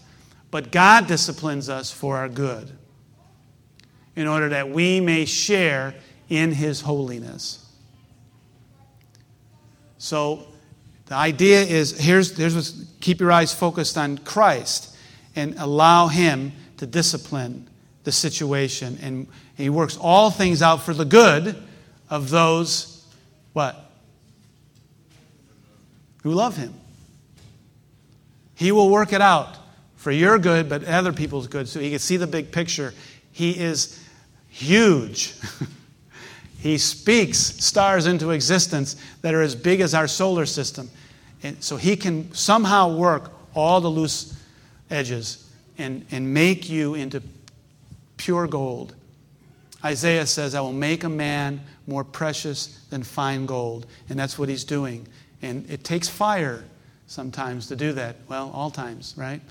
But 0.51 0.71
God 0.71 1.07
disciplines 1.07 1.67
us 1.67 1.91
for 1.91 2.17
our 2.17 2.29
good 2.29 2.71
in 4.15 4.27
order 4.27 4.49
that 4.49 4.69
we 4.69 4.99
may 4.99 5.25
share 5.25 5.93
in 6.29 6.51
his 6.51 6.81
holiness. 6.81 7.65
So 9.97 10.47
the 11.07 11.15
idea 11.15 11.61
is 11.61 11.99
here's, 11.99 12.35
here's 12.37 12.55
what, 12.55 12.73
keep 12.99 13.19
your 13.19 13.31
eyes 13.31 13.53
focused 13.53 13.97
on 13.97 14.17
Christ 14.19 14.95
and 15.35 15.55
allow 15.57 16.07
him 16.07 16.53
to 16.77 16.85
discipline 16.85 17.67
the 18.03 18.11
situation. 18.11 18.97
And 19.01 19.27
he 19.55 19.69
works 19.69 19.97
all 19.97 20.31
things 20.31 20.61
out 20.61 20.83
for 20.83 20.93
the 20.93 21.05
good 21.05 21.55
of 22.09 22.29
those, 22.29 23.05
what? 23.53 23.91
Who 26.23 26.31
love 26.31 26.57
him. 26.57 26.73
He 28.55 28.71
will 28.71 28.89
work 28.89 29.11
it 29.11 29.21
out 29.21 29.57
for 29.95 30.11
your 30.11 30.39
good, 30.39 30.69
but 30.69 30.85
other 30.85 31.11
people's 31.11 31.47
good, 31.47 31.67
so 31.67 31.79
he 31.79 31.89
can 31.89 31.99
see 31.99 32.17
the 32.17 32.27
big 32.27 32.51
picture. 32.51 32.93
He 33.31 33.59
is 33.59 33.99
huge. 34.55 35.33
he 36.59 36.77
speaks 36.77 37.37
stars 37.37 38.05
into 38.05 38.31
existence 38.31 38.95
that 39.21 39.33
are 39.33 39.41
as 39.41 39.53
big 39.53 39.81
as 39.81 39.93
our 39.93 40.07
solar 40.07 40.45
system. 40.45 40.89
And 41.43 41.61
so 41.61 41.75
he 41.75 41.97
can 41.97 42.33
somehow 42.33 42.95
work 42.95 43.33
all 43.53 43.81
the 43.81 43.89
loose 43.89 44.33
edges 44.89 45.51
and, 45.77 46.05
and 46.09 46.33
make 46.33 46.69
you 46.69 46.95
into 46.95 47.21
pure 48.15 48.47
gold. 48.47 48.95
Isaiah 49.83 50.25
says, 50.25 50.55
I 50.55 50.61
will 50.61 50.73
make 50.73 51.03
a 51.03 51.09
man 51.09 51.61
more 51.85 52.03
precious 52.03 52.79
than 52.89 53.03
fine 53.03 53.45
gold. 53.45 53.85
And 54.09 54.17
that's 54.17 54.39
what 54.39 54.47
he's 54.47 54.63
doing. 54.63 55.05
And 55.41 55.69
it 55.69 55.83
takes 55.83 56.07
fire 56.07 56.63
sometimes 57.07 57.67
to 57.67 57.75
do 57.75 57.91
that. 57.93 58.15
Well, 58.29 58.51
all 58.53 58.71
times, 58.71 59.13
right? 59.17 59.41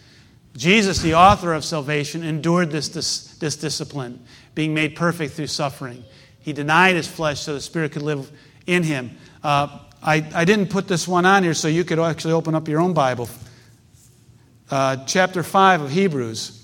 Jesus, 0.57 1.01
the 1.01 1.15
author 1.15 1.53
of 1.53 1.65
salvation, 1.65 2.23
endured 2.23 2.71
this, 2.71 2.89
this, 2.89 3.37
this, 3.39 3.57
discipline, 3.57 4.21
being 4.55 4.75
made 4.75 4.97
perfect 4.97 5.35
through 5.35 5.49
suffering. 5.49 6.05
He 6.41 6.53
denied 6.53 6.97
his 6.97 7.09
flesh 7.09 7.41
so 7.41 7.55
the 7.55 7.61
Spirit 7.61 7.93
could 7.93 8.03
live 8.03 8.31
in 8.67 8.83
him. 8.83 9.17
Uh, 9.43 9.79
I, 10.03 10.27
I 10.35 10.45
didn't 10.45 10.69
put 10.69 10.87
this 10.87 11.09
one 11.09 11.25
on 11.25 11.43
here 11.43 11.55
so 11.55 11.69
you 11.69 11.85
could 11.85 11.99
actually 11.99 12.35
open 12.35 12.55
up 12.55 12.69
your 12.69 12.81
own 12.81 12.93
Bible. 12.93 13.29
Uh, 14.71 15.05
chapter 15.07 15.43
5 15.43 15.83
of 15.83 15.91
Hebrews. 15.91 16.61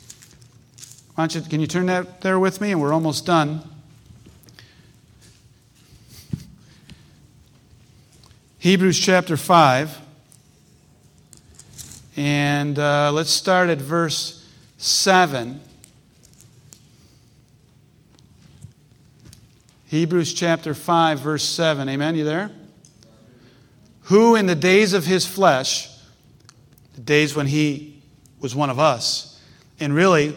Why 1.14 1.26
don't 1.26 1.34
you, 1.34 1.48
can 1.48 1.60
you 1.60 1.66
turn 1.66 1.86
that 1.86 2.20
there 2.20 2.38
with 2.38 2.60
me? 2.60 2.72
And 2.72 2.80
we're 2.80 2.92
almost 2.92 3.26
done. 3.26 3.62
Hebrews 8.58 9.00
chapter 9.00 9.38
5. 9.38 9.98
And 12.16 12.78
uh, 12.78 13.10
let's 13.12 13.30
start 13.30 13.70
at 13.70 13.78
verse 13.78 14.46
7. 14.76 15.60
Hebrews 19.90 20.32
chapter 20.34 20.72
5, 20.72 21.18
verse 21.18 21.42
7. 21.42 21.88
Amen? 21.88 22.14
You 22.14 22.22
there? 22.22 22.52
Who 24.02 24.36
in 24.36 24.46
the 24.46 24.54
days 24.54 24.92
of 24.92 25.04
his 25.04 25.26
flesh, 25.26 25.90
the 26.94 27.00
days 27.00 27.34
when 27.34 27.48
he 27.48 28.00
was 28.38 28.54
one 28.54 28.70
of 28.70 28.78
us, 28.78 29.42
and 29.80 29.92
really, 29.92 30.36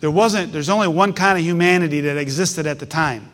there 0.00 0.10
wasn't, 0.10 0.52
there's 0.52 0.68
only 0.68 0.88
one 0.88 1.12
kind 1.12 1.38
of 1.38 1.44
humanity 1.44 2.00
that 2.00 2.16
existed 2.16 2.66
at 2.66 2.80
the 2.80 2.86
time. 2.86 3.30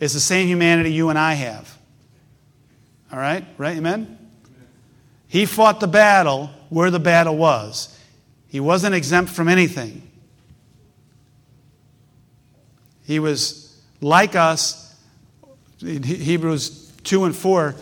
It's 0.00 0.14
the 0.14 0.20
same 0.20 0.48
humanity 0.48 0.94
you 0.94 1.10
and 1.10 1.18
I 1.18 1.34
have. 1.34 1.76
All 3.12 3.18
right? 3.18 3.44
Right? 3.58 3.76
Amen? 3.76 4.16
He 5.28 5.44
fought 5.44 5.78
the 5.78 5.88
battle 5.88 6.48
where 6.70 6.90
the 6.90 6.98
battle 6.98 7.36
was. 7.36 7.94
He 8.48 8.60
wasn't 8.60 8.94
exempt 8.94 9.30
from 9.30 9.48
anything. 9.48 10.10
He 13.04 13.18
was 13.18 13.61
like 14.02 14.36
us. 14.36 14.94
Hebrews 15.80 16.92
2 17.04 17.24
and 17.24 17.34
4 17.34 17.74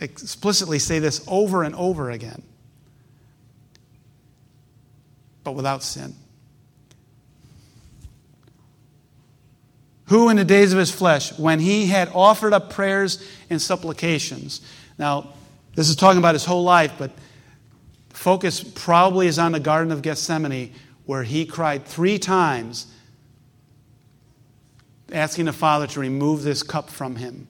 explicitly 0.00 0.78
say 0.78 0.98
this 0.98 1.24
over 1.26 1.62
and 1.62 1.74
over 1.74 2.10
again, 2.10 2.42
but 5.42 5.52
without 5.52 5.82
sin. 5.82 6.14
Who 10.06 10.28
in 10.30 10.36
the 10.36 10.44
days 10.44 10.72
of 10.72 10.78
his 10.78 10.90
flesh, 10.90 11.36
when 11.38 11.60
he 11.60 11.86
had 11.86 12.10
offered 12.14 12.52
up 12.52 12.70
prayers 12.70 13.22
and 13.50 13.60
supplications. 13.60 14.60
Now, 14.98 15.34
this 15.74 15.88
is 15.88 15.96
talking 15.96 16.18
about 16.18 16.34
his 16.34 16.44
whole 16.44 16.64
life, 16.64 16.92
but 16.98 17.10
focus 18.10 18.62
probably 18.62 19.26
is 19.26 19.38
on 19.38 19.52
the 19.52 19.60
Garden 19.60 19.92
of 19.92 20.02
Gethsemane, 20.02 20.72
where 21.04 21.24
he 21.24 21.44
cried 21.44 21.84
three 21.84 22.18
times, 22.18 22.86
asking 25.12 25.46
the 25.46 25.52
Father 25.52 25.86
to 25.88 26.00
remove 26.00 26.42
this 26.42 26.62
cup 26.62 26.90
from 26.90 27.16
him. 27.16 27.46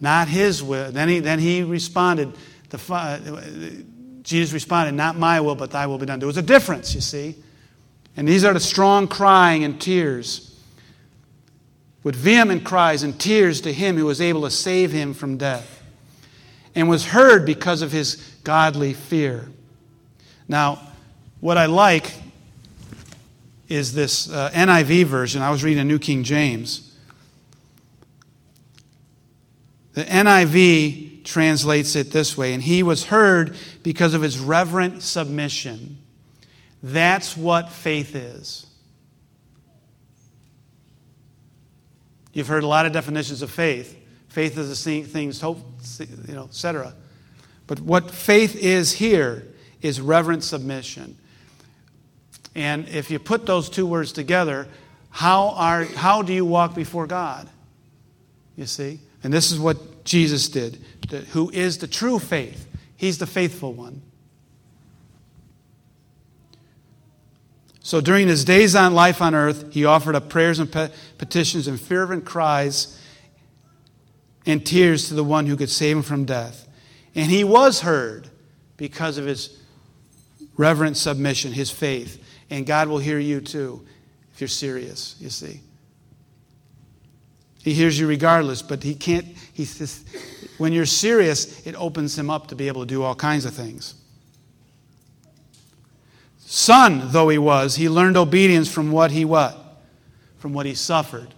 Not 0.00 0.28
his 0.28 0.62
will. 0.62 0.92
Then 0.92 1.08
he, 1.08 1.20
then 1.20 1.38
he 1.38 1.62
responded, 1.62 2.36
the, 2.70 3.84
Jesus 4.22 4.52
responded, 4.52 4.92
Not 4.92 5.16
my 5.16 5.40
will, 5.40 5.54
but 5.54 5.70
thy 5.70 5.86
will 5.86 5.98
be 5.98 6.06
done. 6.06 6.18
There 6.18 6.26
was 6.26 6.36
a 6.36 6.42
difference, 6.42 6.94
you 6.94 7.00
see. 7.00 7.34
And 8.16 8.26
these 8.26 8.44
are 8.44 8.52
the 8.52 8.60
strong 8.60 9.08
crying 9.08 9.64
and 9.64 9.80
tears. 9.80 10.44
With 12.02 12.14
vehement 12.14 12.64
cries 12.64 13.02
and 13.02 13.18
tears 13.18 13.60
to 13.62 13.72
him 13.72 13.96
who 13.96 14.06
was 14.06 14.20
able 14.20 14.42
to 14.42 14.50
save 14.50 14.92
him 14.92 15.14
from 15.14 15.36
death 15.36 15.82
and 16.74 16.88
was 16.88 17.06
heard 17.06 17.44
because 17.44 17.82
of 17.82 17.90
his 17.90 18.16
godly 18.44 18.94
fear. 18.94 19.48
Now, 20.46 20.80
what 21.40 21.58
I 21.58 21.66
like 21.66 22.12
is 23.68 23.92
this 23.92 24.30
uh, 24.30 24.50
NIV 24.50 25.04
version. 25.04 25.42
I 25.42 25.50
was 25.50 25.62
reading 25.62 25.80
a 25.80 25.84
New 25.84 25.98
King 25.98 26.24
James. 26.24 26.96
The 29.92 30.04
NIV 30.04 31.24
translates 31.24 31.96
it 31.96 32.10
this 32.10 32.36
way 32.36 32.54
and 32.54 32.62
he 32.62 32.82
was 32.82 33.04
heard 33.04 33.56
because 33.82 34.14
of 34.14 34.22
his 34.22 34.38
reverent 34.38 35.02
submission. 35.02 35.98
That's 36.82 37.36
what 37.36 37.70
faith 37.70 38.14
is. 38.14 38.66
You've 42.32 42.46
heard 42.46 42.62
a 42.62 42.68
lot 42.68 42.86
of 42.86 42.92
definitions 42.92 43.42
of 43.42 43.50
faith. 43.50 43.96
Faith 44.28 44.56
is 44.56 44.68
the 44.68 44.76
seeing 44.76 45.04
things, 45.04 45.40
hope, 45.40 45.58
you 45.98 46.34
know, 46.34 46.44
etc. 46.44 46.94
But 47.66 47.80
what 47.80 48.10
faith 48.10 48.54
is 48.54 48.92
here 48.92 49.48
is 49.82 50.00
reverent 50.00 50.44
submission. 50.44 51.16
And 52.58 52.88
if 52.88 53.08
you 53.08 53.20
put 53.20 53.46
those 53.46 53.70
two 53.70 53.86
words 53.86 54.10
together, 54.10 54.66
how, 55.10 55.50
are, 55.50 55.84
how 55.84 56.22
do 56.22 56.32
you 56.32 56.44
walk 56.44 56.74
before 56.74 57.06
God? 57.06 57.48
You 58.56 58.66
see? 58.66 58.98
And 59.22 59.32
this 59.32 59.52
is 59.52 59.60
what 59.60 60.04
Jesus 60.04 60.48
did, 60.48 60.76
who 61.30 61.50
is 61.50 61.78
the 61.78 61.86
true 61.86 62.18
faith. 62.18 62.66
He's 62.96 63.18
the 63.18 63.28
faithful 63.28 63.74
one. 63.74 64.02
So 67.78 68.00
during 68.00 68.26
his 68.26 68.44
days 68.44 68.74
on 68.74 68.92
life 68.92 69.22
on 69.22 69.36
earth, 69.36 69.72
he 69.72 69.84
offered 69.84 70.16
up 70.16 70.28
prayers 70.28 70.58
and 70.58 70.68
petitions 71.16 71.68
and 71.68 71.80
fervent 71.80 72.24
cries 72.24 73.00
and 74.46 74.66
tears 74.66 75.06
to 75.06 75.14
the 75.14 75.22
one 75.22 75.46
who 75.46 75.54
could 75.54 75.70
save 75.70 75.98
him 75.98 76.02
from 76.02 76.24
death. 76.24 76.66
And 77.14 77.30
he 77.30 77.44
was 77.44 77.82
heard 77.82 78.30
because 78.76 79.16
of 79.16 79.26
his 79.26 79.56
reverent 80.56 80.96
submission, 80.96 81.52
his 81.52 81.70
faith. 81.70 82.24
And 82.50 82.66
God 82.66 82.88
will 82.88 82.98
hear 82.98 83.18
you 83.18 83.40
too 83.40 83.84
if 84.32 84.40
you're 84.40 84.48
serious, 84.48 85.16
you 85.18 85.30
see. 85.30 85.60
He 87.62 87.74
hears 87.74 87.98
you 87.98 88.06
regardless, 88.06 88.62
but 88.62 88.82
he 88.82 88.94
can't, 88.94 89.26
he, 89.52 89.66
when 90.58 90.72
you're 90.72 90.86
serious, 90.86 91.66
it 91.66 91.74
opens 91.74 92.16
him 92.16 92.30
up 92.30 92.46
to 92.46 92.54
be 92.54 92.68
able 92.68 92.82
to 92.82 92.86
do 92.86 93.02
all 93.02 93.16
kinds 93.16 93.44
of 93.44 93.52
things. 93.52 93.94
Son 96.38 97.02
though 97.06 97.28
he 97.28 97.36
was, 97.36 97.74
he 97.74 97.88
learned 97.88 98.16
obedience 98.16 98.72
from 98.72 98.90
what 98.90 99.10
he 99.10 99.24
what? 99.24 99.82
From 100.38 100.54
what 100.54 100.64
he 100.64 100.74
suffered. 100.74 101.34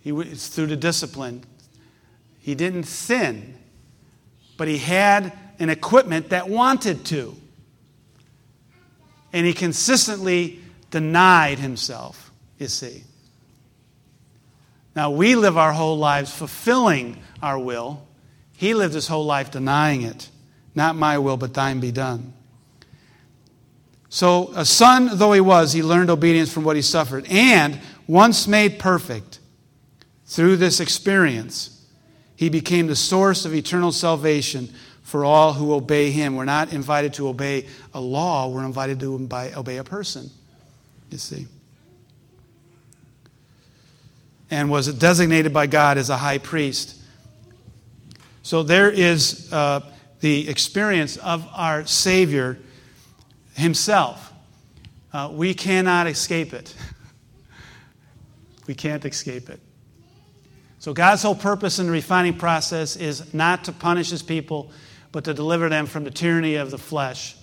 He, 0.00 0.10
it's 0.10 0.48
through 0.48 0.66
the 0.66 0.76
discipline. 0.76 1.44
He 2.40 2.54
didn't 2.54 2.84
sin, 2.84 3.56
but 4.56 4.66
he 4.66 4.78
had 4.78 5.32
an 5.58 5.70
equipment 5.70 6.30
that 6.30 6.48
wanted 6.48 7.04
to. 7.04 7.36
And 9.34 9.44
he 9.44 9.52
consistently 9.52 10.60
denied 10.92 11.58
himself, 11.58 12.30
you 12.56 12.68
see. 12.68 13.02
Now, 14.94 15.10
we 15.10 15.34
live 15.34 15.58
our 15.58 15.72
whole 15.72 15.98
lives 15.98 16.32
fulfilling 16.32 17.18
our 17.42 17.58
will. 17.58 18.06
He 18.56 18.74
lived 18.74 18.94
his 18.94 19.08
whole 19.08 19.26
life 19.26 19.50
denying 19.50 20.02
it. 20.02 20.30
Not 20.76 20.94
my 20.94 21.18
will, 21.18 21.36
but 21.36 21.52
thine 21.52 21.80
be 21.80 21.90
done. 21.90 22.32
So, 24.08 24.52
a 24.54 24.64
son 24.64 25.10
though 25.14 25.32
he 25.32 25.40
was, 25.40 25.72
he 25.72 25.82
learned 25.82 26.10
obedience 26.10 26.52
from 26.52 26.62
what 26.62 26.76
he 26.76 26.82
suffered. 26.82 27.26
And 27.28 27.80
once 28.06 28.46
made 28.46 28.78
perfect 28.78 29.40
through 30.26 30.58
this 30.58 30.78
experience, 30.78 31.84
he 32.36 32.48
became 32.48 32.86
the 32.86 32.94
source 32.94 33.44
of 33.44 33.52
eternal 33.52 33.90
salvation 33.90 34.72
for 35.04 35.24
all 35.24 35.52
who 35.52 35.72
obey 35.72 36.10
him. 36.10 36.34
We're 36.34 36.44
not 36.44 36.72
invited 36.72 37.14
to 37.14 37.28
obey 37.28 37.66
a 37.92 38.00
law, 38.00 38.48
we're 38.48 38.64
invited 38.64 38.98
to 39.00 39.14
obey 39.14 39.76
a 39.76 39.84
person, 39.84 40.30
you 41.10 41.18
see. 41.18 41.46
And 44.50 44.70
was 44.70 44.92
designated 44.92 45.52
by 45.52 45.66
God 45.68 45.98
as 45.98 46.10
a 46.10 46.16
high 46.16 46.38
priest. 46.38 47.00
So 48.42 48.62
there 48.62 48.90
is 48.90 49.52
uh, 49.52 49.80
the 50.20 50.48
experience 50.48 51.16
of 51.18 51.46
our 51.54 51.86
Savior 51.86 52.58
himself. 53.54 54.32
Uh, 55.12 55.30
we 55.32 55.54
cannot 55.54 56.06
escape 56.06 56.52
it. 56.52 56.74
we 58.66 58.74
can't 58.74 59.04
escape 59.04 59.48
it. 59.48 59.60
So, 60.78 60.92
God's 60.92 61.22
whole 61.22 61.34
purpose 61.34 61.78
in 61.78 61.86
the 61.86 61.92
refining 61.92 62.36
process 62.36 62.96
is 62.96 63.32
not 63.32 63.64
to 63.64 63.72
punish 63.72 64.10
his 64.10 64.22
people, 64.22 64.70
but 65.14 65.24
to 65.24 65.32
deliver 65.32 65.70
them 65.70 65.86
from 65.86 66.04
the 66.04 66.10
tyranny 66.10 66.56
of 66.56 66.70
the 66.70 66.76
flesh, 66.76 67.36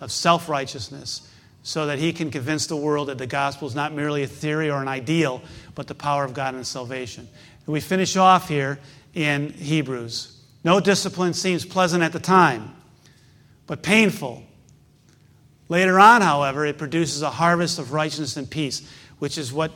of 0.00 0.12
self 0.12 0.48
righteousness, 0.48 1.32
so 1.62 1.86
that 1.86 1.98
he 1.98 2.12
can 2.12 2.30
convince 2.30 2.66
the 2.66 2.76
world 2.76 3.08
that 3.08 3.16
the 3.16 3.26
gospel 3.26 3.66
is 3.66 3.74
not 3.74 3.94
merely 3.94 4.24
a 4.24 4.26
theory 4.26 4.68
or 4.68 4.82
an 4.82 4.88
ideal, 4.88 5.40
but 5.74 5.86
the 5.86 5.94
power 5.94 6.24
of 6.24 6.34
God 6.34 6.54
and 6.54 6.66
salvation. 6.66 7.26
And 7.64 7.72
we 7.72 7.80
finish 7.80 8.16
off 8.16 8.48
here 8.48 8.78
in 9.14 9.52
Hebrews. 9.52 10.36
No 10.64 10.80
discipline 10.80 11.32
seems 11.32 11.64
pleasant 11.64 12.02
at 12.02 12.12
the 12.12 12.20
time, 12.20 12.74
but 13.66 13.82
painful 13.82 14.42
Later 15.72 15.98
on, 15.98 16.20
however, 16.20 16.66
it 16.66 16.76
produces 16.76 17.22
a 17.22 17.30
harvest 17.30 17.78
of 17.78 17.94
righteousness 17.94 18.36
and 18.36 18.50
peace, 18.50 18.86
which 19.20 19.38
is 19.38 19.54
what 19.54 19.72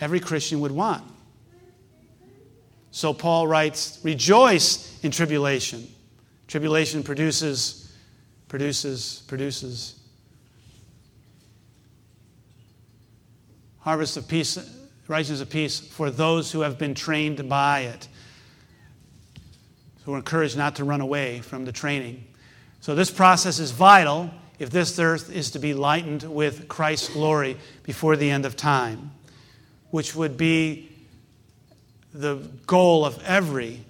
every 0.00 0.18
Christian 0.18 0.58
would 0.58 0.72
want. 0.72 1.04
So 2.90 3.12
Paul 3.12 3.46
writes, 3.46 4.00
Rejoice 4.02 4.98
in 5.04 5.12
tribulation. 5.12 5.86
Tribulation 6.46 7.02
produces, 7.02 7.92
produces, 8.48 9.22
produces 9.26 9.96
harvest 13.86 14.16
of 14.16 14.26
peace, 14.26 14.58
righteousness 15.06 15.40
of 15.40 15.48
peace 15.48 15.78
for 15.78 16.10
those 16.10 16.50
who 16.50 16.62
have 16.62 16.76
been 16.76 16.92
trained 16.92 17.48
by 17.48 17.82
it. 17.82 18.08
So 20.04 20.10
we're 20.10 20.18
encouraged 20.18 20.56
not 20.56 20.74
to 20.76 20.84
run 20.84 21.00
away 21.00 21.38
from 21.38 21.64
the 21.64 21.70
training. 21.70 22.24
So 22.80 22.96
this 22.96 23.12
process 23.12 23.60
is 23.60 23.70
vital 23.70 24.28
if 24.58 24.70
this 24.70 24.98
earth 24.98 25.32
is 25.32 25.52
to 25.52 25.60
be 25.60 25.72
lightened 25.72 26.24
with 26.24 26.66
Christ's 26.66 27.10
glory 27.10 27.58
before 27.84 28.16
the 28.16 28.28
end 28.28 28.44
of 28.44 28.56
time, 28.56 29.12
which 29.90 30.16
would 30.16 30.36
be 30.36 30.90
the 32.12 32.36
goal 32.66 33.04
of 33.04 33.22
every 33.22 33.84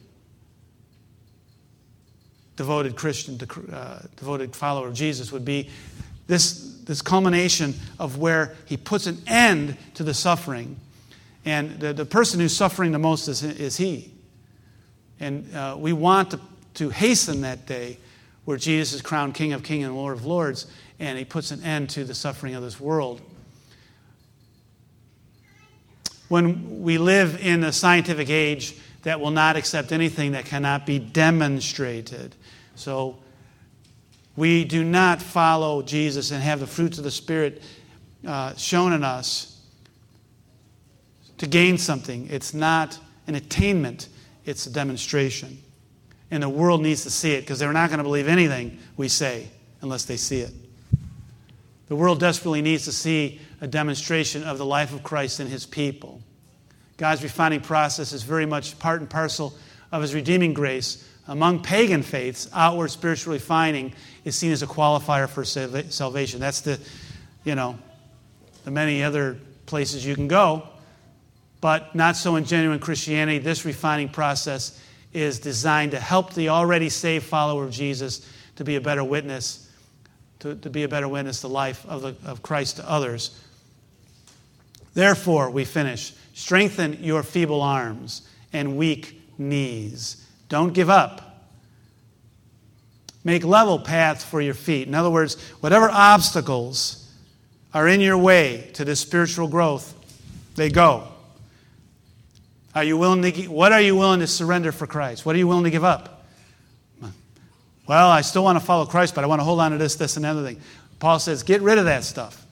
devoted 2.56 2.96
Christian, 2.96 3.38
uh, 3.72 4.02
devoted 4.16 4.56
follower 4.56 4.88
of 4.88 4.94
Jesus, 4.94 5.30
would 5.30 5.44
be 5.44 5.70
this, 6.26 6.80
this 6.84 7.02
culmination 7.02 7.74
of 7.98 8.18
where 8.18 8.56
he 8.64 8.76
puts 8.76 9.06
an 9.06 9.18
end 9.26 9.76
to 9.94 10.02
the 10.02 10.14
suffering. 10.14 10.76
And 11.44 11.78
the, 11.78 11.92
the 11.92 12.04
person 12.04 12.40
who's 12.40 12.56
suffering 12.56 12.92
the 12.92 12.98
most 12.98 13.28
is, 13.28 13.42
is 13.42 13.76
he. 13.76 14.12
And 15.20 15.54
uh, 15.54 15.76
we 15.78 15.92
want 15.92 16.32
to, 16.32 16.40
to 16.74 16.90
hasten 16.90 17.42
that 17.42 17.66
day 17.66 17.98
where 18.44 18.56
Jesus 18.56 18.94
is 18.94 19.02
crowned 19.02 19.34
King 19.34 19.52
of 19.52 19.62
Kings 19.62 19.84
and 19.84 19.94
Lord 19.94 20.16
of 20.16 20.24
Lords, 20.24 20.66
and 20.98 21.18
he 21.18 21.24
puts 21.24 21.50
an 21.50 21.62
end 21.62 21.90
to 21.90 22.04
the 22.04 22.14
suffering 22.14 22.54
of 22.54 22.62
this 22.62 22.80
world. 22.80 23.20
When 26.28 26.82
we 26.82 26.98
live 26.98 27.40
in 27.40 27.62
a 27.62 27.72
scientific 27.72 28.30
age 28.30 28.76
that 29.02 29.20
will 29.20 29.30
not 29.30 29.56
accept 29.56 29.92
anything 29.92 30.32
that 30.32 30.44
cannot 30.46 30.84
be 30.84 30.98
demonstrated, 30.98 32.34
so 32.76 33.18
we 34.36 34.64
do 34.64 34.84
not 34.84 35.20
follow 35.20 35.82
Jesus 35.82 36.30
and 36.30 36.42
have 36.42 36.60
the 36.60 36.66
fruits 36.66 36.98
of 36.98 37.04
the 37.04 37.10
Spirit 37.10 37.62
uh, 38.26 38.54
shown 38.54 38.92
in 38.92 39.02
us 39.02 39.60
to 41.38 41.46
gain 41.46 41.78
something. 41.78 42.28
It's 42.30 42.54
not 42.54 42.98
an 43.26 43.34
attainment, 43.34 44.08
it's 44.44 44.66
a 44.66 44.72
demonstration. 44.72 45.62
And 46.30 46.42
the 46.42 46.48
world 46.48 46.82
needs 46.82 47.02
to 47.04 47.10
see 47.10 47.32
it 47.32 47.42
because 47.42 47.58
they're 47.58 47.72
not 47.72 47.88
going 47.88 47.98
to 47.98 48.04
believe 48.04 48.28
anything 48.28 48.78
we 48.96 49.08
say 49.08 49.48
unless 49.80 50.04
they 50.04 50.16
see 50.16 50.40
it. 50.40 50.52
The 51.88 51.96
world 51.96 52.18
desperately 52.18 52.62
needs 52.62 52.84
to 52.84 52.92
see 52.92 53.40
a 53.60 53.66
demonstration 53.66 54.42
of 54.42 54.58
the 54.58 54.66
life 54.66 54.92
of 54.92 55.02
Christ 55.02 55.38
in 55.38 55.46
his 55.46 55.64
people. 55.64 56.20
God's 56.96 57.22
refining 57.22 57.60
process 57.60 58.12
is 58.12 58.22
very 58.22 58.46
much 58.46 58.78
part 58.78 59.00
and 59.00 59.08
parcel 59.08 59.54
of 59.92 60.02
his 60.02 60.14
redeeming 60.14 60.52
grace. 60.52 61.05
Among 61.28 61.62
pagan 61.62 62.02
faiths, 62.02 62.48
outward 62.52 62.90
spiritual 62.90 63.32
refining 63.32 63.92
is 64.24 64.36
seen 64.36 64.52
as 64.52 64.62
a 64.62 64.66
qualifier 64.66 65.28
for 65.28 65.44
salvation. 65.44 66.40
That's 66.40 66.60
the, 66.60 66.78
you 67.44 67.54
know, 67.54 67.78
the 68.64 68.70
many 68.70 69.02
other 69.02 69.38
places 69.66 70.06
you 70.06 70.14
can 70.14 70.28
go. 70.28 70.68
But 71.60 71.94
not 71.94 72.16
so 72.16 72.36
in 72.36 72.44
genuine 72.44 72.78
Christianity. 72.78 73.38
This 73.38 73.64
refining 73.64 74.08
process 74.08 74.80
is 75.12 75.40
designed 75.40 75.92
to 75.92 76.00
help 76.00 76.34
the 76.34 76.50
already 76.50 76.88
saved 76.90 77.24
follower 77.24 77.64
of 77.64 77.70
Jesus 77.70 78.28
to 78.56 78.64
be 78.64 78.76
a 78.76 78.80
better 78.80 79.02
witness, 79.02 79.70
to, 80.40 80.54
to 80.56 80.70
be 80.70 80.82
a 80.84 80.88
better 80.88 81.08
witness 81.08 81.40
the 81.40 81.48
life 81.48 81.84
of, 81.86 82.02
the, 82.02 82.16
of 82.24 82.42
Christ 82.42 82.76
to 82.76 82.88
others. 82.88 83.40
Therefore, 84.94 85.50
we 85.50 85.64
finish 85.64 86.12
strengthen 86.34 87.02
your 87.02 87.22
feeble 87.22 87.62
arms 87.62 88.28
and 88.52 88.76
weak 88.76 89.20
knees. 89.38 90.25
Don't 90.48 90.72
give 90.72 90.90
up. 90.90 91.22
Make 93.24 93.44
level 93.44 93.78
paths 93.78 94.24
for 94.24 94.40
your 94.40 94.54
feet. 94.54 94.86
In 94.86 94.94
other 94.94 95.10
words, 95.10 95.40
whatever 95.60 95.90
obstacles 95.90 97.10
are 97.74 97.88
in 97.88 98.00
your 98.00 98.16
way 98.16 98.70
to 98.74 98.84
this 98.84 99.00
spiritual 99.00 99.48
growth, 99.48 99.92
they 100.54 100.70
go. 100.70 101.08
Are 102.74 102.84
you 102.84 102.96
willing 102.96 103.22
to, 103.22 103.46
what 103.48 103.72
are 103.72 103.80
you 103.80 103.96
willing 103.96 104.20
to 104.20 104.26
surrender 104.26 104.70
for 104.70 104.86
Christ? 104.86 105.26
What 105.26 105.34
are 105.34 105.38
you 105.38 105.48
willing 105.48 105.64
to 105.64 105.70
give 105.70 105.84
up? 105.84 106.24
Well, 107.86 108.10
I 108.10 108.20
still 108.20 108.42
want 108.44 108.58
to 108.58 108.64
follow 108.64 108.84
Christ, 108.84 109.14
but 109.14 109.24
I 109.24 109.28
want 109.28 109.40
to 109.40 109.44
hold 109.44 109.60
on 109.60 109.70
to 109.70 109.78
this, 109.78 109.94
this, 109.94 110.16
and 110.16 110.26
other 110.26 110.44
thing. 110.44 110.60
Paul 110.98 111.18
says, 111.18 111.42
get 111.42 111.62
rid 111.62 111.78
of 111.78 111.84
that 111.84 112.04
stuff. 112.04 112.44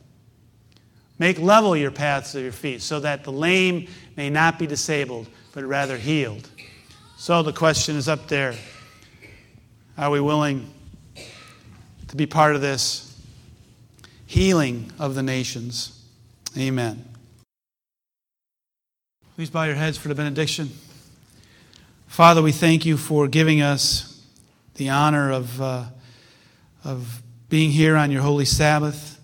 Make 1.18 1.38
level 1.38 1.76
your 1.76 1.90
paths 1.90 2.34
of 2.34 2.42
your 2.42 2.52
feet 2.52 2.82
so 2.82 3.00
that 3.00 3.24
the 3.24 3.32
lame 3.32 3.88
may 4.16 4.30
not 4.30 4.58
be 4.58 4.66
disabled, 4.66 5.28
but 5.52 5.64
rather 5.64 5.96
healed. 5.96 6.48
So 7.24 7.42
the 7.42 7.54
question 7.54 7.96
is 7.96 8.06
up 8.06 8.28
there 8.28 8.54
Are 9.96 10.10
we 10.10 10.20
willing 10.20 10.70
to 12.08 12.16
be 12.16 12.26
part 12.26 12.54
of 12.54 12.60
this 12.60 13.18
healing 14.26 14.92
of 14.98 15.14
the 15.14 15.22
nations? 15.22 16.04
Amen. 16.54 17.02
Please 19.36 19.48
bow 19.48 19.64
your 19.64 19.74
heads 19.74 19.96
for 19.96 20.08
the 20.08 20.14
benediction. 20.14 20.68
Father, 22.08 22.42
we 22.42 22.52
thank 22.52 22.84
you 22.84 22.98
for 22.98 23.26
giving 23.26 23.62
us 23.62 24.22
the 24.74 24.90
honor 24.90 25.32
of, 25.32 25.62
uh, 25.62 25.84
of 26.84 27.22
being 27.48 27.70
here 27.70 27.96
on 27.96 28.10
your 28.10 28.20
holy 28.20 28.44
Sabbath, 28.44 29.18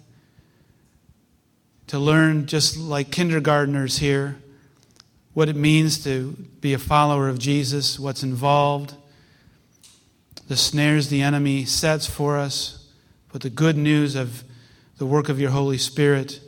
to 1.89 1.99
learn, 1.99 2.47
just 2.47 2.79
like 2.79 3.11
kindergartners 3.11 3.99
here, 3.99 4.39
what 5.33 5.49
it 5.49 5.57
means 5.57 6.03
to 6.05 6.33
be 6.61 6.75
a 6.75 6.79
follower 6.79 7.29
of 7.29 7.39
Jesus, 7.39 7.99
what's 7.99 8.23
involved, 8.23 8.95
the 10.49 10.57
snares 10.57 11.09
the 11.09 11.23
enemy 11.23 11.65
sets 11.65 12.07
for 12.07 12.37
us, 12.37 12.89
but 13.33 13.43
the 13.43 13.51
good 13.51 13.77
news 13.77 14.17
of 14.17 14.43
the 14.99 15.07
work 15.07 15.29
of 15.29 15.39
your 15.39 15.51
Holy 15.51 15.79
Spirit, 15.79 16.41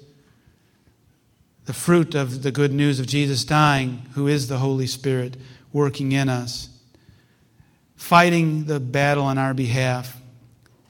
the 1.66 1.72
fruit 1.72 2.14
of 2.14 2.42
the 2.42 2.50
good 2.50 2.72
news 2.72 2.98
of 2.98 3.06
Jesus 3.06 3.44
dying, 3.44 4.02
who 4.14 4.26
is 4.26 4.48
the 4.48 4.58
Holy 4.58 4.88
Spirit 4.88 5.36
working 5.72 6.10
in 6.10 6.28
us, 6.28 6.68
fighting 7.94 8.64
the 8.64 8.80
battle 8.80 9.24
on 9.24 9.38
our 9.38 9.54
behalf, 9.54 10.20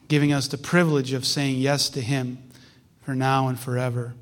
giving 0.09 0.33
us 0.33 0.49
the 0.49 0.59
privilege 0.59 1.13
of 1.13 1.27
saying 1.27 1.57
yes 1.57 1.91
to 1.91 2.01
Him 2.01 2.39
for 3.03 3.15
now 3.15 3.49
and 3.49 3.61
forever. 3.61 4.15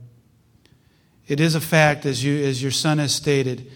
It 1.31 1.39
is 1.39 1.55
a 1.55 1.61
fact, 1.61 2.07
as, 2.07 2.25
you, 2.25 2.45
as 2.45 2.61
your 2.61 2.73
son 2.73 2.99
has 2.99 3.15
stated, 3.15 3.71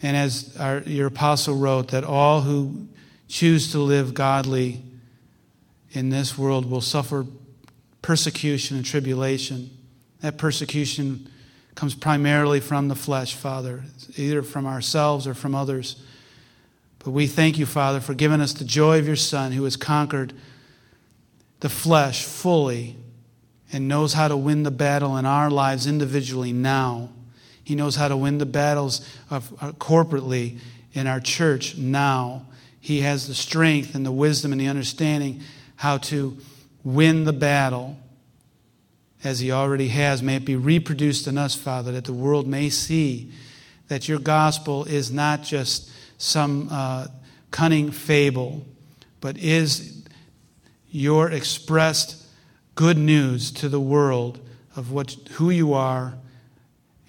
and 0.00 0.16
as 0.16 0.56
our, 0.60 0.78
your 0.82 1.08
apostle 1.08 1.56
wrote, 1.56 1.88
that 1.88 2.04
all 2.04 2.42
who 2.42 2.86
choose 3.26 3.72
to 3.72 3.80
live 3.80 4.14
godly 4.14 4.80
in 5.90 6.10
this 6.10 6.38
world 6.38 6.70
will 6.70 6.80
suffer 6.80 7.26
persecution 8.00 8.76
and 8.76 8.86
tribulation. 8.86 9.76
That 10.20 10.38
persecution 10.38 11.28
comes 11.74 11.96
primarily 11.96 12.60
from 12.60 12.86
the 12.86 12.94
flesh, 12.94 13.34
Father, 13.34 13.82
either 14.16 14.44
from 14.44 14.66
ourselves 14.66 15.26
or 15.26 15.34
from 15.34 15.52
others. 15.52 16.00
But 17.00 17.10
we 17.10 17.26
thank 17.26 17.58
you, 17.58 17.66
Father, 17.66 17.98
for 17.98 18.14
giving 18.14 18.40
us 18.40 18.52
the 18.52 18.64
joy 18.64 19.00
of 19.00 19.08
your 19.08 19.16
Son 19.16 19.50
who 19.50 19.64
has 19.64 19.76
conquered 19.76 20.32
the 21.58 21.68
flesh 21.68 22.22
fully 22.22 22.98
and 23.74 23.88
knows 23.88 24.12
how 24.12 24.28
to 24.28 24.36
win 24.36 24.62
the 24.62 24.70
battle 24.70 25.16
in 25.16 25.26
our 25.26 25.50
lives 25.50 25.88
individually 25.88 26.52
now. 26.52 27.08
He 27.64 27.74
knows 27.74 27.96
how 27.96 28.06
to 28.06 28.16
win 28.16 28.38
the 28.38 28.46
battles 28.46 29.04
of, 29.30 29.52
uh, 29.60 29.72
corporately 29.72 30.58
in 30.92 31.08
our 31.08 31.18
church 31.18 31.76
now. 31.76 32.46
He 32.80 33.00
has 33.00 33.26
the 33.26 33.34
strength 33.34 33.96
and 33.96 34.06
the 34.06 34.12
wisdom 34.12 34.52
and 34.52 34.60
the 34.60 34.68
understanding 34.68 35.40
how 35.74 35.98
to 35.98 36.38
win 36.84 37.24
the 37.24 37.32
battle 37.32 37.96
as 39.24 39.40
He 39.40 39.50
already 39.50 39.88
has. 39.88 40.22
May 40.22 40.36
it 40.36 40.44
be 40.44 40.54
reproduced 40.54 41.26
in 41.26 41.36
us, 41.36 41.56
Father, 41.56 41.90
that 41.90 42.04
the 42.04 42.12
world 42.12 42.46
may 42.46 42.70
see 42.70 43.32
that 43.88 44.06
your 44.08 44.20
gospel 44.20 44.84
is 44.84 45.10
not 45.10 45.42
just 45.42 45.90
some 46.16 46.68
uh, 46.70 47.08
cunning 47.50 47.90
fable, 47.90 48.64
but 49.20 49.36
is 49.36 50.04
your 50.92 51.32
expressed 51.32 52.23
good 52.74 52.98
news 52.98 53.50
to 53.52 53.68
the 53.68 53.80
world 53.80 54.40
of 54.76 54.90
what, 54.90 55.16
who 55.32 55.50
you 55.50 55.72
are 55.72 56.14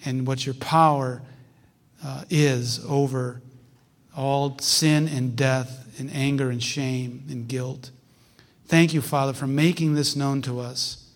and 0.04 0.26
what 0.26 0.46
your 0.46 0.54
power 0.54 1.22
uh, 2.04 2.24
is 2.30 2.84
over 2.86 3.40
all 4.16 4.58
sin 4.58 5.08
and 5.08 5.36
death 5.36 5.98
and 5.98 6.10
anger 6.12 6.50
and 6.50 6.62
shame 6.62 7.24
and 7.28 7.48
guilt. 7.48 7.90
Thank 8.66 8.94
you, 8.94 9.00
Father, 9.00 9.32
for 9.32 9.46
making 9.46 9.94
this 9.94 10.16
known 10.16 10.42
to 10.42 10.60
us, 10.60 11.08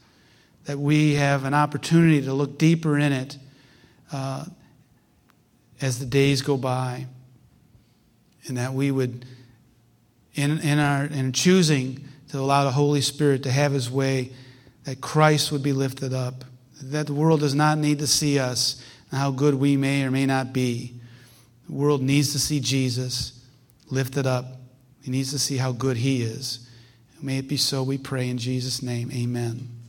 that 0.64 0.78
we 0.78 1.14
have 1.14 1.44
an 1.44 1.54
opportunity 1.54 2.22
to 2.22 2.32
look 2.32 2.58
deeper 2.58 2.98
in 2.98 3.12
it 3.12 3.38
uh, 4.12 4.44
as 5.80 5.98
the 5.98 6.06
days 6.06 6.42
go 6.42 6.56
by, 6.56 7.06
and 8.46 8.56
that 8.56 8.72
we 8.72 8.90
would, 8.90 9.24
in, 10.34 10.58
in, 10.60 10.78
our, 10.78 11.04
in 11.04 11.32
choosing 11.32 12.06
to 12.30 12.38
allow 12.38 12.64
the 12.64 12.70
Holy 12.70 13.00
Spirit 13.00 13.42
to 13.42 13.50
have 13.50 13.72
his 13.72 13.90
way, 13.90 14.32
that 14.84 15.00
Christ 15.00 15.52
would 15.52 15.62
be 15.62 15.72
lifted 15.72 16.14
up, 16.14 16.44
that 16.82 17.06
the 17.06 17.14
world 17.14 17.40
does 17.40 17.54
not 17.54 17.78
need 17.78 17.98
to 17.98 18.06
see 18.06 18.38
us 18.38 18.82
and 19.10 19.20
how 19.20 19.30
good 19.30 19.54
we 19.54 19.76
may 19.76 20.04
or 20.04 20.10
may 20.10 20.26
not 20.26 20.52
be. 20.52 20.94
The 21.66 21.72
world 21.72 22.02
needs 22.02 22.32
to 22.32 22.38
see 22.38 22.60
Jesus 22.60 23.44
lifted 23.90 24.26
up. 24.26 24.46
He 25.02 25.10
needs 25.10 25.30
to 25.32 25.38
see 25.38 25.56
how 25.56 25.72
good 25.72 25.96
he 25.96 26.22
is. 26.22 26.68
May 27.20 27.38
it 27.38 27.48
be 27.48 27.56
so, 27.56 27.82
we 27.82 27.98
pray 27.98 28.28
in 28.28 28.38
Jesus' 28.38 28.82
name. 28.82 29.10
Amen. 29.12 29.79